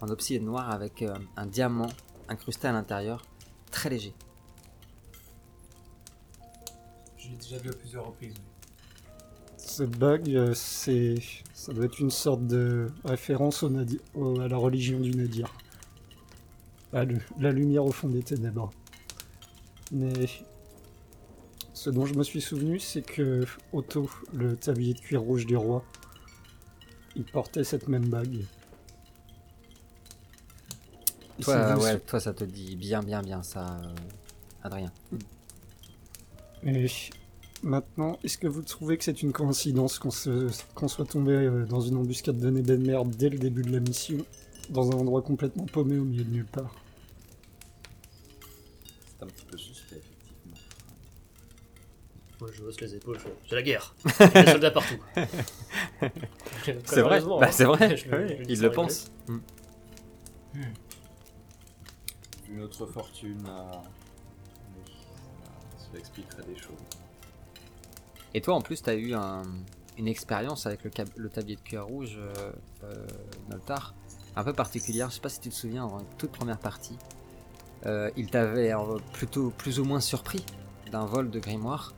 en 0.00 0.06
obsidienne 0.08 0.44
noire 0.44 0.70
avec 0.70 1.02
euh, 1.02 1.12
un 1.36 1.46
diamant 1.46 1.88
incrusté 2.28 2.68
à 2.68 2.72
l'intérieur, 2.72 3.24
très 3.72 3.90
léger. 3.90 4.14
Je 7.18 7.30
l'ai 7.30 7.36
déjà 7.36 7.58
vu 7.58 7.70
à 7.70 7.72
plusieurs 7.72 8.06
reprises. 8.06 8.34
Cette 9.56 9.98
bague, 9.98 10.30
euh, 10.30 10.54
c'est, 10.54 11.16
ça 11.52 11.72
doit 11.72 11.86
être 11.86 11.98
une 11.98 12.10
sorte 12.12 12.46
de 12.46 12.86
référence 13.04 13.64
au 13.64 13.70
Nadi- 13.70 14.00
au- 14.14 14.38
à 14.38 14.46
la 14.46 14.56
religion 14.56 15.00
du 15.00 15.10
Nadir. 15.10 15.52
Ah, 16.92 17.04
le- 17.04 17.18
la 17.40 17.50
lumière 17.50 17.84
au 17.84 17.90
fond 17.90 18.06
des 18.08 18.22
ténèbres. 18.22 18.70
Mais 19.90 20.12
ce 21.74 21.90
dont 21.90 22.06
je 22.06 22.14
me 22.14 22.22
suis 22.22 22.40
souvenu, 22.40 22.78
c'est 22.78 23.02
que 23.02 23.44
Otto, 23.72 24.08
le 24.32 24.56
tablier 24.56 24.94
de 24.94 25.00
cuir 25.00 25.22
rouge 25.22 25.46
du 25.46 25.56
roi, 25.56 25.84
il 27.16 27.24
portait 27.24 27.64
cette 27.64 27.88
même 27.88 28.06
bague. 28.08 28.44
Et 31.38 31.42
Toi, 31.42 31.76
ouais, 31.78 31.98
toi, 32.00 32.20
ça 32.20 32.32
te 32.34 32.44
dit 32.44 32.76
bien, 32.76 33.02
bien, 33.02 33.22
bien 33.22 33.42
ça, 33.42 33.78
euh, 33.82 33.94
Adrien. 34.62 34.92
Et 36.64 36.86
maintenant, 37.62 38.18
est-ce 38.22 38.38
que 38.38 38.46
vous 38.46 38.62
trouvez 38.62 38.96
que 38.98 39.04
c'est 39.04 39.22
une 39.22 39.32
coïncidence 39.32 39.98
qu'on 39.98 40.10
se- 40.10 40.50
qu'on 40.74 40.88
soit 40.88 41.06
tombé 41.06 41.32
euh, 41.32 41.64
dans 41.64 41.80
une 41.80 41.96
embuscade 41.96 42.38
de 42.38 42.50
Nebenmer 42.50 43.00
dès 43.06 43.30
le 43.30 43.38
début 43.38 43.62
de 43.62 43.72
la 43.72 43.80
mission, 43.80 44.18
dans 44.70 44.90
un 44.90 44.94
endroit 44.94 45.22
complètement 45.22 45.64
paumé 45.66 45.98
au 45.98 46.04
milieu 46.04 46.24
de 46.24 46.30
nulle 46.30 46.46
part? 46.46 46.74
C'est 49.18 49.24
un 49.24 49.26
petit 49.28 49.44
peu. 49.46 49.56
Moi, 52.42 52.50
je 52.52 52.60
hausse 52.64 52.80
les 52.80 52.96
épaules, 52.96 53.16
je 53.20 53.22
fais, 53.22 53.34
j'ai 53.44 53.54
la 53.54 53.62
guerre. 53.62 53.94
Il 54.04 54.10
y 54.10 54.24
a 54.38 54.42
des 54.42 54.50
soldats 54.50 54.70
partout. 54.72 54.96
C'est 56.86 57.00
vrai, 57.02 57.20
bah, 57.38 57.52
c'est 57.52 57.64
vrai, 57.64 57.96
Je 57.96 58.08
le- 58.10 58.26
je 58.26 58.34
le 58.34 58.44
dis 58.44 58.52
il 58.54 58.56
sans 58.56 58.62
le 58.64 58.68
rigoler. 58.70 58.88
pense. 58.88 59.12
Mm. 59.28 59.38
Vu 62.48 62.56
notre 62.56 62.86
fortune, 62.86 63.38
ça, 63.46 63.82
ça 65.78 65.98
expliquerait 65.98 66.42
des 66.42 66.56
choses. 66.56 66.72
Et 68.34 68.40
toi, 68.40 68.54
en 68.56 68.60
plus, 68.60 68.82
tu 68.82 68.90
as 68.90 68.94
eu 68.94 69.14
un- 69.14 69.42
une 69.98 70.08
expérience 70.08 70.66
avec 70.66 70.82
le, 70.82 70.90
cab- 70.90 71.08
le 71.16 71.28
tablier 71.28 71.54
de 71.54 71.60
cuir 71.62 71.86
rouge, 71.86 72.16
euh, 72.18 72.50
euh, 72.82 73.06
Noltar, 73.50 73.94
un 74.34 74.42
peu 74.42 74.52
particulière. 74.52 75.10
Je 75.10 75.14
sais 75.14 75.20
pas 75.20 75.28
si 75.28 75.38
tu 75.38 75.50
te 75.50 75.54
souviens, 75.54 75.84
en 75.84 75.98
toute 76.18 76.32
première 76.32 76.58
partie, 76.58 76.98
euh, 77.86 78.10
il 78.16 78.30
t'avait 78.30 78.74
euh, 78.74 78.98
plutôt 79.12 79.50
plus 79.50 79.78
ou 79.78 79.84
moins 79.84 80.00
surpris 80.00 80.44
d'un 80.90 81.04
vol 81.06 81.30
de 81.30 81.38
grimoire. 81.38 81.94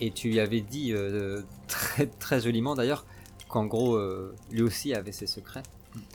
Et 0.00 0.10
tu 0.12 0.28
lui 0.28 0.40
avais 0.40 0.60
dit, 0.60 0.92
euh, 0.92 1.42
très, 1.66 2.06
très 2.06 2.40
joliment 2.40 2.74
d'ailleurs, 2.74 3.04
qu'en 3.48 3.66
gros, 3.66 3.96
euh, 3.96 4.34
lui 4.50 4.62
aussi 4.62 4.94
avait 4.94 5.12
ses 5.12 5.26
secrets. 5.26 5.62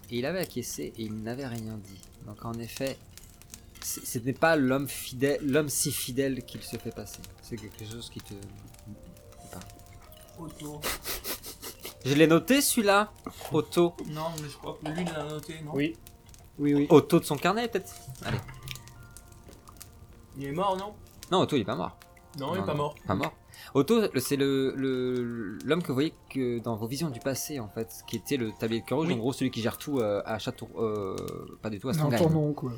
Et 0.10 0.20
il 0.20 0.26
avait 0.26 0.40
acquiescé 0.40 0.94
et 0.98 1.04
il 1.04 1.24
n'avait 1.24 1.48
rien 1.48 1.78
dit. 1.78 2.00
Donc 2.26 2.46
en 2.46 2.54
effet, 2.54 2.98
ce 3.82 4.20
n'est 4.20 4.34
pas 4.34 4.56
l'homme 4.56 4.88
fidèle, 4.88 5.40
l'homme 5.44 5.70
si 5.70 5.92
fidèle 5.92 6.44
qu'il 6.46 6.62
se 6.62 6.78
fait 6.78 6.94
passer. 6.96 7.20
C'est 7.42 7.58
quelque 7.58 7.84
chose 7.86 8.10
qui 8.10 8.22
te 8.22 8.34
Auto. 10.40 10.82
Je 12.06 12.14
l'ai 12.14 12.28
noté 12.28 12.62
celui-là. 12.62 13.12
Otto. 13.52 13.96
Non, 14.08 14.28
mais 14.42 14.50
je 14.50 14.58
crois 14.58 14.78
que 14.84 14.90
lui 14.90 15.06
l'a 15.06 15.24
noté, 15.24 15.62
non? 15.62 15.72
Oui, 15.74 15.96
Oui, 16.58 16.74
oui. 16.74 16.88
Otto 16.90 17.20
de 17.20 17.26
son 17.26 17.38
carnet 17.38 17.68
peut-être? 17.68 17.94
Allez. 18.26 18.40
Il 20.38 20.46
est 20.46 20.52
mort, 20.52 20.76
non? 20.76 20.94
Non, 21.32 21.42
Otto 21.42 21.56
il 21.56 21.62
est 21.62 21.66
pas 21.66 21.76
mort. 21.76 21.98
Non, 22.40 22.56
il 22.56 22.60
est 22.62 22.66
pas 22.66 22.74
mort. 22.74 22.96
Pas 23.06 23.16
mort. 23.16 23.34
Otto, 23.74 24.02
c'est 24.20 24.36
le 24.36 24.74
le- 24.76 25.58
l'homme 25.66 25.82
que 25.82 25.88
vous 25.88 25.94
voyez 25.94 26.14
que 26.30 26.60
dans 26.60 26.76
vos 26.76 26.88
visions 26.88 27.10
du 27.10 27.20
passé 27.20 27.60
en 27.60 27.70
fait, 27.70 28.04
qui 28.08 28.18
était 28.18 28.38
le 28.38 28.52
tablier 28.60 28.82
de 28.82 28.86
cœur 28.86 28.98
rouge, 29.00 29.08
Oui. 29.08 29.14
en 29.14 29.18
gros 29.18 29.34
celui 29.34 29.52
qui 29.52 29.62
gère 29.62 29.78
tout 29.78 30.00
euh, 30.00 30.22
à 30.26 30.38
Château, 30.40 30.70
euh, 30.78 31.16
pas 31.62 31.70
du 31.70 31.80
tout 31.80 31.90
à 31.90 31.94
Stonehenge. 31.94 32.14
L'intendant, 32.22 32.54
quoi. 32.54 32.72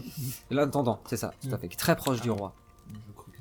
L'intendant, 0.51 0.99
c'est 1.07 1.17
ça, 1.17 1.33
tout 1.41 1.49
à 1.53 1.57
Mm. 1.57 1.59
fait, 1.59 1.67
qui 1.69 1.73
est 1.75 1.79
très 1.79 1.95
proche 1.95 2.21
du 2.21 2.29
Ah. 2.29 2.33
roi. 2.33 2.53
Je 2.87 3.13
crois 3.13 3.33
que- 3.33 3.39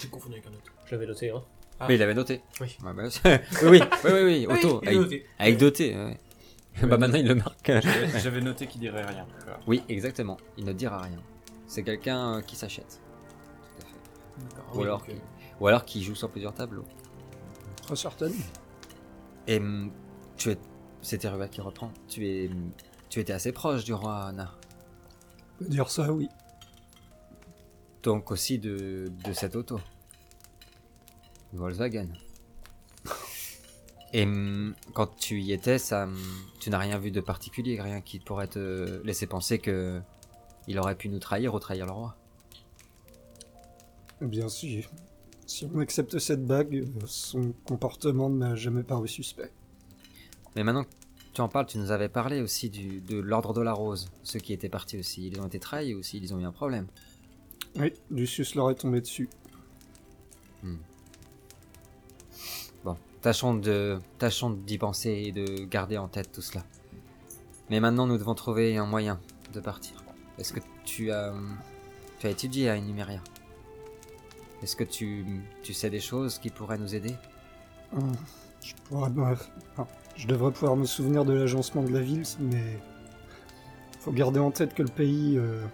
J'ai 0.00 0.08
confondu 0.08 0.34
avec 0.34 0.46
un 0.46 0.50
autre. 0.50 0.72
je 0.84 0.92
l'avais 0.94 1.06
noté. 1.06 1.30
Hein. 1.30 1.42
Ah. 1.80 1.86
Mais 1.88 1.94
il 1.96 2.02
avait 2.02 2.14
noté. 2.14 2.40
Oui. 2.60 2.76
Ouais, 2.84 2.92
bah, 2.94 3.02
oui, 3.62 3.62
oui, 3.62 3.80
oui, 4.04 4.04
oui, 4.04 4.24
oui, 4.24 4.46
Otto, 4.48 4.80
Oui, 4.82 4.88
avec, 4.96 5.26
avec 5.38 5.58
doté. 5.58 5.94
ouais. 5.94 6.18
bah 6.86 6.98
maintenant 6.98 7.18
il 7.18 7.26
le 7.26 7.34
marque. 7.34 7.70
J'avais 8.18 8.40
noté 8.40 8.66
qu'il 8.66 8.80
dirait 8.80 9.04
rien. 9.04 9.26
oui, 9.66 9.82
exactement. 9.88 10.36
Il 10.58 10.64
ne 10.64 10.72
dira 10.72 11.00
rien. 11.00 11.18
C'est 11.66 11.82
quelqu'un 11.82 12.36
euh, 12.36 12.40
qui 12.42 12.54
s'achète. 12.56 13.00
Tout 13.78 13.82
à 13.82 13.86
fait. 13.88 14.54
D'accord, 14.56 14.74
Ou 14.74 14.78
oui, 14.78 14.84
alors 14.84 15.02
euh, 15.08 15.12
Ou 15.60 15.66
alors 15.66 15.84
qui 15.84 16.02
joue 16.02 16.14
sur 16.14 16.30
plusieurs 16.30 16.54
tableaux. 16.54 16.84
Très 17.82 17.96
certaine. 17.96 18.34
Et 19.46 19.58
hum, 19.58 19.90
tu 20.36 20.50
es, 20.50 20.58
c'est 21.02 21.18
Teruba 21.18 21.48
qui 21.48 21.60
reprend. 21.60 21.92
Tu 22.08 22.26
es, 22.28 22.48
hum, 22.48 22.70
tu 23.08 23.20
étais 23.20 23.32
assez 23.32 23.52
proche 23.52 23.84
du 23.84 23.94
roi 23.94 24.24
Anna. 24.26 24.54
On 25.60 25.64
peut 25.64 25.70
dire 25.70 25.88
ça, 25.88 26.12
oui. 26.12 26.28
Donc 28.02 28.30
aussi 28.30 28.58
de, 28.58 29.10
de 29.24 29.32
cette 29.32 29.56
auto. 29.56 29.80
Volkswagen. 31.52 32.08
Et 34.12 34.24
hum, 34.24 34.74
quand 34.94 35.16
tu 35.16 35.40
y 35.40 35.52
étais, 35.52 35.78
ça, 35.78 36.08
tu 36.60 36.70
n'as 36.70 36.78
rien 36.78 36.98
vu 36.98 37.10
de 37.10 37.20
particulier, 37.20 37.80
rien 37.80 38.00
qui 38.00 38.18
pourrait 38.18 38.48
te 38.48 39.00
laisser 39.04 39.26
penser 39.26 39.58
que 39.58 40.00
il 40.68 40.78
aurait 40.78 40.96
pu 40.96 41.08
nous 41.08 41.18
trahir 41.18 41.54
ou 41.54 41.58
trahir 41.58 41.86
le 41.86 41.92
roi. 41.92 42.16
Bien 44.20 44.48
si. 44.48 44.84
Si 45.46 45.64
on 45.72 45.78
accepte 45.78 46.18
cette 46.18 46.44
bague, 46.44 46.84
son 47.06 47.52
comportement 47.64 48.28
ne 48.28 48.36
m'a 48.36 48.54
jamais 48.56 48.82
paru 48.82 49.06
suspect. 49.06 49.52
Mais 50.56 50.64
maintenant 50.64 50.82
que 50.82 50.90
tu 51.32 51.40
en 51.40 51.48
parles, 51.48 51.66
tu 51.66 51.78
nous 51.78 51.92
avais 51.92 52.08
parlé 52.08 52.40
aussi 52.40 52.68
du, 52.68 53.00
de 53.00 53.18
l'ordre 53.18 53.52
de 53.52 53.60
la 53.60 53.72
rose, 53.72 54.10
ceux 54.24 54.40
qui 54.40 54.52
étaient 54.52 54.68
partis 54.68 54.98
aussi. 54.98 55.28
Ils 55.28 55.40
ont 55.40 55.46
été 55.46 55.60
trahis 55.60 55.94
aussi, 55.94 56.18
ils 56.18 56.34
ont 56.34 56.40
eu 56.40 56.44
un 56.44 56.52
problème. 56.52 56.88
Oui, 57.78 57.92
Lucius 58.10 58.56
leur 58.56 58.70
est 58.70 58.74
tombé 58.74 59.00
dessus. 59.00 59.28
Bon, 62.84 62.96
tâchons 63.20 63.54
de, 63.54 63.98
tâchons 64.18 64.50
d'y 64.50 64.78
penser 64.78 65.10
et 65.10 65.32
de 65.32 65.64
garder 65.64 65.96
en 65.96 66.08
tête 66.08 66.32
tout 66.32 66.42
cela. 66.42 66.64
Mais 67.70 67.78
maintenant, 67.78 68.06
nous 68.06 68.18
devons 68.18 68.34
trouver 68.34 68.76
un 68.78 68.86
moyen 68.86 69.20
de 69.52 69.60
partir. 69.60 70.02
Est-ce 70.38 70.52
que 70.52 70.60
tu 70.84 71.12
as, 71.12 71.32
tu 72.18 72.26
as 72.26 72.30
étudié 72.30 72.68
à 72.68 72.80
Numéria 72.80 73.22
Est-ce 74.62 74.76
que 74.76 74.84
tu, 74.84 75.24
tu 75.62 75.74
sais 75.74 75.90
des 75.90 76.00
choses 76.00 76.38
qui 76.38 76.50
pourraient 76.50 76.78
nous 76.78 76.94
aider? 76.94 77.14
Hum, 77.92 78.12
Je, 78.62 78.74
pourrais, 78.88 79.10
je 80.16 80.26
devrais 80.26 80.50
pouvoir 80.50 80.76
me 80.76 80.86
souvenir 80.86 81.24
de 81.24 81.32
l'agencement 81.32 81.82
de 81.82 81.92
la 81.92 82.00
ville, 82.00 82.24
mais 82.40 82.78
faut 84.00 84.12
garder 84.12 84.40
en 84.40 84.50
tête 84.50 84.74
que 84.74 84.82
le 84.82 84.88
pays 84.88 85.36
euh, 85.36 85.64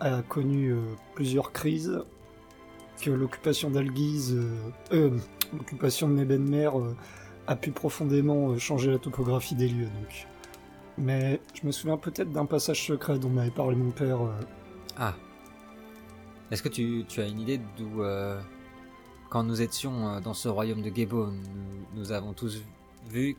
a 0.00 0.22
connu 0.22 0.72
euh, 0.72 0.80
plusieurs 1.14 1.52
crises, 1.52 2.02
que 3.00 3.10
l'occupation 3.10 3.70
d'Alguise, 3.70 4.36
euh, 4.92 5.18
l'occupation 5.52 6.08
de 6.08 6.14
Nebenmer 6.14 6.70
a 7.46 7.56
pu 7.56 7.70
profondément 7.70 8.56
changer 8.58 8.90
la 8.90 8.98
topographie 8.98 9.54
des 9.54 9.68
lieux. 9.68 9.86
Donc. 9.86 10.26
Mais 10.98 11.40
je 11.54 11.66
me 11.66 11.72
souviens 11.72 11.96
peut-être 11.96 12.30
d'un 12.30 12.46
passage 12.46 12.86
secret 12.86 13.18
dont 13.18 13.30
m'avait 13.30 13.50
parlé 13.50 13.76
mon 13.76 13.90
père. 13.90 14.18
Ah. 14.98 15.14
Est-ce 16.50 16.62
que 16.62 16.68
tu, 16.68 17.04
tu 17.08 17.20
as 17.20 17.26
une 17.26 17.40
idée 17.40 17.60
d'où, 17.76 18.02
euh, 18.02 18.40
quand 19.28 19.44
nous 19.44 19.62
étions 19.62 20.08
euh, 20.08 20.20
dans 20.20 20.34
ce 20.34 20.48
royaume 20.48 20.82
de 20.82 20.90
Gebo, 20.94 21.26
nous, 21.26 21.86
nous 21.94 22.12
avons 22.12 22.32
tous 22.32 22.62
vu 23.08 23.36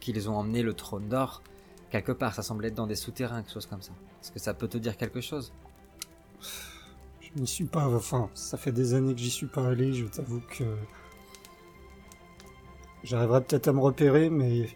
qu'ils 0.00 0.28
ont 0.30 0.36
emmené 0.36 0.62
le 0.62 0.72
trône 0.72 1.08
d'or 1.08 1.42
quelque 1.90 2.12
part? 2.12 2.34
Ça 2.34 2.42
semblait 2.42 2.68
être 2.68 2.74
dans 2.74 2.86
des 2.86 2.96
souterrains, 2.96 3.42
quelque 3.42 3.52
chose 3.52 3.66
comme 3.66 3.82
ça. 3.82 3.92
Est-ce 4.22 4.32
que 4.32 4.38
ça 4.38 4.54
peut 4.54 4.68
te 4.68 4.78
dire 4.78 4.96
quelque 4.96 5.20
chose? 5.20 5.52
Je 7.20 7.40
n'y 7.40 7.46
suis 7.46 7.66
pas, 7.66 7.86
enfin, 7.88 8.30
ça 8.34 8.56
fait 8.56 8.72
des 8.72 8.94
années 8.94 9.14
que 9.14 9.20
j'y 9.20 9.30
suis 9.30 9.46
pas 9.46 9.66
allé, 9.66 9.92
je 9.92 10.06
t'avoue 10.06 10.40
que. 10.40 10.64
J'arriverai 13.02 13.44
peut-être 13.44 13.68
à 13.68 13.72
me 13.74 13.80
repérer, 13.80 14.30
mais 14.30 14.70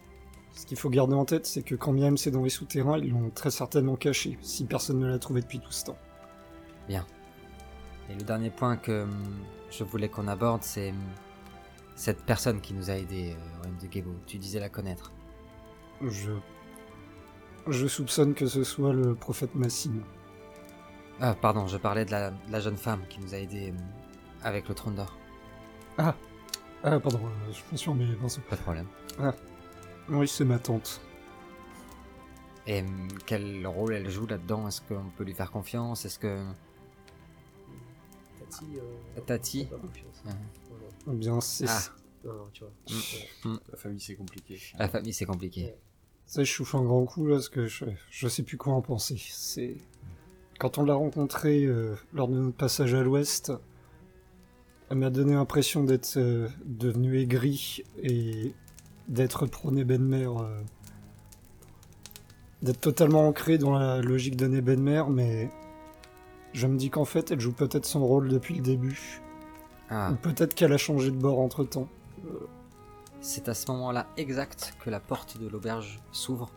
ce 0.55 0.67
qu'il 0.67 0.77
faut 0.77 0.91
garder 0.91 1.15
en 1.15 1.25
tête, 1.25 1.47
c'est 1.47 1.63
que 1.63 1.75
quand 1.75 1.95
bien 1.95 2.07
même 2.07 2.19
c'est 2.19 2.31
dans 2.31 2.43
les 2.43 2.51
souterrains, 2.51 2.99
ils 2.99 3.11
l'ont 3.11 3.31
très 3.31 3.51
certainement 3.51 3.97
caché, 3.97 4.37
si 4.43 4.65
personne 4.65 4.99
ne 4.99 5.07
l'a 5.07 5.19
trouvé 5.19 5.41
depuis 5.41 5.61
tout 5.61 5.73
ce 5.73 5.87
temps. 5.87 5.99
Et 8.11 8.15
le 8.15 8.23
dernier 8.23 8.51
point 8.51 8.77
que 8.77 9.03
hum, 9.03 9.25
je 9.71 9.85
voulais 9.85 10.09
qu'on 10.09 10.29
aborde, 10.29 10.63
c'est 10.63 10.91
hum, 10.91 10.97
cette 11.95 12.23
personne 12.25 12.61
qui 12.61 12.75
nous 12.75 12.91
a 12.91 12.95
aidés 12.95 13.33
euh, 13.33 13.57
au 13.57 13.63
royaume 13.63 13.79
de 13.79 13.93
Gebo. 13.93 14.15
Tu 14.27 14.39
disais 14.39 14.61
la 14.61 14.69
connaître. 14.69 15.13
Je. 16.03 16.33
Je 17.67 17.87
soupçonne 17.87 18.35
que 18.35 18.47
ce 18.47 18.65
soit 18.65 18.93
le 18.95 19.15
prophète 19.15 19.55
Massime. 19.55 20.03
Ah, 21.21 21.35
pardon, 21.35 21.67
je 21.67 21.77
parlais 21.77 22.05
de 22.05 22.13
la, 22.13 22.31
de 22.31 22.53
la 22.53 22.61
jeune 22.61 22.77
femme 22.77 23.03
qui 23.11 23.21
nous 23.21 23.35
a 23.35 23.39
aidés 23.39 23.75
avec 24.43 24.69
le 24.69 24.75
trône 24.75 24.95
d'or. 24.95 25.17
Ah 25.99 26.15
Ah, 26.83 26.99
pardon, 27.01 27.21
euh, 27.25 27.53
je 27.53 27.61
me 27.73 27.77
suis 27.77 27.91
emmêlé, 27.91 28.15
Vincent. 28.15 28.41
Pas 28.49 28.57
de 28.57 28.63
problème. 28.63 28.87
Oui, 30.09 30.27
c'est 30.27 30.45
ma 30.45 30.59
tante. 30.59 31.03
Et 32.67 32.85
quel 33.27 33.67
rôle 33.67 33.95
elle 33.95 34.09
joue 34.09 34.27
là-dedans? 34.27 34.69
Est-ce 34.69 34.81
qu'on 34.83 35.11
peut 35.17 35.25
lui 35.25 35.35
faire 35.35 35.51
confiance? 35.51 36.05
Est-ce 36.05 36.19
que 36.19 36.43
Tati. 38.51 38.65
euh, 38.77 39.21
Tati 39.27 39.69
non. 40.27 40.33
Eh 41.13 41.17
bien, 41.17 41.41
c'est 41.41 41.65
Ah. 41.69 41.79
ça. 41.79 41.91
Non, 42.25 42.33
non, 42.35 42.45
tu 42.53 42.65
vois. 42.65 42.73
Mm. 43.45 43.53
Ouais. 43.55 43.61
La 43.71 43.77
famille, 43.79 44.01
c'est 44.01 44.15
compliqué. 44.17 44.61
la 44.79 44.89
famille 44.89 45.13
c'est 45.13 45.25
compliqué 45.25 45.75
Ça, 46.27 46.43
je 46.45 46.53
souffle 46.53 46.77
un 46.77 46.83
grand 46.85 47.05
coup 47.07 47.27
là, 47.27 47.37
parce 47.37 47.49
que 47.49 47.67
je, 47.67 47.85
je 48.11 48.29
sais 48.29 48.43
plus 48.43 48.57
quoi 48.59 48.75
en 48.75 48.83
penser. 48.83 49.17
C'est 49.31 49.77
quand 50.59 50.77
on 50.79 50.85
l'a 50.85 50.95
rencontrée 50.95 51.65
euh, 51.65 51.95
lors 52.13 52.29
de 52.29 52.35
notre 52.35 52.57
passage 52.57 52.93
à 52.95 53.03
l'ouest, 53.03 53.53
elle 54.91 54.99
m'a 54.99 55.11
donné 55.11 55.35
l'impression 55.35 55.85
d'être 55.85 56.17
euh, 56.17 56.49
devenue 56.65 57.19
aigrie 57.21 57.85
et 58.03 58.53
d'être 59.07 59.47
pro 59.47 59.71
Nebenmer, 59.71 60.27
euh, 60.27 60.61
d'être 62.63 62.81
totalement 62.81 63.27
ancrée 63.29 63.57
dans 63.59 63.79
la 63.79 64.01
logique 64.03 64.37
de 64.37 64.47
Nebenmer, 64.49 65.05
mais 65.09 65.49
je 66.59 66.67
me 66.67 66.77
dis 66.77 66.91
qu'en 66.91 67.05
fait, 67.05 67.31
elle 67.31 67.41
joue 67.41 67.53
peut-être 67.53 67.87
son 67.87 68.05
rôle 68.05 68.29
depuis 68.29 68.55
le 68.57 68.63
début, 68.63 69.21
Ah, 69.91 70.11
ou 70.13 70.17
peut-être 70.17 70.55
qu'elle 70.55 70.73
a 70.73 70.79
changé 70.79 71.11
de 71.11 71.17
bord 71.17 71.39
entre 71.41 71.65
temps. 71.65 71.89
c'est 73.21 73.49
à 73.49 73.55
ce 73.55 73.71
moment-là 73.73 74.07
exact 74.17 74.75
que 74.85 74.91
la 74.91 75.01
porte 75.01 75.39
de 75.39 75.49
l'auberge 75.49 76.01
s'ouvre. 76.13 76.51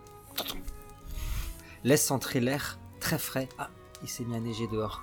Laisse 1.84 2.12
entrer 2.12 2.40
l'air 2.40 2.78
très 3.00 3.18
frais. 3.18 3.50
Ah, 3.58 3.70
il 4.04 4.10
s'est 4.10 4.24
mis 4.24 4.36
à 4.36 4.40
neiger 4.40 4.68
dehors. 4.68 5.02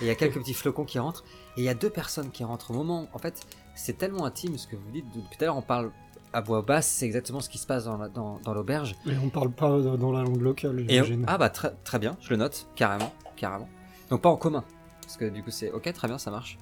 Et 0.00 0.04
il 0.04 0.06
y 0.06 0.10
a 0.10 0.14
quelques 0.14 0.38
petits 0.38 0.54
flocons 0.54 0.84
qui 0.84 0.98
rentrent. 0.98 1.24
Et 1.56 1.60
il 1.62 1.64
y 1.64 1.68
a 1.68 1.74
deux 1.74 1.90
personnes 1.90 2.30
qui 2.30 2.44
rentrent 2.44 2.70
au 2.70 2.74
moment. 2.74 3.08
En 3.12 3.18
fait, 3.18 3.40
c'est 3.74 3.96
tellement 3.98 4.24
intime 4.24 4.56
ce 4.58 4.66
que 4.66 4.76
vous 4.76 4.90
dites. 4.92 5.06
Depuis 5.14 5.36
tout 5.36 5.42
à 5.44 5.46
l'heure, 5.46 5.56
on 5.56 5.62
parle 5.62 5.90
à 6.32 6.40
voix 6.40 6.62
basse. 6.62 6.86
C'est 6.88 7.06
exactement 7.06 7.40
ce 7.40 7.48
qui 7.48 7.58
se 7.58 7.66
passe 7.66 7.84
dans 7.84 7.96
la- 7.96 8.08
dans- 8.08 8.38
dans 8.44 8.54
l'auberge. 8.54 8.94
Et 9.06 9.16
on 9.22 9.30
parle 9.30 9.50
pas 9.50 9.70
euh, 9.70 9.96
dans 9.96 10.12
la 10.12 10.22
langue 10.22 10.40
locale, 10.40 10.80
Et 10.80 10.94
j'imagine. 10.94 11.24
ah 11.28 11.38
bah 11.38 11.50
très, 11.50 11.72
très 11.84 11.98
bien, 11.98 12.16
je 12.20 12.30
le 12.30 12.36
note, 12.36 12.68
carrément, 12.76 13.12
carrément. 13.36 13.68
Donc 14.10 14.22
pas 14.22 14.28
en 14.28 14.36
commun, 14.36 14.64
parce 15.02 15.16
que 15.16 15.24
du 15.26 15.42
coup 15.42 15.50
c'est 15.50 15.70
ok, 15.70 15.92
très 15.92 16.08
bien, 16.08 16.18
ça 16.18 16.30
marche. 16.30 16.58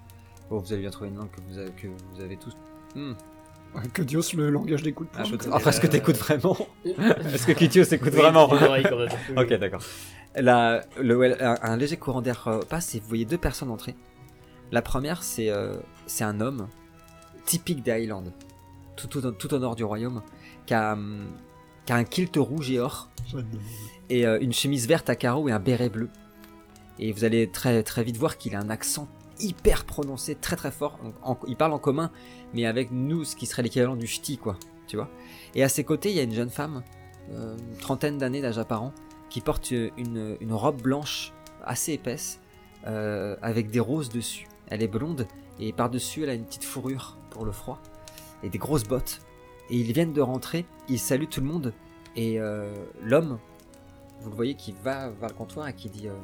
Bon, 0.51 0.59
vous 0.59 0.73
avez 0.73 0.83
bien 0.83 0.91
trouvé 0.91 1.11
une 1.11 1.17
langue 1.17 1.31
que 1.31 1.41
vous 1.49 1.59
avez, 1.59 1.71
que 1.73 1.87
vous 2.15 2.21
avez 2.21 2.37
tous. 2.37 2.57
Hmm. 2.95 3.13
Que 3.93 4.01
Dios 4.03 4.33
le 4.35 4.49
langage 4.49 4.83
de 4.83 4.95
Ah, 5.15 5.25
Enfin, 5.53 5.71
est-ce 5.71 5.81
que 5.81 5.87
t'écoutes 5.87 6.17
vraiment 6.17 6.57
Est-ce 6.87 7.47
que 7.47 7.53
Kitios 7.53 7.85
écoute 7.93 8.15
vraiment 8.15 8.49
Oui, 8.51 8.83
Ok, 9.37 9.53
d'accord. 9.59 9.83
Là, 10.37 10.83
le, 10.99 11.43
un, 11.43 11.57
un 11.61 11.77
léger 11.77 11.99
courant 11.99 12.23
d'air 12.23 12.49
euh, 12.49 12.61
passe 12.61 12.95
et 12.95 13.01
vous 13.01 13.09
voyez 13.09 13.27
deux 13.27 13.37
personnes 13.37 13.71
entrer. 13.71 13.95
La 14.73 14.81
première, 14.81 15.23
c'est 15.23 15.51
euh, 15.51 15.75
c'est 16.07 16.25
un 16.25 16.41
homme 16.41 16.67
typique 17.45 17.83
des 17.83 17.91
Highlands, 17.93 18.25
tout, 18.97 19.07
tout, 19.07 19.27
au- 19.27 19.33
tout 19.33 19.53
au 19.53 19.59
nord 19.59 19.77
du 19.77 19.85
royaume, 19.85 20.23
qui 20.67 20.73
a, 20.75 20.93
hum, 20.95 21.27
qui 21.85 21.93
a 21.93 21.97
un 21.97 22.05
kilt 22.05 22.37
rouge 22.37 22.71
et 22.71 22.79
or, 22.81 23.11
J'adore. 23.27 23.45
et 24.09 24.27
euh, 24.27 24.39
une 24.41 24.53
chemise 24.55 24.87
verte 24.89 25.11
à 25.11 25.15
carreaux 25.17 25.49
et 25.49 25.53
un 25.53 25.59
béret 25.59 25.89
bleu. 25.91 26.09
Et 26.99 27.13
vous 27.13 27.25
allez 27.25 27.51
très, 27.51 27.83
très 27.83 28.03
vite 28.03 28.17
voir 28.17 28.39
qu'il 28.39 28.55
a 28.55 28.61
un 28.61 28.71
accent 28.71 29.09
hyper 29.41 29.85
prononcé, 29.85 30.35
très 30.35 30.57
très 30.57 30.71
fort. 30.71 30.99
Il 31.47 31.57
parle 31.57 31.73
en 31.73 31.79
commun, 31.79 32.11
mais 32.55 32.67
avec 32.67 32.91
nous, 32.91 33.25
ce 33.25 33.37
qui 33.37 33.47
serait 33.47 33.63
l'équivalent 33.63 33.97
du 33.97 34.07
ch'ti, 34.07 34.37
quoi. 34.37 34.57
Tu 34.87 34.97
vois 34.97 35.09
Et 35.55 35.63
à 35.63 35.69
ses 35.69 35.85
côtés, 35.85 36.11
il 36.11 36.17
y 36.17 36.21
a 36.21 36.23
une 36.23 36.35
jeune 36.35 36.51
femme, 36.51 36.83
euh, 37.31 37.57
une 37.57 37.77
trentaine 37.77 38.19
d'années 38.19 38.41
d'âge 38.41 38.59
apparent, 38.59 38.93
qui 39.31 39.41
porte 39.41 39.71
une, 39.71 40.37
une 40.41 40.53
robe 40.53 40.81
blanche 40.81 41.33
assez 41.65 41.93
épaisse, 41.93 42.41
euh, 42.87 43.37
avec 43.43 43.71
des 43.71 43.81
roses 43.81 44.09
dessus. 44.09 44.47
Elle 44.69 44.83
est 44.83 44.89
blonde, 44.89 45.27
et 45.61 45.73
par-dessus, 45.73 46.23
elle 46.23 46.31
a 46.31 46.35
une 46.35 46.45
petite 46.45 46.65
fourrure 46.65 47.19
pour 47.31 47.45
le 47.45 47.53
froid, 47.53 47.81
et 48.43 48.49
des 48.49 48.59
grosses 48.59 48.85
bottes. 48.85 49.21
Et 49.71 49.77
ils 49.77 49.93
viennent 49.93 50.13
de 50.13 50.21
rentrer, 50.21 50.65
ils 50.89 50.99
saluent 50.99 51.29
tout 51.29 51.41
le 51.41 51.47
monde, 51.47 51.75
et 52.17 52.41
euh, 52.41 52.73
l'homme, 53.03 53.39
vous 54.21 54.31
le 54.31 54.37
voyez, 54.37 54.55
qui 54.55 54.75
va 54.83 55.11
vers 55.11 55.29
le 55.29 55.35
comptoir 55.35 55.69
et 55.69 55.75
qui 55.75 55.91
dit 55.91 56.09
euh, 56.09 56.15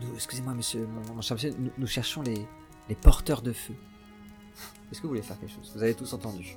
Nous- 0.00 0.14
Excusez-moi, 0.14 0.54
monsieur, 0.54 0.86
mon, 0.86 1.14
mon 1.14 1.20
cher 1.22 1.34
monsieur, 1.36 1.54
nous, 1.58 1.70
nous 1.76 1.86
cherchons 1.86 2.22
les, 2.22 2.46
les 2.88 2.94
porteurs 2.94 3.42
de 3.42 3.52
feu. 3.52 3.74
Est-ce 4.90 4.98
que 5.00 5.02
vous 5.02 5.10
voulez 5.10 5.22
faire 5.22 5.38
quelque 5.38 5.52
chose? 5.54 5.72
Vous 5.74 5.82
avez 5.82 5.94
tous 5.94 6.12
entendu. 6.12 6.56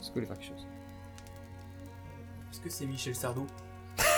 que 0.00 0.06
vous 0.06 0.14
voulez 0.14 0.26
faire 0.26 0.38
quelque 0.38 0.48
chose? 0.56 0.66
Est-ce 2.52 2.60
que 2.60 2.70
c'est 2.70 2.86
Michel 2.86 3.14
Sardou? 3.14 3.46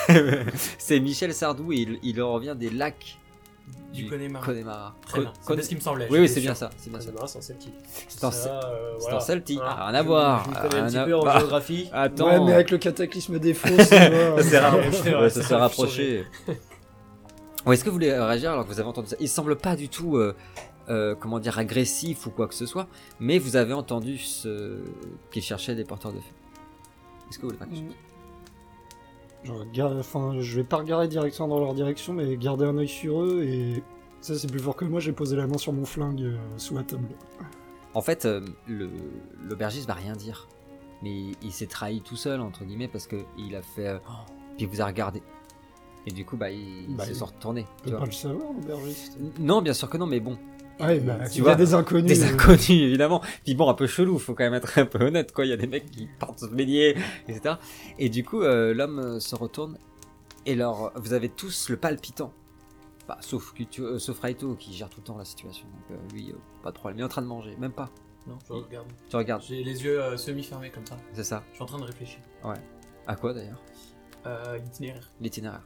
C'est 0.79 0.99
Michel 1.01 1.33
Sardou 1.35 1.73
et 1.73 1.77
il, 1.77 1.99
il 2.03 2.21
revient 2.23 2.55
des 2.59 2.71
lacs 2.71 3.19
du 3.93 4.07
Connemara 4.09 4.45
Connemara. 4.45 4.95
Très 5.07 5.21
bien, 5.21 5.33
c'est 5.41 5.55
bien 5.55 5.63
ce 5.63 5.69
qui 5.69 5.75
me 5.77 5.81
semblait. 5.81 6.09
Oui, 6.11 6.19
oui, 6.21 6.29
c'est 6.29 6.41
bien 6.41 6.55
ça. 6.55 6.71
C'est 6.79 6.89
bien 6.91 6.99
ça. 6.99 7.07
Connemara, 7.07 7.27
c'est 7.29 7.39
en 7.39 7.43
celtique. 7.43 7.75
C'est 8.09 8.25
en, 8.25 8.31
Ça, 8.31 8.61
euh, 8.65 8.97
en 9.13 9.21
celtique. 9.21 9.59
Voilà. 9.59 9.87
Rien 9.87 9.95
à 9.95 10.03
voir. 10.03 10.45
Je 10.45 10.51
me 10.51 10.55
connais 10.69 10.81
un 10.81 10.87
petit 10.87 11.05
peu 11.11 11.15
en 11.17 11.25
Bah, 11.25 11.39
géographie. 11.39 11.89
Attends. 11.93 12.27
Ouais, 12.27 12.41
mais 12.47 12.53
avec 12.55 12.71
le 12.71 12.79
cataclysme 12.79 13.39
des 13.39 13.53
Ouais, 13.53 13.85
c'est 13.85 14.11
ouais, 14.35 14.43
ça 14.43 15.43
ça 15.43 15.43
s'est 15.49 15.55
rapproché. 15.57 16.25
Est-ce 17.67 17.85
que 17.85 17.89
vous 17.91 17.95
voulez 17.95 18.13
réagir 18.13 18.53
alors 18.53 18.65
que 18.65 18.73
vous 18.73 18.81
avez 18.81 18.89
entendu 18.89 19.09
ça? 19.09 19.17
Il 19.21 19.29
semble 19.29 19.57
pas 19.57 19.77
du 19.77 19.89
tout, 19.89 20.17
euh, 20.17 20.35
euh, 20.89 21.15
comment 21.15 21.39
dire, 21.39 21.59
agressif 21.59 22.27
ou 22.27 22.31
quoi 22.31 22.49
que 22.49 22.55
ce 22.55 22.67
soit, 22.67 22.89
mais 23.21 23.39
vous 23.39 23.57
avez 23.57 23.75
entendu 23.75 24.17
ce... 24.19 24.83
qu'il 25.31 25.43
cherchait 25.43 25.75
des 25.75 25.85
porteurs 25.85 26.13
de 26.13 26.19
feu. 26.19 26.33
Est-ce 27.29 27.39
que 27.39 27.43
vous 27.47 27.49
voulez 27.53 27.59
quelque 27.59 27.75
chose? 27.75 27.97
Je, 29.45 29.53
regarde- 29.53 29.99
enfin, 29.99 30.41
je 30.41 30.57
vais 30.57 30.65
pas 30.65 30.79
regarder 30.79 31.09
directement 31.09 31.49
dans 31.49 31.59
leur 31.61 31.75
direction, 31.75 32.13
mais 32.15 32.37
garder 32.37 32.65
un 32.65 32.77
œil 32.79 32.89
sur 32.89 33.23
eux 33.23 33.43
et. 33.43 33.83
Ça, 34.21 34.37
c'est 34.37 34.51
plus 34.51 34.59
fort 34.59 34.75
que 34.75 34.85
moi, 34.85 34.99
j'ai 34.99 35.13
posé 35.13 35.37
la 35.37 35.47
main 35.47 35.59
sur 35.59 35.73
mon 35.73 35.85
flingue 35.85 36.23
euh, 36.23 36.37
sous 36.57 36.75
la 36.75 36.83
table. 36.83 37.07
En 37.95 38.03
fait, 38.03 38.25
euh, 38.25 38.41
l'aubergiste 39.49 39.87
va 39.87 39.95
rien 39.95 40.15
dire, 40.15 40.49
mais 41.05 41.11
il, 41.11 41.37
il 41.41 41.53
s'est 41.53 41.69
trahi 41.69 42.01
tout 42.01 42.17
seul 42.17 42.41
entre 42.41 42.65
guillemets 42.65 42.89
parce 42.89 43.07
que 43.07 43.15
il 43.39 43.55
a 43.55 43.63
fait, 43.63 43.87
euh, 43.87 43.99
Oh 44.09 44.13
puis 44.57 44.65
il 44.65 44.67
vous 44.67 44.83
a 44.83 44.87
regardé, 44.87 45.23
et 46.09 46.11
du 46.11 46.25
coup 46.25 46.37
bah 46.37 46.51
il, 46.51 46.87
Bah, 46.97 47.05
se 47.05 47.11
il 47.11 47.17
sont 47.17 47.27
retournés. 47.27 47.67
Tu 47.83 47.85
tu 47.85 47.91
peux 47.91 47.99
pas 47.99 48.07
le 48.07 48.13
savoir, 48.13 48.53
l'aubergiste. 48.53 49.19
Non, 49.39 49.63
bien 49.63 49.73
sûr 49.75 49.89
que 49.91 49.97
non, 49.99 50.07
mais 50.07 50.21
bon. 50.21 50.39
Ouais, 50.81 51.01
bah, 51.01 51.19
tu 51.27 51.35
il 51.35 51.39
y 51.39 51.41
vois, 51.41 51.53
a 51.53 51.55
des 51.57 51.75
inconnus. 51.75 52.05
Des 52.07 52.23
euh, 52.25 52.33
inconnus, 52.35 52.71
évidemment. 52.71 53.21
Puis 53.45 53.55
bon, 53.55 53.69
un 53.69 53.75
peu 53.75 53.87
chelou, 53.87 54.19
faut 54.19 54.35
quand 54.35 54.45
même 54.45 54.55
être 54.55 54.79
un 54.79 54.87
peu 54.87 55.05
honnête, 55.05 55.33
quoi. 55.33 55.45
Il 55.45 55.49
y 55.49 55.53
a 55.53 55.57
des 55.57 55.67
mecs 55.67 55.91
qui 55.91 56.09
partent 56.19 56.39
se 56.39 56.47
baigner, 56.47 56.97
etc. 57.29 57.57
Et 57.99 58.09
du 58.09 58.25
coup, 58.25 58.43
euh, 58.43 58.73
l'homme 58.75 58.99
euh, 59.01 59.21
se 59.21 59.35
retourne, 59.35 59.77
et 60.47 60.53
alors, 60.53 60.93
vous 60.95 61.13
avez 61.13 61.29
tous 61.29 61.69
le 61.69 61.77
palpitant. 61.77 62.33
Bah, 63.09 63.19
sauf, 63.21 63.53
euh, 63.81 63.99
sauf 63.99 64.21
Raito, 64.21 64.55
qui 64.55 64.73
gère 64.73 64.89
tout 64.89 65.01
le 65.01 65.05
temps 65.07 65.19
la 65.19 65.25
situation. 65.25 65.67
Donc, 65.67 65.99
euh, 65.99 66.15
lui, 66.15 66.31
euh, 66.31 66.35
pas 66.63 66.71
de 66.71 66.77
problème. 66.77 66.99
Il 66.99 67.01
est 67.01 67.05
en 67.05 67.09
train 67.09 67.23
de 67.23 67.27
manger, 67.27 67.57
même 67.59 67.73
pas. 67.73 67.91
Non, 68.27 68.39
je 68.47 68.53
regarde. 68.53 68.87
Tu 69.09 69.17
regardes, 69.17 69.43
J'ai 69.43 69.65
les 69.65 69.83
yeux 69.83 70.01
euh, 70.01 70.17
semi-fermés 70.17 70.71
comme 70.71 70.87
ça. 70.87 70.97
c'est 71.13 71.25
ça. 71.25 71.43
Je 71.51 71.55
suis 71.55 71.63
en 71.63 71.67
train 71.67 71.79
de 71.79 71.85
réfléchir. 71.85 72.21
À 73.07 73.17
quoi 73.17 73.33
d'ailleurs? 73.33 73.63
Euh, 74.27 74.59
L'itinéraire. 74.59 75.11
L'itinéraire. 75.21 75.63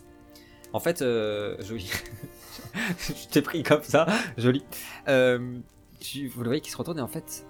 En 0.73 0.81
fait, 0.81 1.03
euh, 1.03 1.57
joli. 1.61 1.91
je 2.99 3.29
t'ai 3.29 3.43
pris 3.43 3.62
comme 3.62 3.83
ça, 3.83 4.07
joli. 4.39 4.64
Euh, 5.09 5.59
tu, 6.01 6.29
vous 6.29 6.41
le 6.43 6.49
voyez 6.49 6.61
qui 6.61 6.70
se 6.70 6.77
retourne 6.77 6.99
et 6.99 7.03
en 7.03 7.09
fait, 7.09 7.47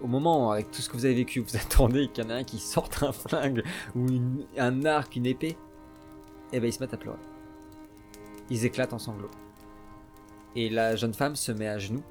au 0.00 0.06
moment, 0.06 0.50
avec 0.52 0.70
tout 0.70 0.80
ce 0.82 0.88
que 0.88 0.96
vous 0.96 1.04
avez 1.04 1.14
vécu, 1.14 1.40
vous 1.40 1.56
attendez 1.56 2.08
qu'il 2.08 2.24
y 2.24 2.26
en 2.26 2.30
a 2.30 2.34
un 2.34 2.44
qui 2.44 2.58
sorte 2.58 3.02
un 3.02 3.12
flingue 3.12 3.62
ou 3.94 4.08
une- 4.08 4.46
un 4.58 4.84
arc, 4.84 5.16
une 5.16 5.26
épée, 5.26 5.56
et 6.52 6.60
ben 6.60 6.66
ils 6.66 6.72
se 6.72 6.80
mettent 6.80 6.94
à 6.94 6.98
pleurer. 6.98 7.18
Ils 8.50 8.64
éclatent 8.64 8.92
en 8.92 8.98
sanglots. 8.98 9.30
Et 10.56 10.68
la 10.68 10.96
jeune 10.96 11.14
femme 11.14 11.36
se 11.36 11.52
met 11.52 11.68
à 11.68 11.78
genoux, 11.78 12.02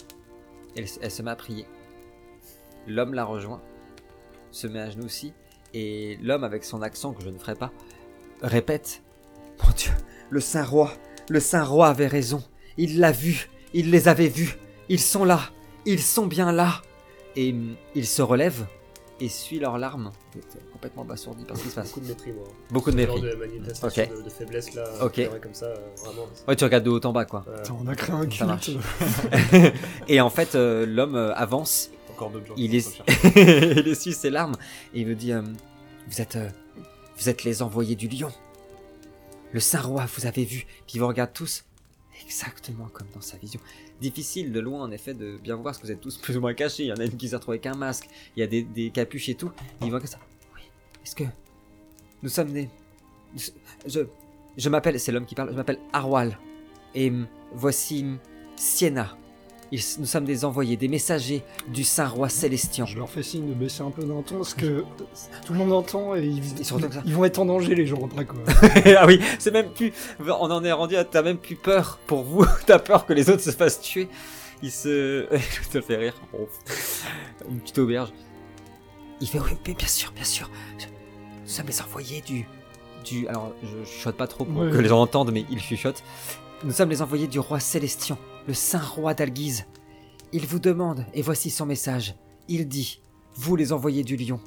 elle, 0.75 0.85
elle 1.01 1.11
se 1.11 1.21
met 1.21 1.31
à 1.31 1.35
prier. 1.35 1.65
L'homme 2.87 3.13
la 3.13 3.23
rejoint, 3.25 3.61
se 4.51 4.65
met 4.67 4.79
à 4.79 4.89
genoux 4.89 5.05
aussi, 5.05 5.33
et 5.73 6.17
l'homme 6.21 6.43
avec 6.43 6.63
son 6.63 6.81
accent 6.81 7.13
que 7.13 7.23
je 7.23 7.29
ne 7.29 7.37
ferai 7.37 7.55
pas, 7.55 7.71
répète 8.41 9.03
Mon 9.63 9.69
Dieu, 9.73 9.91
le 10.31 10.39
Saint 10.39 10.63
Roi, 10.63 10.91
le 11.29 11.39
Saint 11.39 11.63
Roi 11.63 11.87
avait 11.89 12.07
raison. 12.07 12.41
Il 12.77 12.99
l'a 12.99 13.11
vu, 13.11 13.49
il 13.73 13.91
les 13.91 14.07
avait 14.07 14.27
vus. 14.29 14.57
Ils 14.89 14.99
sont 14.99 15.23
là, 15.25 15.41
ils 15.85 16.01
sont 16.01 16.25
bien 16.25 16.51
là. 16.51 16.81
Et 17.35 17.51
hum, 17.51 17.75
il 17.95 18.05
se 18.07 18.21
relève 18.23 18.65
et 19.19 19.29
suit 19.29 19.59
leurs 19.59 19.77
larmes. 19.77 20.11
Il 20.33 20.39
est 20.39 20.71
complètement 20.73 21.03
abasourdi 21.03 21.45
par 21.45 21.55
ce 21.55 21.61
qui 21.63 21.69
se 21.69 21.75
passe. 21.75 21.87
Beaucoup 21.89 21.99
de 22.01 22.07
mépris, 22.07 22.31
moi. 22.33 22.43
Beaucoup 22.71 22.91
de 22.91 22.95
mépris. 22.95 23.21
genre 23.21 23.29
de 23.31 23.35
manifestation 23.35 24.03
de, 24.17 24.21
de 24.23 24.29
faiblesse 24.29 24.73
là, 24.73 24.83
Ok. 25.01 25.13
pleurer 25.13 25.39
comme 25.39 25.53
ça, 25.53 25.67
euh, 25.67 25.75
vraiment. 26.03 26.27
c'est- 26.33 26.47
Ouais, 26.47 26.55
tu 26.55 26.63
regardes 26.63 26.83
de 26.83 26.89
haut 26.89 27.05
en 27.05 27.13
bas, 27.13 27.25
quoi. 27.25 27.45
euh, 27.47 27.63
on 27.79 27.87
a 27.87 27.95
créé 27.95 28.15
un 28.15 28.25
culte. 28.25 28.71
et 30.07 30.19
en 30.21 30.29
fait, 30.29 30.55
euh, 30.55 30.85
l'homme 30.85 31.15
euh, 31.15 31.33
avance 31.35 31.91
Encore 32.11 32.31
gens 32.33 32.39
il, 32.57 32.69
qui 32.71 32.77
es... 32.77 32.79
sont 32.81 33.03
recherchés. 33.07 33.73
il 33.79 33.87
essuie 33.87 34.13
ses 34.13 34.29
larmes 34.29 34.55
et 34.93 35.01
il 35.01 35.07
me 35.07 35.15
dit 35.15 35.33
euh, 35.33 35.41
vous 36.09 36.19
êtes 36.21 36.35
euh, 36.35 36.49
vous 37.17 37.29
êtes 37.29 37.43
les 37.43 37.61
envoyés 37.61 37.95
du 37.95 38.07
lion 38.07 38.31
le 39.53 39.59
saint 39.59 39.81
roi 39.81 40.05
vous 40.17 40.25
avez 40.25 40.45
vu 40.45 40.65
puis 40.87 40.99
vous 40.99 41.07
regardent 41.07 41.33
tous 41.33 41.65
exactement 42.23 42.87
comme 42.93 43.07
dans 43.13 43.21
sa 43.21 43.37
vision. 43.37 43.59
Difficile 43.99 44.51
de 44.51 44.59
loin 44.59 44.81
en 44.83 44.91
effet 44.91 45.13
de 45.13 45.37
bien 45.37 45.55
voir 45.55 45.65
parce 45.65 45.79
que 45.79 45.85
vous 45.85 45.91
êtes 45.91 46.01
tous 46.01 46.17
plus 46.17 46.37
ou 46.37 46.41
moins 46.41 46.53
cachés. 46.53 46.83
Il 46.83 46.87
y 46.87 46.93
en 46.93 46.97
a 46.97 47.05
une 47.05 47.17
qui 47.17 47.29
s'est 47.29 47.35
retrouvée 47.35 47.57
avec 47.57 47.65
un 47.65 47.77
masque 47.77 48.07
il 48.35 48.39
y 48.39 48.43
a 48.43 48.47
des, 48.47 48.91
capuches 48.91 49.29
et 49.29 49.35
tout 49.35 49.51
ils 49.81 49.89
voient 49.89 49.99
comme 49.99 50.07
ça. 50.07 50.19
Oui 50.55 50.61
est-ce 51.03 51.15
que 51.15 51.23
nous 52.21 52.29
sommes 52.29 52.53
des 52.53 52.69
je 53.87 54.01
je 54.57 54.69
m'appelle 54.69 54.99
c'est 54.99 55.11
l'homme 55.11 55.25
qui 55.25 55.35
parle 55.35 55.51
je 55.51 55.55
m'appelle 55.55 55.79
Arwal 55.93 56.37
et 56.93 57.11
voici 57.53 58.05
Sienna 58.55 59.17
Ils- 59.71 59.81
nous 59.99 60.05
sommes 60.05 60.25
des 60.25 60.43
envoyés, 60.43 60.75
des 60.75 60.87
messagers 60.89 61.43
du 61.69 61.83
Saint 61.83 62.07
Roi 62.07 62.27
Célestien. 62.27 62.85
Je 62.85 62.97
leur 62.97 63.09
fais 63.09 63.23
signe 63.23 63.47
de 63.47 63.53
baisser 63.53 63.81
un 63.83 63.89
peu 63.91 64.03
d'un 64.03 64.21
ton 64.21 64.35
parce 64.37 64.53
que 64.53 64.83
tout 65.45 65.53
le 65.53 65.59
monde 65.59 65.71
entend 65.71 66.13
et 66.15 66.25
ils, 66.25 66.59
Ils 66.59 66.65
sont 66.65 66.77
ils 67.05 67.13
vont 67.15 67.23
être 67.23 67.39
en 67.39 67.45
danger 67.45 67.73
les 67.73 67.85
gens 67.87 68.03
après 68.05 68.25
quoi. 68.25 68.39
ah 68.97 69.05
oui, 69.07 69.21
c'est 69.39 69.51
même 69.51 69.69
plus. 69.71 69.93
On 70.19 70.51
en 70.51 70.63
est 70.65 70.71
rendu 70.73 70.95
à. 70.97 71.05
T'as 71.05 71.21
même 71.21 71.37
plus 71.37 71.55
peur 71.55 71.99
pour 72.07 72.23
vous. 72.23 72.45
T'as 72.65 72.79
peur 72.79 73.05
que 73.05 73.13
les 73.13 73.29
autres 73.29 73.43
se 73.43 73.51
fassent 73.51 73.79
tuer. 73.81 74.09
Il 74.61 74.71
se. 74.71 75.25
Je 75.63 75.69
te 75.69 75.79
fais 75.81 75.95
rire. 75.95 76.15
Une 77.49 77.59
petite 77.59 77.77
auberge. 77.79 78.09
Il 79.21 79.27
fait 79.27 79.39
oui, 79.39 79.51
mais 79.67 79.73
bien 79.73 79.87
sûr, 79.87 80.11
bien 80.11 80.23
sûr. 80.25 80.49
Nous 81.43 81.47
sommes 81.49 81.67
les 81.67 81.81
envoyés 81.81 82.21
du. 82.21 82.45
du. 83.05 83.27
Alors, 83.27 83.53
je 83.63 83.89
chuchote 83.89 84.17
pas 84.17 84.27
trop 84.27 84.43
pour 84.45 84.63
Ouais. 84.63 84.71
que 84.71 84.77
les 84.77 84.89
gens 84.89 84.99
entendent, 85.01 85.31
mais 85.31 85.45
il 85.49 85.59
chuchote. 85.59 86.03
Nous 86.63 86.71
sommes 86.73 86.89
les 86.89 87.01
envoyés 87.01 87.27
du 87.27 87.39
roi 87.39 87.59
Célestien, 87.59 88.17
le 88.47 88.53
saint 88.53 88.83
roi 88.83 89.13
d'Alguise. 89.13 89.65
Il 90.33 90.45
vous 90.45 90.59
demande, 90.59 91.05
et 91.13 91.21
voici 91.21 91.49
son 91.49 91.65
message. 91.65 92.15
Il 92.47 92.67
dit 92.67 93.01
Vous 93.35 93.55
les 93.55 93.73
envoyés 93.73 94.03
du 94.03 94.15
lion, 94.15 94.39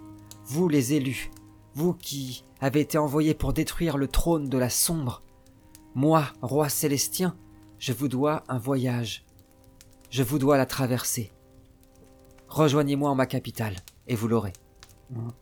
vous 0.47 0.69
les 0.69 0.95
élus, 0.95 1.31
vous 1.75 1.95
qui 1.95 2.45
avez 2.61 2.81
été 2.81 2.99
envoyés 2.99 3.35
pour 3.35 3.53
détruire 3.53 3.99
le 3.99 4.09
trône 4.09 4.49
de 4.49 4.59
la 4.59 4.71
sombre, 4.71 5.23
moi, 5.95 6.33
roi 6.43 6.69
célestien, 6.69 7.37
je 7.79 7.93
vous 7.93 8.09
dois 8.09 8.43
un 8.49 8.59
voyage. 8.59 9.25
Je 10.11 10.23
vous 10.23 10.39
dois 10.39 10.57
la 10.57 10.67
traversée. 10.67 11.33
Rejoignez-moi 12.49 13.11
en 13.11 13.15
ma 13.15 13.27
capitale, 13.27 13.77
et 14.07 14.15
vous 14.15 14.29
l'aurez. 14.29 14.53
Ouais. 15.11 15.33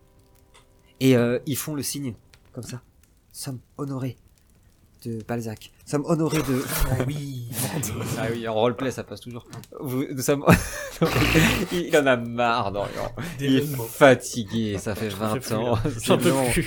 Et 1.00 1.16
euh, 1.16 1.38
ils 1.46 1.56
font 1.56 1.74
le 1.74 1.82
signe, 1.82 2.14
comme 2.52 2.64
ça. 2.64 2.82
Sommes 3.32 3.60
honorés 3.78 4.16
de 5.04 5.18
Balzac. 5.26 5.70
Sommes 5.84 6.04
honorés 6.06 6.38
de... 6.42 6.62
oui. 7.06 7.38
Ah 8.18 8.26
oui, 8.32 8.46
en 8.48 8.54
roleplay, 8.54 8.90
ça 8.90 9.02
passe 9.04 9.20
toujours. 9.20 9.46
Vous, 9.80 10.04
nous 10.10 10.22
sommes... 10.22 10.44
il 11.72 11.96
en 11.96 12.06
a 12.06 12.16
marre, 12.16 12.72
Dorian. 12.72 13.12
Des 13.38 13.46
Il 13.46 13.56
est 13.58 13.76
mots. 13.76 13.84
fatigué, 13.84 14.78
ça 14.78 14.94
fait 14.94 15.10
J'en 15.10 15.16
20 15.18 15.32
peux 15.34 15.40
plus, 15.40 15.54
ans. 15.54 15.74
là. 15.74 15.82
C'est 15.98 16.04
J'en 16.06 16.18
peux 16.18 16.32
plus. 16.52 16.66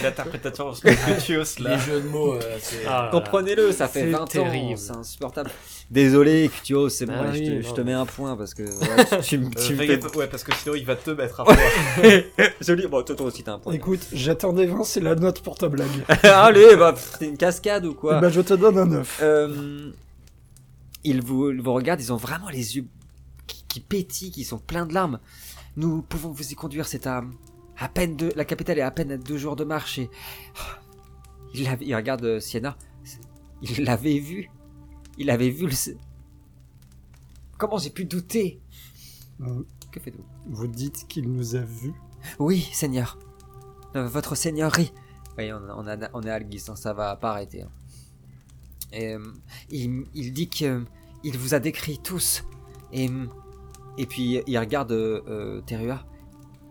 une 0.00 0.06
interprétation 0.06 0.72
Cutios 0.72 1.44
Les 1.60 1.78
jeux 1.78 2.00
de 2.00 2.08
mots, 2.08 2.34
euh, 2.34 2.40
c'est. 2.60 2.84
Ah 2.86 2.90
là 2.90 3.02
là. 3.04 3.10
Comprenez-le, 3.12 3.72
ça 3.72 3.88
fait 3.88 4.00
C'est 4.00 4.10
20 4.10 4.20
ans, 4.20 4.24
terrible. 4.26 4.78
c'est 4.78 4.92
insupportable. 4.92 5.50
Désolé, 5.90 6.48
Cutio, 6.52 6.88
c'est 6.88 7.06
bon, 7.06 7.12
Ah 7.16 7.28
allez, 7.28 7.44
je, 7.46 7.50
te, 7.52 7.62
je 7.62 7.68
non. 7.68 7.74
te 7.74 7.80
mets 7.82 7.92
un 7.92 8.06
point 8.06 8.36
parce 8.36 8.54
que 8.54 8.62
ouais, 8.64 9.20
tu, 9.22 9.28
tu 9.28 9.38
me- 9.38 9.50
tu 9.50 9.72
Euh, 9.72 9.76
me 9.76 9.76
fais 9.86 10.00
fais 10.00 10.16
ouais, 10.16 10.26
parce 10.26 10.42
que 10.42 10.52
sinon 10.56 10.74
il 10.74 10.84
va 10.84 10.96
te 10.96 11.10
mettre 11.10 11.40
à 11.40 11.44
froid. 11.44 11.56
joli. 12.60 12.86
Bon, 12.88 13.02
toi, 13.04 13.14
toi 13.14 13.26
aussi 13.26 13.44
t'as 13.44 13.52
un 13.54 13.58
point. 13.60 13.72
Écoute, 13.72 14.00
j'attendais 14.12 14.66
20, 14.66 14.82
c'est 14.84 15.00
la 15.00 15.14
note 15.14 15.42
pour 15.42 15.56
ta 15.56 15.68
blague. 15.68 15.88
allez, 16.24 16.74
bah, 16.76 16.94
c'est 17.18 17.26
une 17.28 17.36
cascade 17.36 17.84
ou 17.86 17.94
quoi 17.94 18.20
ben, 18.20 18.30
je 18.30 18.40
te 18.40 18.54
donne 18.54 18.78
un 18.78 18.86
9. 18.86 19.18
Euh, 19.22 19.92
Ils 21.04 21.22
vous, 21.22 21.50
ils 21.52 21.60
vous 21.62 21.72
regardent, 21.72 22.00
ils 22.00 22.12
ont 22.12 22.16
vraiment 22.16 22.48
les 22.48 22.76
yeux 22.76 22.86
qui, 23.46 23.64
qui 23.68 23.78
pétillent, 23.78 24.32
qui 24.32 24.42
sont 24.44 24.58
pleins 24.58 24.86
de 24.86 24.92
larmes. 24.94 25.20
Nous 25.76 26.02
pouvons 26.02 26.30
vous 26.30 26.50
y 26.50 26.54
conduire, 26.56 26.88
c'est 26.88 27.06
à, 27.06 27.22
à 27.78 27.88
peine 27.88 28.16
deux, 28.16 28.32
la 28.34 28.44
capitale 28.44 28.78
est 28.78 28.82
à 28.82 28.90
peine 28.90 29.12
à 29.12 29.16
deux 29.18 29.36
jours 29.38 29.54
de 29.54 29.62
marche 29.62 29.98
et 30.00 30.10
il, 31.54 31.62
l'avait- 31.64 31.84
il 31.86 31.94
regarde 31.94 32.24
euh, 32.24 32.40
Sienna, 32.40 32.76
il 33.62 33.84
l'avait 33.84 34.18
vu, 34.18 34.50
il 35.18 35.30
avait 35.30 35.50
vu 35.50 35.66
le. 35.66 35.74
Comment 37.58 37.78
j'ai 37.78 37.90
pu 37.90 38.04
douter? 38.04 38.60
Euh, 39.40 39.62
Que 39.90 40.00
faites-vous? 40.00 40.24
Vous 40.46 40.66
dites 40.66 41.06
qu'il 41.08 41.30
nous 41.30 41.54
a 41.56 41.60
vus. 41.60 41.94
Oui, 42.38 42.68
Seigneur, 42.72 43.18
Euh, 43.94 44.06
votre 44.08 44.34
Seigneurie. 44.34 44.92
Oui, 45.38 45.52
on, 45.52 45.60
on, 45.70 45.86
a- 45.86 46.10
on 46.14 46.22
est 46.22 46.30
à 46.30 46.34
Algis, 46.34 46.64
hein, 46.68 46.76
ça 46.76 46.92
va 46.92 47.16
pas 47.16 47.30
arrêter. 47.30 47.62
hein. 47.62 47.70
Et, 48.92 49.14
euh, 49.14 49.20
il, 49.70 50.04
il 50.14 50.32
dit 50.32 50.48
que 50.48 50.84
il 51.24 51.36
vous 51.38 51.54
a 51.54 51.58
décrit 51.60 51.98
tous. 51.98 52.44
Et, 52.92 53.10
et 53.98 54.06
puis 54.06 54.42
il 54.46 54.58
regarde 54.58 54.94
Terua. 55.66 56.04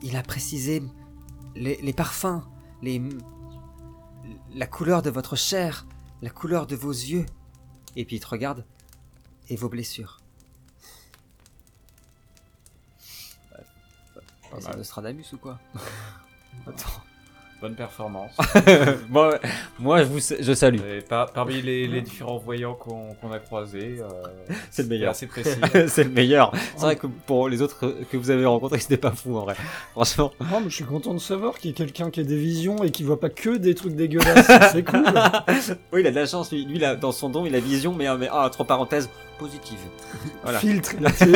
Il 0.01 0.15
a 0.15 0.23
précisé 0.23 0.83
les, 1.55 1.77
les 1.81 1.93
parfums, 1.93 2.41
les, 2.81 3.01
la 4.53 4.67
couleur 4.67 5.01
de 5.01 5.09
votre 5.09 5.35
chair, 5.35 5.87
la 6.21 6.29
couleur 6.29 6.67
de 6.67 6.75
vos 6.75 6.91
yeux. 6.91 7.25
Et 7.95 8.05
puis 8.05 8.17
il 8.17 8.19
te 8.19 8.27
regarde. 8.27 8.65
Et 9.49 9.55
vos 9.55 9.69
blessures. 9.69 10.19
Pas 14.51 14.61
C'est. 14.61 14.77
Nostradamus 14.77 15.33
ou 15.33 15.37
quoi? 15.37 15.59
Attends. 16.67 17.01
Bonne 17.61 17.73
performance. 17.75 18.31
moi, 19.09 19.39
moi, 19.79 20.03
je 20.03 20.07
vous, 20.09 20.19
je 20.19 20.53
salue. 20.53 20.79
Et 20.79 21.01
par- 21.01 21.31
parmi 21.31 21.61
les, 21.61 21.87
les 21.87 22.01
différents 22.01 22.37
voyants 22.37 22.73
qu'on 22.75 23.13
qu'on 23.15 23.31
a 23.31 23.39
croisés, 23.39 23.97
euh, 24.01 24.53
C'est 24.69 24.83
le 24.83 24.89
meilleur. 24.89 25.11
assez 25.11 25.25
précis. 25.25 25.57
c'est 25.87 26.03
le 26.03 26.09
meilleur. 26.09 26.51
C'est 26.75 26.81
vrai 26.83 26.95
que 26.97 27.07
pour 27.07 27.47
les 27.47 27.61
autres 27.61 27.95
que 28.11 28.17
vous 28.17 28.29
avez 28.29 28.45
rencontrés, 28.45 28.79
c'était 28.79 28.97
pas 28.97 29.11
fou 29.11 29.37
en 29.37 29.43
vrai. 29.45 29.55
Franchement. 29.93 30.31
Non, 30.51 30.59
mais 30.59 30.69
je 30.69 30.75
suis 30.75 30.83
content 30.83 31.13
de 31.13 31.19
savoir 31.19 31.57
qu'il 31.57 31.71
y 31.71 31.73
a 31.73 31.77
quelqu'un 31.77 32.11
qui 32.11 32.19
a 32.19 32.23
des 32.23 32.37
visions 32.37 32.83
et 32.83 32.91
qui 32.91 33.03
voit 33.03 33.19
pas 33.19 33.29
que 33.29 33.55
des 33.57 33.73
trucs 33.73 33.95
dégueulasses. 33.95 34.71
c'est 34.73 34.83
cool. 34.83 35.05
oui, 35.93 36.01
il 36.01 36.07
a 36.07 36.11
de 36.11 36.15
la 36.15 36.25
chance. 36.25 36.51
Lui, 36.51 36.65
lui 36.65 36.77
là, 36.77 36.95
dans 36.95 37.13
son 37.13 37.29
don, 37.29 37.45
il 37.45 37.55
a 37.55 37.59
vision, 37.61 37.93
mais, 37.93 38.05
mais 38.17 38.27
ah, 38.31 38.45
entre 38.47 38.65
parenthèses, 38.65 39.09
positive. 39.39 39.79
Voilà. 40.43 40.59
Filtre. 40.59 40.91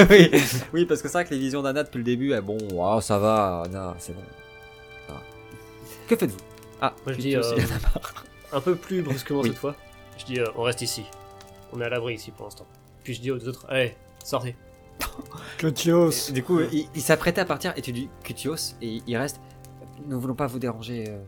oui, 0.09 0.30
oui, 0.74 0.86
parce 0.86 1.01
que 1.01 1.07
c'est 1.07 1.13
vrai 1.13 1.26
que 1.26 1.34
les 1.34 1.39
visions 1.39 1.61
d'Anna 1.61 1.84
depuis 1.84 1.97
le 1.99 2.03
début, 2.03 2.34
eh, 2.34 2.41
bon, 2.41 2.57
wow, 2.74 2.99
ça 3.01 3.17
va, 3.20 3.63
Anna, 3.65 3.95
c'est 3.99 4.13
bon. 4.13 4.22
Que 6.10 6.16
faites-vous? 6.16 6.38
Ah, 6.82 6.93
Moi, 7.05 7.14
je 7.14 7.20
dis, 7.22 7.38
aussi, 7.38 7.53
euh. 7.53 7.60
Un 8.51 8.62
peu 8.62 8.76
plus 8.76 9.01
brusquement 9.03 9.41
Oui. 9.41 9.49
cette 9.49 9.57
fois. 9.60 9.76
Je 10.18 10.26
dis, 10.26 10.39
euh, 10.39 10.45
on 10.55 10.64
reste 10.64 10.82
ici. 10.82 11.03
On 11.72 11.80
est 11.80 11.86
à 11.86 11.89
l'abri 11.89 12.16
ici 12.16 12.32
pour 12.32 12.45
l'instant. 12.45 12.66
Puis 13.03 13.14
je 13.14 13.22
dis 13.22 13.32
aux 13.32 13.47
autres, 13.47 13.66
allez, 13.70 13.95
sortez. 14.24 14.55
Clotios. 15.60 16.32
Du 16.34 16.43
coup, 16.43 16.60
il, 16.72 16.88
il 16.95 17.01
s'apprêtait 17.01 17.41
à 17.41 17.45
partir 17.45 17.74
et 17.78 17.82
tu 17.82 17.91
dis 17.91 18.10
Cutios 18.24 18.76
et 18.82 19.01
il 19.05 19.18
reste. 19.18 19.39
Nous 20.07 20.16
ne 20.16 20.22
voulons 20.22 20.34
pas 20.36 20.47
vous 20.47 20.60
déranger, 20.60 21.05
euh, 21.10 21.20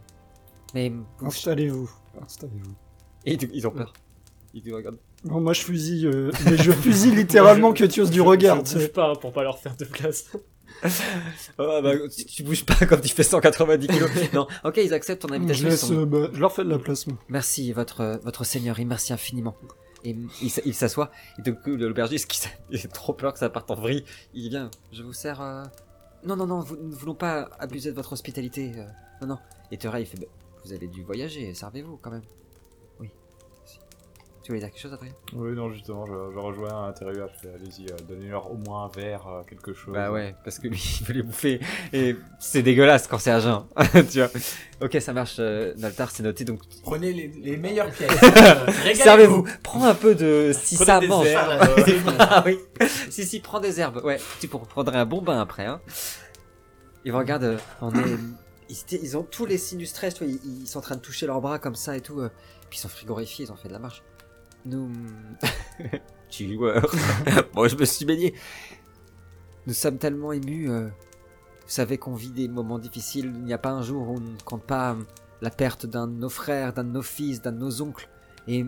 mais 0.73 0.89
vous- 0.89 1.27
Installez-vous. 1.27 1.89
Installez-vous. 2.21 2.73
et 3.25 3.34
ils, 3.34 3.49
ils 3.53 3.67
ont 3.67 3.71
peur. 3.71 3.93
Ils 4.53 4.61
te 4.63 4.71
regardent. 4.73 4.99
Non, 5.23 5.39
moi 5.39 5.53
je 5.53 5.61
fusille, 5.61 6.07
euh, 6.07 6.32
mais 6.45 6.57
je 6.57 6.71
fusille 6.71 7.15
littéralement 7.15 7.71
Clotios 7.73 8.07
du 8.07 8.21
regard. 8.21 8.57
Je 8.57 8.61
tu 8.63 8.73
bouge 8.75 8.84
sais. 8.84 8.89
pas 8.89 9.09
hein, 9.11 9.15
pour 9.15 9.32
pas 9.32 9.43
leur 9.43 9.59
faire 9.59 9.75
de 9.77 9.86
place. 9.86 10.25
Ah 11.57 11.82
bah, 11.82 11.91
si 12.09 12.26
tu 12.26 12.43
bouges 12.43 12.65
pas 12.65 12.86
quand 12.86 12.97
il 13.03 13.09
fait 13.11 13.24
190 13.24 13.88
kilos. 13.88 14.09
non, 14.34 14.47
ok, 14.63 14.78
ils 14.78 14.93
acceptent 14.93 15.22
ton 15.22 15.28
Je, 15.30 15.34
invitation. 15.36 15.67
laisse, 15.69 15.82
sont- 15.82 15.93
euh, 16.01 16.05
bah, 16.05 16.30
je 16.34 16.39
leur 16.39 16.51
fais 16.53 16.63
de 16.63 16.69
la 16.69 16.80
place. 16.80 17.07
moi. 17.07 17.17
Merci, 17.30 17.72
votre, 17.74 18.19
votre 18.24 18.43
seigneurie, 18.43 18.86
merci 18.86 19.13
infiniment. 19.13 19.55
Et 20.03 20.15
il, 20.41 20.74
s'assoit, 20.74 21.11
et 21.38 21.43
du 21.43 21.53
coup, 21.53 21.76
l'aubergiste, 21.76 22.28
qui 22.28 22.39
il 22.72 22.80
a 22.84 22.88
trop 22.88 23.13
peur 23.13 23.34
que 23.34 23.39
ça 23.39 23.49
parte 23.49 23.69
en 23.69 23.76
vrille, 23.76 24.03
il 24.34 24.49
vient, 24.49 24.72
je 24.91 25.03
vous 25.03 25.13
sers. 25.13 25.39
euh, 25.41 25.63
Non, 26.26 26.36
non, 26.36 26.47
non, 26.47 26.59
vous- 26.61 26.76
nous 26.78 26.89
ne 26.89 26.95
voulons 26.95 27.13
pas 27.13 27.49
abuser 27.59 27.91
de 27.91 27.95
votre 27.95 28.13
hospitalité. 28.13 28.72
euh, 28.78 28.86
Non, 29.22 29.28
non. 29.28 29.38
Et 29.72 29.78
Thera, 29.78 29.99
il 29.99 30.07
fait 30.07 30.19
Bah, 30.19 30.26
Vous 30.65 30.74
avez 30.74 30.88
dû 30.88 31.03
voyager, 31.03 31.53
servez-vous 31.53 31.97
quand 32.01 32.09
même. 32.11 32.24
Tu 34.51 34.55
voulais 34.57 34.65
dire 34.67 34.73
quelque 34.73 34.81
chose, 34.81 34.93
Adrien? 34.93 35.13
Oui, 35.33 35.51
non, 35.53 35.71
justement, 35.71 36.05
je, 36.05 36.11
je 36.33 36.37
rejoins 36.37 36.87
Intérieur. 36.89 37.29
Je 37.35 37.39
fais, 37.47 37.53
allez-y, 37.55 37.85
euh, 37.89 37.95
donnez-leur 38.09 38.51
au 38.51 38.55
moins 38.57 38.83
un 38.83 38.87
verre, 38.89 39.25
euh, 39.27 39.43
quelque 39.43 39.71
chose. 39.73 39.93
Bah 39.93 40.11
ouais, 40.11 40.35
parce 40.43 40.59
que 40.59 40.67
lui, 40.67 40.97
il 40.99 41.05
veut 41.07 41.13
les 41.13 41.23
bouffer. 41.23 41.61
Et 41.93 42.17
c'est 42.37 42.61
dégueulasse 42.61 43.07
quand 43.07 43.17
c'est 43.17 43.31
à 43.31 43.39
jeun. 43.39 43.63
tu 44.11 44.17
vois. 44.19 44.27
Ok, 44.81 44.97
ça 44.99 45.13
marche, 45.13 45.37
euh, 45.39 45.73
Naltar, 45.77 46.11
c'est 46.11 46.23
noté. 46.23 46.43
Donc, 46.43 46.59
Prenez 46.83 47.13
les, 47.13 47.27
les 47.29 47.55
meilleures 47.55 47.91
pièces. 47.91 48.11
Euh, 48.41 48.93
servez-vous. 48.93 49.47
Prends 49.63 49.85
un 49.85 49.95
peu 49.95 50.15
de. 50.15 50.51
Si 50.53 50.75
Prenez 50.75 50.85
ça 50.85 50.99
des 50.99 51.07
mange. 51.07 51.27
herbes, 51.27 51.61
ah 52.19 52.43
oui. 52.45 52.59
Si, 53.09 53.23
si, 53.23 53.39
prends 53.39 53.61
des 53.61 53.79
herbes. 53.79 54.01
Ouais, 54.03 54.19
tu 54.41 54.49
pour- 54.49 54.67
prendrais 54.67 54.97
un 54.97 55.05
bon 55.05 55.21
bain 55.21 55.39
après. 55.39 55.65
Hein. 55.65 55.79
Regardent, 57.07 57.43
euh, 57.45 57.57
on 57.81 57.93
est. 57.95 58.17
Ils, 58.69 58.77
ils 59.03 59.17
ont 59.17 59.23
tous 59.23 59.45
les 59.45 59.57
signes 59.57 59.79
du 59.79 59.85
stress, 59.85 60.13
tu 60.15 60.23
vois, 60.25 60.33
ils, 60.33 60.61
ils 60.63 60.67
sont 60.67 60.79
en 60.79 60.81
train 60.81 60.95
de 60.95 61.01
toucher 61.01 61.25
leurs 61.25 61.41
bras 61.41 61.59
comme 61.59 61.75
ça 61.75 61.95
et 61.95 62.01
tout. 62.01 62.19
euh, 62.19 62.29
puis 62.69 62.79
ils 62.79 62.81
sont 62.81 62.87
frigorifiés, 62.89 63.45
ils 63.45 63.51
ont 63.51 63.55
fait 63.57 63.67
de 63.67 63.73
la 63.73 63.79
marche. 63.79 64.01
Nous. 64.66 64.91
tu. 66.30 66.57
Moi, 66.57 67.68
je 67.68 67.76
me 67.76 67.86
suis 67.86 68.05
baigné. 68.05 68.34
Nous 69.68 69.74
sommes 69.74 69.97
tellement 69.97 70.32
émus. 70.32 70.70
euh, 70.70 70.88
vous 70.88 71.76
savez 71.76 71.97
qu'on 71.97 72.16
vit 72.16 72.32
des 72.32 72.47
moments 72.47 72.80
difficiles. 72.80 73.32
Il 73.36 73.43
n'y 73.43 73.53
a 73.53 73.57
pas 73.57 73.72
un 73.72 73.82
jour 73.82 74.09
où 74.09 74.18
on 74.18 74.20
ne 74.20 74.38
compte 74.43 74.64
pas 74.64 74.93
euh, 74.93 75.03
la 75.41 75.49
perte 75.49 75.86
d'un 75.86 76.07
de 76.07 76.14
nos 76.14 76.30
frères, 76.30 76.74
d'un 76.74 76.84
de 76.84 76.89
nos 76.89 77.01
fils, 77.01 77.41
d'un 77.41 77.51
de 77.51 77.59
nos 77.59 77.82
oncles. 77.82 78.09
Et 78.47 78.66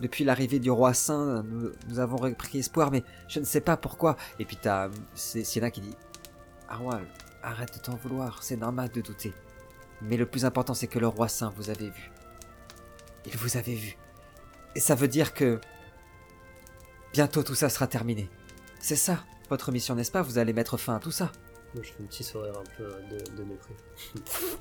depuis 0.00 0.24
l'arrivée 0.24 0.58
du 0.58 0.70
roi 0.70 0.94
saint, 0.94 1.42
nous, 1.44 1.70
nous 1.88 1.98
avons 1.98 2.16
repris 2.16 2.58
espoir, 2.58 2.90
mais 2.90 3.02
je 3.28 3.40
ne 3.40 3.44
sais 3.44 3.60
pas 3.60 3.76
pourquoi. 3.76 4.16
Et 4.38 4.44
puis 4.44 4.58
t'as 4.60 4.88
c'est 5.14 5.44
Sienna 5.44 5.70
qui 5.70 5.80
dit 5.80 5.94
Arwal, 6.68 7.06
arrête 7.42 7.74
de 7.74 7.80
t'en 7.80 7.96
vouloir, 7.96 8.42
c'est 8.42 8.56
normal 8.56 8.90
de 8.90 9.00
douter. 9.00 9.32
Mais 10.02 10.16
le 10.16 10.26
plus 10.26 10.44
important, 10.44 10.74
c'est 10.74 10.86
que 10.86 10.98
le 10.98 11.08
roi 11.08 11.28
saint 11.28 11.52
vous 11.56 11.70
avait 11.70 11.90
vu. 11.90 12.10
Il 13.26 13.36
vous 13.36 13.56
avait 13.56 13.74
vu. 13.74 13.96
Et 14.74 14.80
ça 14.80 14.94
veut 14.94 15.08
dire 15.08 15.34
que 15.34 15.60
bientôt 17.12 17.42
tout 17.42 17.54
ça 17.54 17.68
sera 17.68 17.86
terminé. 17.86 18.28
C'est 18.80 18.96
ça, 18.96 19.24
votre 19.50 19.72
mission, 19.72 19.94
n'est-ce 19.94 20.12
pas? 20.12 20.22
Vous 20.22 20.38
allez 20.38 20.52
mettre 20.52 20.76
fin 20.76 20.96
à 20.96 21.00
tout 21.00 21.10
ça. 21.10 21.32
Moi, 21.74 21.82
je 21.82 21.90
fais 21.90 22.02
un 22.02 22.06
petit 22.06 22.24
sourire 22.24 22.54
un 22.58 22.76
peu 22.76 22.84
de, 22.84 23.36
de 23.36 23.44
mépris. 23.44 23.74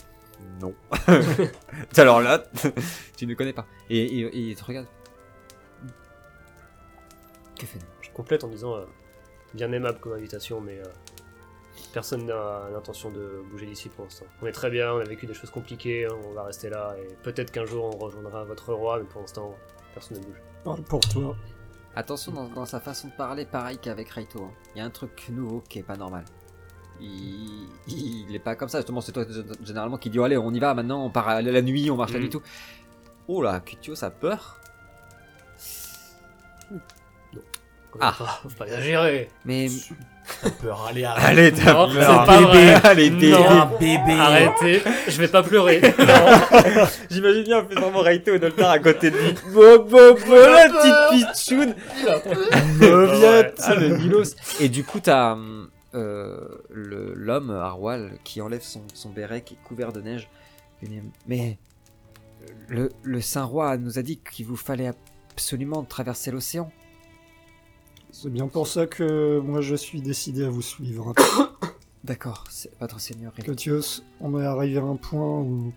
Non. 0.61 0.73
Alors 1.97 2.21
là, 2.21 2.43
tu 3.17 3.25
ne 3.25 3.33
connais 3.33 3.53
pas. 3.53 3.65
Et, 3.89 3.97
et, 3.97 4.21
et 4.21 4.39
il 4.39 4.55
te 4.55 4.63
regarde. 4.63 4.85
Que 7.59 7.65
Je 8.01 8.11
complète 8.11 8.43
en 8.43 8.47
disant 8.47 8.75
euh, 8.75 8.85
bien 9.55 9.71
aimable 9.71 9.99
comme 9.99 10.13
invitation, 10.13 10.61
mais 10.61 10.77
euh, 10.77 10.83
personne 11.91 12.25
n'a 12.25 12.69
l'intention 12.71 13.09
de 13.09 13.41
bouger 13.49 13.65
d'ici 13.65 13.89
pour 13.89 14.05
l'instant. 14.05 14.25
On 14.41 14.45
est 14.45 14.51
très 14.51 14.69
bien, 14.69 14.93
on 14.93 14.99
a 14.99 15.05
vécu 15.05 15.25
des 15.25 15.33
choses 15.33 15.49
compliquées, 15.49 16.05
hein, 16.05 16.15
on 16.25 16.33
va 16.33 16.43
rester 16.43 16.69
là 16.69 16.95
et 16.99 17.07
peut-être 17.23 17.51
qu'un 17.51 17.65
jour 17.65 17.85
on 17.85 17.97
rejoindra 17.97 18.43
votre 18.43 18.73
roi, 18.73 18.99
mais 18.99 19.05
pour 19.05 19.21
l'instant 19.21 19.55
personne 19.97 20.17
ne 20.19 20.23
bouge. 20.23 20.41
Parle 20.63 20.83
pour 20.83 20.99
toi. 21.01 21.35
Attention 21.95 22.31
dans, 22.31 22.47
dans 22.49 22.65
sa 22.65 22.79
façon 22.79 23.07
de 23.07 23.13
parler, 23.13 23.45
pareil 23.45 23.77
qu'avec 23.79 24.09
Raito. 24.09 24.43
hein. 24.43 24.51
Il 24.75 24.79
y 24.79 24.81
a 24.81 24.85
un 24.85 24.89
truc 24.89 25.29
nouveau 25.29 25.63
qui 25.67 25.79
est 25.79 25.83
pas 25.83 25.97
normal. 25.97 26.25
Il, 26.99 27.67
il 27.87 28.33
est 28.35 28.39
pas 28.39 28.55
comme 28.55 28.69
ça, 28.69 28.79
justement, 28.79 29.01
c'est 29.01 29.11
toi 29.11 29.23
généralement 29.63 29.97
qui 29.97 30.09
dit 30.09 30.19
oh, 30.19 30.23
allez, 30.23 30.37
on 30.37 30.51
y 30.51 30.59
va 30.59 30.73
maintenant, 30.73 31.03
on 31.03 31.09
part 31.09 31.27
à 31.29 31.41
la 31.41 31.61
nuit, 31.61 31.89
on 31.91 31.95
marche 31.95 32.13
la 32.13 32.19
nuit, 32.19 32.29
tout. 32.29 32.41
Oh 33.27 33.41
là, 33.41 33.59
Kutio, 33.59 33.95
ça 33.95 34.07
a 34.07 34.11
peur. 34.11 34.59
Ah. 37.99 38.11
Faut 38.11 38.23
pas, 38.23 38.39
faut 38.43 38.49
pas 38.49 38.65
exagérer. 38.65 39.29
Mais. 39.45 39.67
T'as 40.43 40.49
peur, 40.49 40.85
allez, 40.89 41.03
arrête. 41.05 41.25
Allez, 41.25 41.51
t'as 41.51 41.73
Non, 41.73 41.93
peur. 41.93 42.01
c'est 42.21 42.25
pas 42.27 42.41
vrai. 42.41 42.73
Allez, 42.83 43.09
Non. 43.09 43.19
t'es- 43.19 43.33
un 43.33 43.65
bébé. 43.79 44.19
Arrêtez, 44.19 44.81
je 45.07 45.17
vais 45.21 45.27
pas 45.27 45.41
pleurer. 45.43 45.81
Non. 45.99 46.85
J'imagine 47.09 47.43
bien, 47.43 47.59
en 47.63 47.67
fait, 47.67 47.75
vraiment 47.75 47.99
Raito 48.01 48.33
et 48.35 48.39
Noltar 48.39 48.69
à 48.71 48.79
côté 48.79 49.09
de 49.11 49.17
lui. 49.17 49.33
Bo, 49.53 49.79
bo, 49.79 50.13
bo, 50.13 50.35
la 50.35 50.69
petite 50.69 51.33
pitchoune. 51.33 51.75
Mauviette. 52.79 53.61
Ah, 53.63 53.75
le 53.75 53.97
Milos. 53.97 54.35
Et 54.59 54.69
du 54.69 54.83
coup, 54.83 54.99
t'as 54.99 55.37
euh, 55.95 56.37
le- 56.69 57.13
l'homme, 57.15 57.49
Arwal, 57.51 58.11
qui 58.23 58.41
enlève 58.41 58.61
son, 58.61 58.81
son 58.93 59.09
béret 59.09 59.41
qui 59.41 59.53
est 59.55 59.67
couvert 59.67 59.91
de 59.93 60.01
neige. 60.01 60.29
Mais 61.27 61.57
le, 62.67 62.91
le 63.03 63.21
Saint-Roi 63.21 63.77
nous 63.77 63.97
a 63.97 64.01
dit 64.01 64.19
qu'il 64.19 64.45
vous 64.45 64.55
fallait 64.57 64.91
absolument 65.33 65.83
traverser 65.83 66.31
l'océan. 66.31 66.71
C'est 68.19 68.31
bien 68.31 68.47
pour 68.47 68.67
ça 68.67 68.87
que 68.87 69.37
moi 69.37 69.61
je 69.61 69.75
suis 69.75 70.01
décidé 70.01 70.43
à 70.43 70.49
vous 70.49 70.63
suivre. 70.63 71.13
D'accord, 72.03 72.45
c'est 72.49 72.71
votre 72.79 72.99
seigneur. 72.99 73.31
Cotios, 73.45 74.01
on 74.19 74.41
est 74.41 74.43
arrivé 74.43 74.79
à 74.79 74.81
un 74.81 74.95
point 74.95 75.39
où 75.41 75.71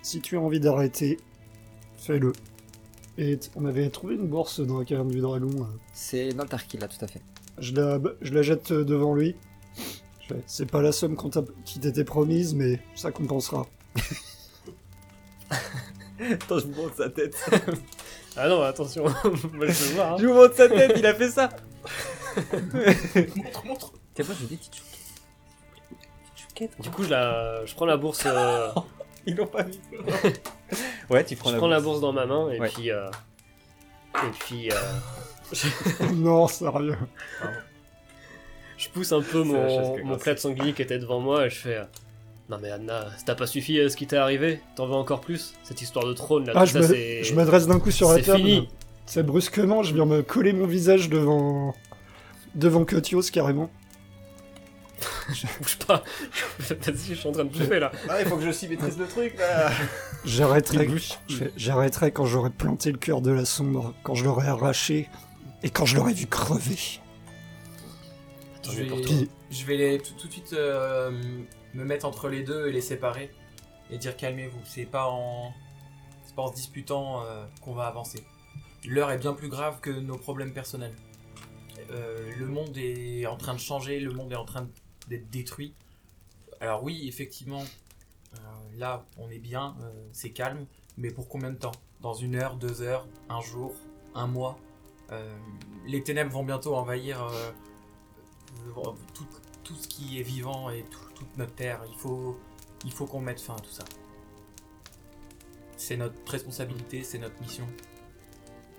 si 0.00 0.20
tu 0.20 0.36
as 0.36 0.40
envie 0.40 0.60
d'arrêter, 0.60 1.18
fais-le. 1.96 2.32
Et 3.18 3.40
on 3.56 3.64
avait 3.64 3.90
trouvé 3.90 4.14
une 4.14 4.28
bourse 4.28 4.60
dans 4.60 4.78
la 4.78 4.84
caverne 4.84 5.08
du 5.08 5.20
dragon. 5.20 5.50
euh, 5.62 5.64
C'est 5.92 6.32
Noltar 6.34 6.68
qui 6.68 6.78
l'a, 6.78 6.86
tout 6.86 7.04
à 7.04 7.08
fait. 7.08 7.20
Je 7.58 7.74
la, 7.74 7.98
je 8.22 8.32
la 8.32 8.42
jette 8.42 8.72
devant 8.72 9.16
lui. 9.16 9.34
C'est 10.46 10.70
pas 10.70 10.82
la 10.82 10.92
somme 10.92 11.16
qui 11.64 11.80
t'était 11.80 12.04
promise, 12.04 12.54
mais 12.54 12.78
ça 12.94 13.10
compensera. 13.10 13.66
Attends, 16.20 16.60
je 16.60 16.66
montre 16.68 16.94
sa 16.96 17.10
tête. 17.10 17.44
Ah 18.36 18.48
non, 18.48 18.62
attention, 18.62 19.04
moi 19.52 19.66
je 19.68 19.72
veux 19.84 19.94
voir. 19.94 20.12
hein. 20.14 20.16
Je 20.18 20.26
vous 20.26 20.34
montre 20.34 20.54
sa 20.54 20.68
tête, 20.68 20.92
il 20.96 21.06
a 21.06 21.14
fait 21.14 21.30
ça. 21.30 21.48
Montre, 23.36 23.64
montre. 23.66 23.92
Tiens, 24.14 24.24
moi, 24.26 24.34
je 24.38 24.42
veux 24.42 24.48
des 24.48 24.56
petites 24.56 24.76
chouquettes. 26.36 26.80
Du 26.80 26.90
coup, 26.90 27.04
je, 27.04 27.10
la... 27.10 27.64
je 27.64 27.74
prends 27.74 27.86
la 27.86 27.96
bourse, 27.96 28.22
euh, 28.26 28.68
Ils 29.26 29.36
l'ont 29.36 29.46
pas 29.46 29.62
vu. 29.62 29.72
ouais, 31.10 31.24
tu 31.24 31.36
prends 31.36 31.50
je 31.50 31.54
la 31.54 31.58
prends 31.58 31.68
la 31.68 31.80
bourse. 31.80 32.00
bourse 32.00 32.00
dans 32.00 32.12
ma 32.12 32.26
main 32.26 32.50
et 32.50 32.60
Ouais. 32.60 32.68
puis 32.68 32.90
euh, 32.90 33.08
et 34.16 34.30
puis 34.40 34.70
euh, 34.70 36.10
non, 36.12 36.46
sérieux. 36.48 36.96
je 38.76 38.88
pousse 38.90 39.12
un 39.12 39.22
peu 39.22 39.44
C'est 39.44 39.52
la 39.52 39.68
chaise 39.68 39.78
mon, 39.88 39.94
qui 39.94 40.00
est 40.00 40.02
mon 40.02 40.08
grasse. 40.10 40.22
plat 40.22 40.34
de 40.34 40.38
sanglier 40.40 40.72
qui 40.74 40.82
était 40.82 40.98
devant 40.98 41.20
moi 41.20 41.46
et 41.46 41.50
je 41.50 41.58
fais 41.58 41.76
euh, 41.76 41.84
non 42.48 42.58
mais 42.60 42.70
Anna, 42.70 43.06
ça 43.16 43.24
t'a 43.24 43.34
pas 43.34 43.46
suffi 43.46 43.78
euh, 43.78 43.88
ce 43.88 43.96
qui 43.96 44.06
t'est 44.06 44.16
arrivé? 44.16 44.60
T'en 44.76 44.86
veux 44.86 44.94
encore 44.94 45.20
plus? 45.20 45.54
Cette 45.62 45.80
histoire 45.80 46.04
de 46.06 46.12
trône 46.12 46.46
là, 46.46 46.52
Ah, 46.54 46.66
tout 46.66 46.72
je 46.78 46.82
c'est 46.82 47.24
je 47.24 47.34
m'adresse 47.34 47.66
d'un 47.66 47.80
coup 47.80 47.90
sur 47.90 48.10
la 48.10 48.16
c'est 48.16 48.22
table. 48.22 48.38
fini. 48.38 48.68
C'est 49.06 49.22
brusquement, 49.22 49.82
je 49.82 49.94
viens 49.94 50.06
me 50.06 50.22
coller 50.22 50.52
mon 50.52 50.66
visage 50.66 51.08
devant 51.08 51.74
devant 52.54 52.84
Cotios 52.84 53.22
carrément. 53.32 53.70
Bouge 55.60 55.78
pas. 55.86 56.04
Vas-y, 56.58 57.08
je 57.10 57.14
suis 57.14 57.28
en 57.28 57.32
train 57.32 57.44
de 57.44 57.50
bouffer 57.50 57.80
là. 57.80 57.90
Ah, 58.08 58.20
il 58.20 58.26
faut 58.26 58.36
que 58.36 58.42
je 58.42 58.48
aussi 58.50 58.68
maîtrise 58.68 58.98
le 58.98 59.06
truc 59.06 59.36
là. 59.38 59.70
J'arrêterai, 60.24 60.88
je 61.28 62.08
quand 62.10 62.26
j'aurai 62.26 62.50
planté 62.50 62.92
le 62.92 62.98
cœur 62.98 63.20
de 63.20 63.30
la 63.30 63.44
sombre, 63.44 63.94
quand 64.02 64.14
je 64.14 64.24
l'aurai 64.24 64.48
arraché 64.48 65.08
et 65.62 65.70
quand 65.70 65.84
je 65.86 65.96
l'aurai 65.96 66.12
vu 66.12 66.26
crever. 66.26 66.76
Je 68.62 68.70
Attends, 68.82 68.86
pour 68.88 68.98
vais, 68.98 69.28
je 69.50 69.64
vais 69.66 69.76
les, 69.76 69.98
tout, 69.98 70.14
tout 70.18 70.26
de 70.26 70.32
suite 70.32 70.52
euh, 70.54 71.10
me 71.74 71.84
mettre 71.84 72.06
entre 72.06 72.28
les 72.28 72.42
deux 72.42 72.68
et 72.68 72.72
les 72.72 72.80
séparer 72.80 73.30
et 73.90 73.98
dire 73.98 74.16
calmez-vous. 74.16 74.60
C'est 74.64 74.86
pas 74.86 75.08
en, 75.08 75.52
se 76.26 76.54
disputant 76.54 77.22
euh, 77.24 77.46
qu'on 77.60 77.74
va 77.74 77.86
avancer. 77.86 78.24
L'heure 78.84 79.10
est 79.10 79.18
bien 79.18 79.34
plus 79.34 79.48
grave 79.48 79.80
que 79.80 79.90
nos 79.90 80.16
problèmes 80.16 80.52
personnels. 80.52 80.94
Euh, 81.90 82.32
le 82.36 82.46
monde 82.46 82.76
est 82.76 83.26
en 83.26 83.36
train 83.36 83.54
de 83.54 83.60
changer, 83.60 84.00
le 84.00 84.12
monde 84.12 84.32
est 84.32 84.36
en 84.36 84.44
train 84.44 84.68
d'être 85.08 85.30
détruit. 85.30 85.74
Alors 86.60 86.82
oui, 86.82 87.06
effectivement, 87.08 87.62
euh, 88.34 88.38
là 88.76 89.04
on 89.18 89.30
est 89.30 89.38
bien, 89.38 89.76
c'est 90.12 90.30
calme, 90.30 90.66
mais 90.96 91.10
pour 91.10 91.28
combien 91.28 91.50
de 91.50 91.58
temps? 91.58 91.72
Dans 92.00 92.14
une 92.14 92.36
heure, 92.36 92.56
deux 92.56 92.82
heures, 92.82 93.06
un 93.28 93.40
jour, 93.40 93.74
un 94.14 94.26
mois 94.26 94.58
Les 95.86 96.02
ténèbres 96.02 96.32
vont 96.32 96.44
bientôt 96.44 96.74
envahir 96.74 97.24
tout, 99.14 99.26
tout 99.62 99.76
ce 99.76 99.86
qui 99.86 100.18
est 100.18 100.22
vivant 100.22 100.70
et 100.70 100.82
tout- 100.90 101.03
toute 101.14 101.36
notre 101.36 101.54
terre. 101.54 101.80
Il 101.88 101.96
faut, 101.96 102.36
il 102.84 102.92
faut 102.92 103.06
qu'on 103.06 103.20
mette 103.20 103.40
fin 103.40 103.54
à 103.54 103.60
tout 103.60 103.70
ça. 103.70 103.84
C'est 105.76 105.96
notre 105.96 106.14
responsabilité, 106.30 107.02
c'est 107.02 107.18
notre 107.18 107.40
mission. 107.40 107.66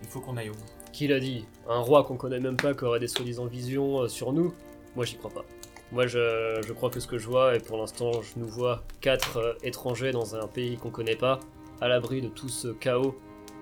Il 0.01 0.07
faut 0.07 0.19
qu'on 0.19 0.37
aille 0.37 0.49
au 0.49 0.53
bout. 0.53 0.65
Qui 0.93 1.07
l'a 1.07 1.19
dit? 1.19 1.45
Un 1.67 1.79
roi 1.79 2.03
qu'on 2.03 2.17
connaît 2.17 2.39
même 2.39 2.57
pas, 2.57 2.73
qui 2.73 2.83
aurait 2.85 2.99
des 2.99 3.07
soi-disant 3.07 3.45
visions 3.45 4.01
euh, 4.01 4.07
sur 4.07 4.31
nous? 4.33 4.53
Moi, 4.95 5.05
j'y 5.05 5.17
crois 5.17 5.31
pas. 5.31 5.45
Moi, 5.91 6.07
je, 6.07 6.61
je 6.65 6.73
crois 6.73 6.89
que 6.89 6.99
ce 6.99 7.07
que 7.07 7.17
je 7.17 7.27
vois, 7.27 7.55
et 7.55 7.59
pour 7.59 7.77
l'instant, 7.77 8.21
je 8.21 8.39
nous 8.39 8.47
vois 8.47 8.83
quatre 9.01 9.37
euh, 9.37 9.53
étrangers 9.63 10.11
dans 10.11 10.35
un 10.35 10.47
pays 10.47 10.77
qu'on 10.77 10.91
connaît 10.91 11.15
pas, 11.15 11.39
à 11.81 11.87
l'abri 11.87 12.21
de 12.21 12.29
tout 12.29 12.49
ce 12.49 12.69
chaos 12.69 13.15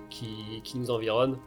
qui, 0.09 0.61
qui 0.63 0.77
nous 0.77 0.91
environne. 0.91 1.37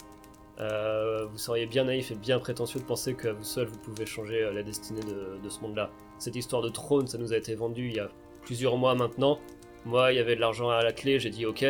Euh, 0.58 1.26
vous 1.26 1.38
seriez 1.38 1.66
bien 1.66 1.84
naïf 1.84 2.10
et 2.10 2.14
bien 2.14 2.38
prétentieux 2.38 2.80
de 2.80 2.84
penser 2.84 3.14
qu'à 3.14 3.32
vous 3.32 3.44
seul, 3.44 3.66
vous 3.66 3.78
pouvez 3.78 4.06
changer 4.06 4.50
la 4.52 4.62
destinée 4.62 5.02
de, 5.02 5.38
de 5.42 5.48
ce 5.48 5.60
monde-là. 5.60 5.90
Cette 6.18 6.36
histoire 6.36 6.62
de 6.62 6.68
trône, 6.68 7.06
ça 7.06 7.18
nous 7.18 7.32
a 7.32 7.36
été 7.36 7.54
vendu 7.54 7.88
il 7.88 7.96
y 7.96 8.00
a 8.00 8.08
plusieurs 8.42 8.76
mois 8.76 8.94
maintenant. 8.94 9.38
Moi, 9.84 10.12
il 10.12 10.16
y 10.16 10.18
avait 10.18 10.36
de 10.36 10.40
l'argent 10.40 10.70
à 10.70 10.82
la 10.82 10.92
clé, 10.92 11.20
j'ai 11.20 11.30
dit 11.30 11.46
ok, 11.46 11.64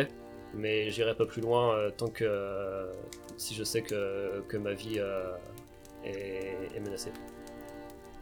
mais 0.53 0.89
j'irai 0.89 1.15
pas 1.15 1.25
plus 1.25 1.41
loin 1.41 1.75
euh, 1.75 1.91
tant 1.91 2.07
que 2.07 2.23
euh, 2.23 2.91
si 3.37 3.53
je 3.53 3.63
sais 3.63 3.81
que, 3.81 4.41
que 4.47 4.57
ma 4.57 4.73
vie 4.73 4.97
euh, 4.97 5.35
est, 6.03 6.79
menacée. 6.79 7.11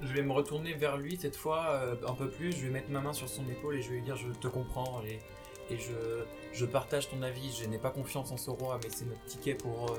Je 0.01 0.11
vais 0.13 0.21
me 0.21 0.33
retourner 0.33 0.73
vers 0.73 0.97
lui 0.97 1.15
cette 1.15 1.37
fois 1.37 1.81
un 2.05 2.13
peu 2.13 2.29
plus. 2.29 2.51
Je 2.51 2.65
vais 2.65 2.71
mettre 2.71 2.89
ma 2.89 2.99
main 2.99 3.13
sur 3.13 3.29
son 3.29 3.47
épaule 3.49 3.75
et 3.77 3.81
je 3.81 3.89
vais 3.89 3.95
lui 3.95 4.01
dire 4.01 4.17
Je 4.17 4.27
te 4.27 4.47
comprends 4.47 5.01
et, 5.07 5.19
et 5.73 5.77
je, 5.77 6.25
je 6.51 6.65
partage 6.65 7.09
ton 7.09 7.21
avis. 7.21 7.55
Je 7.57 7.65
n'ai 7.69 7.77
pas 7.77 7.91
confiance 7.91 8.31
en 8.31 8.37
ce 8.37 8.49
roi, 8.49 8.77
mais 8.83 8.89
c'est 8.89 9.05
notre 9.05 9.23
ticket 9.23 9.55
pour, 9.55 9.97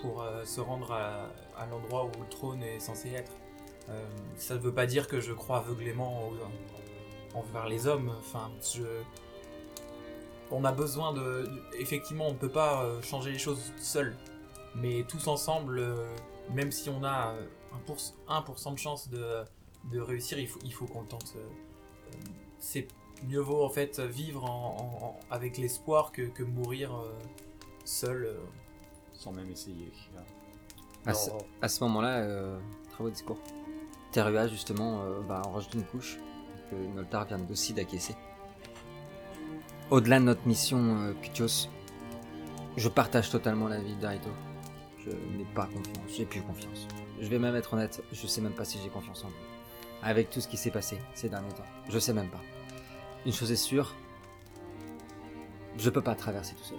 pour 0.00 0.24
se 0.44 0.62
rendre 0.62 0.92
à 0.92 1.66
l'endroit 1.70 2.06
où 2.06 2.22
le 2.22 2.28
trône 2.30 2.62
est 2.62 2.80
censé 2.80 3.10
être. 3.10 3.32
Euh, 3.90 4.04
ça 4.36 4.54
ne 4.54 4.60
veut 4.60 4.72
pas 4.74 4.86
dire 4.86 5.08
que 5.08 5.20
je 5.20 5.32
crois 5.32 5.58
aveuglément 5.58 6.30
envers 7.34 7.68
les 7.68 7.86
hommes. 7.86 8.12
Enfin, 8.20 8.50
je. 8.62 8.82
On 10.50 10.64
a 10.64 10.72
besoin 10.72 11.12
de. 11.12 11.48
Effectivement, 11.78 12.28
on 12.28 12.32
ne 12.32 12.38
peut 12.38 12.48
pas 12.50 12.84
euh, 12.84 13.02
changer 13.02 13.32
les 13.32 13.38
choses 13.38 13.72
seul. 13.78 14.16
Mais 14.74 15.04
tous 15.08 15.26
ensemble, 15.28 15.78
euh, 15.78 16.06
même 16.52 16.70
si 16.70 16.88
on 16.90 17.02
a 17.02 17.34
euh, 17.34 17.46
1%, 17.88 18.12
1% 18.28 18.72
de 18.74 18.78
chance 18.78 19.08
de, 19.08 19.42
de 19.92 20.00
réussir, 20.00 20.38
il 20.38 20.48
faut, 20.48 20.60
il 20.64 20.72
faut 20.72 20.86
qu'on 20.86 21.02
le 21.02 21.08
tente. 21.08 21.34
C'est 22.58 22.88
mieux 23.26 23.40
vaut 23.40 23.64
en 23.64 23.70
fait 23.70 23.98
vivre 24.00 24.44
en- 24.44 24.76
en- 25.00 25.04
en- 25.06 25.20
avec 25.30 25.58
l'espoir 25.58 26.12
que, 26.12 26.22
que 26.22 26.42
mourir 26.42 26.92
seul. 27.84 28.36
Sans 29.12 29.32
même 29.32 29.50
essayer. 29.50 29.90
À 31.06 31.68
ce, 31.68 31.84
moment-là, 31.84 32.18
euh, 32.18 32.58
très 32.92 33.02
beau 33.04 33.10
discours. 33.10 33.38
Terua, 34.12 34.48
justement, 34.48 35.02
euh, 35.02 35.20
bah, 35.26 35.42
en 35.44 35.52
rajoute 35.52 35.74
une 35.74 35.84
couche 35.84 36.18
que 36.70 36.76
Noltar 36.94 37.26
vient 37.26 37.40
aussi 37.50 37.72
d'acquiescer. 37.72 38.14
Au-delà 39.90 40.18
de 40.18 40.24
notre 40.24 40.46
mission, 40.46 40.78
euh, 40.78 41.12
Kutios, 41.22 41.68
je 42.76 42.88
partage 42.88 43.30
totalement 43.30 43.68
l'avis 43.68 43.96
d'Arito. 43.96 44.30
Je 44.98 45.10
n'ai 45.10 45.46
pas 45.54 45.66
confiance, 45.66 46.16
j'ai 46.16 46.26
plus 46.26 46.42
confiance. 46.42 46.86
Je 47.20 47.28
vais 47.28 47.38
même 47.38 47.56
être 47.56 47.72
honnête, 47.74 48.02
je 48.12 48.26
sais 48.26 48.40
même 48.40 48.52
pas 48.52 48.64
si 48.64 48.78
j'ai 48.82 48.90
confiance 48.90 49.24
en 49.24 49.28
lui. 49.28 49.36
Avec 50.02 50.30
tout 50.30 50.40
ce 50.40 50.48
qui 50.48 50.56
s'est 50.56 50.70
passé 50.70 50.98
ces 51.14 51.28
derniers 51.28 51.52
temps, 51.52 51.64
je 51.88 51.98
sais 51.98 52.12
même 52.12 52.28
pas. 52.28 52.40
Une 53.26 53.32
chose 53.32 53.50
est 53.50 53.56
sûre, 53.56 53.94
je 55.76 55.90
peux 55.90 56.02
pas 56.02 56.14
traverser 56.14 56.54
tout 56.54 56.64
seul. 56.64 56.78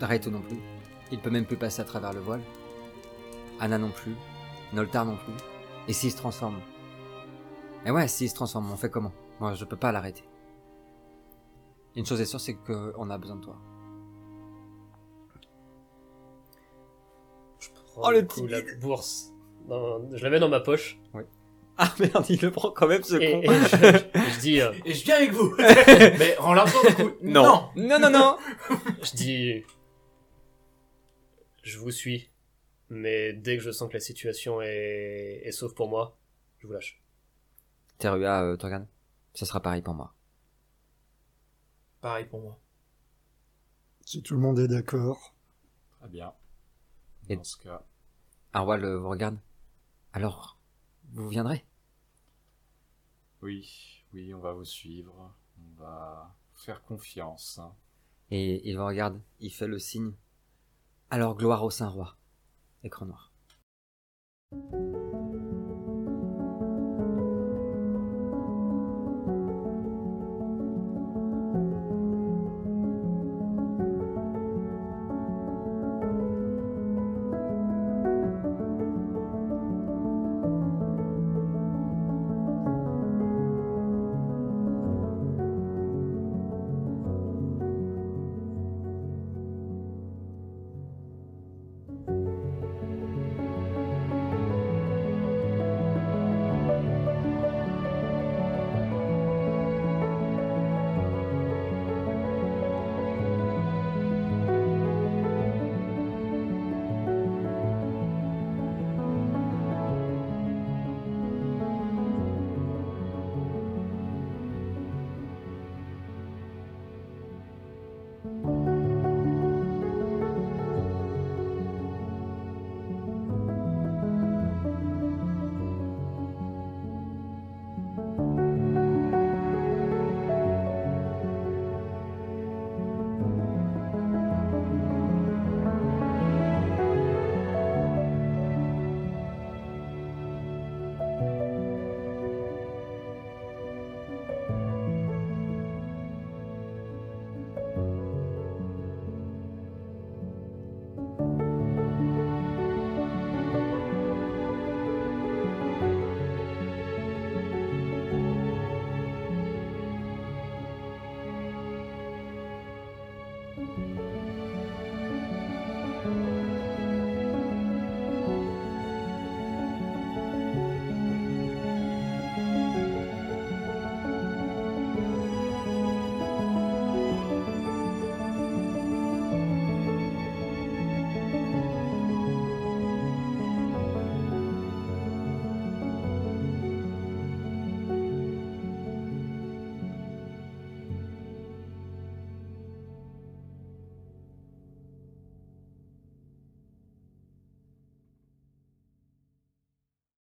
Arito 0.00 0.30
non 0.30 0.40
plus. 0.40 0.58
Il 1.10 1.18
peut 1.18 1.30
même 1.30 1.46
plus 1.46 1.56
passer 1.56 1.80
à 1.80 1.84
travers 1.84 2.12
le 2.12 2.20
voile. 2.20 2.42
Anna 3.60 3.78
non 3.78 3.90
plus. 3.90 4.14
Noltar 4.72 5.04
non 5.04 5.16
plus. 5.16 5.32
Et 5.88 5.92
s'il 5.92 6.10
se 6.10 6.16
transforme? 6.16 6.60
Mais 7.84 7.90
ouais, 7.90 8.08
s'il 8.08 8.28
se 8.28 8.34
transforme, 8.34 8.70
on 8.70 8.76
fait 8.76 8.90
comment? 8.90 9.12
Moi, 9.40 9.54
je 9.54 9.64
peux 9.64 9.76
pas 9.76 9.92
l'arrêter. 9.92 10.24
Une 11.94 12.04
chose 12.04 12.20
est 12.20 12.26
sûre, 12.26 12.40
c'est 12.40 12.54
qu'on 12.54 13.08
a 13.10 13.18
besoin 13.18 13.36
de 13.36 13.42
toi. 13.44 13.56
Je 17.60 17.68
prends 17.70 18.02
Oh, 18.08 18.10
le 18.10 18.22
coup, 18.22 18.46
la 18.46 18.60
bourse. 18.80 19.32
dans- 19.68 20.00
je 20.14 20.22
la 20.22 20.30
mets 20.30 20.38
dans 20.40 20.48
ma 20.48 20.60
poche. 20.60 20.98
Ah 21.78 21.92
merde, 22.00 22.24
il 22.30 22.40
le 22.40 22.50
prend 22.50 22.70
quand 22.70 22.86
même 22.86 23.02
ce 23.02 23.16
Et, 23.16 23.32
con. 23.32 23.42
et 23.42 23.48
je, 23.48 24.30
je 24.30 24.40
dis, 24.40 24.62
euh, 24.62 24.72
Et 24.86 24.94
je 24.94 25.04
viens 25.04 25.16
avec 25.16 25.32
vous. 25.32 25.54
Mais 25.58 26.34
rends 26.38 26.54
l'argent 26.54 26.78
du 26.88 26.94
coup. 26.94 27.10
non. 27.22 27.68
non, 27.76 27.98
non, 27.98 28.08
non. 28.08 28.38
je 29.02 29.10
dis, 29.14 29.62
je 31.62 31.78
vous 31.78 31.90
suis, 31.90 32.30
mais 32.88 33.32
dès 33.32 33.56
que 33.56 33.62
je 33.62 33.70
sens 33.70 33.88
que 33.88 33.94
la 33.94 34.00
situation 34.00 34.60
est, 34.62 35.40
est 35.44 35.52
sauve 35.52 35.74
pour 35.74 35.88
moi, 35.88 36.16
je 36.58 36.66
vous 36.66 36.72
lâche. 36.72 37.02
Terua, 37.98 38.42
euh, 38.44 38.56
Torgan, 38.56 38.86
ça 39.34 39.46
sera 39.46 39.60
pareil 39.60 39.82
pour 39.82 39.94
moi. 39.94 40.14
Pareil 42.00 42.26
pour 42.26 42.40
moi. 42.40 42.60
Si 44.02 44.22
tout 44.22 44.34
le 44.34 44.40
monde 44.40 44.58
est 44.58 44.68
d'accord. 44.68 45.34
Très 45.98 46.08
bien. 46.08 46.32
Et- 47.28 47.36
Dans 47.36 47.42
ce 47.44 47.56
cas, 47.56 47.82
Arwal 48.52 48.84
euh, 48.84 48.98
vous 48.98 49.08
regarde. 49.08 49.38
Alors, 50.12 50.58
vous 51.12 51.28
viendrez? 51.28 51.64
Oui, 53.42 54.04
oui, 54.12 54.32
on 54.34 54.40
va 54.40 54.52
vous 54.52 54.64
suivre. 54.64 55.34
On 55.58 55.80
va 55.82 56.34
faire 56.54 56.82
confiance. 56.82 57.58
hein. 57.58 57.74
Et 58.30 58.68
il 58.68 58.76
vous 58.76 58.86
regarde, 58.86 59.20
il 59.40 59.50
fait 59.52 59.66
le 59.68 59.78
signe. 59.78 60.12
Alors 61.10 61.36
gloire 61.36 61.62
au 61.64 61.70
Saint-Roi. 61.70 62.16
Écran 62.86 63.06
noir. 63.06 63.32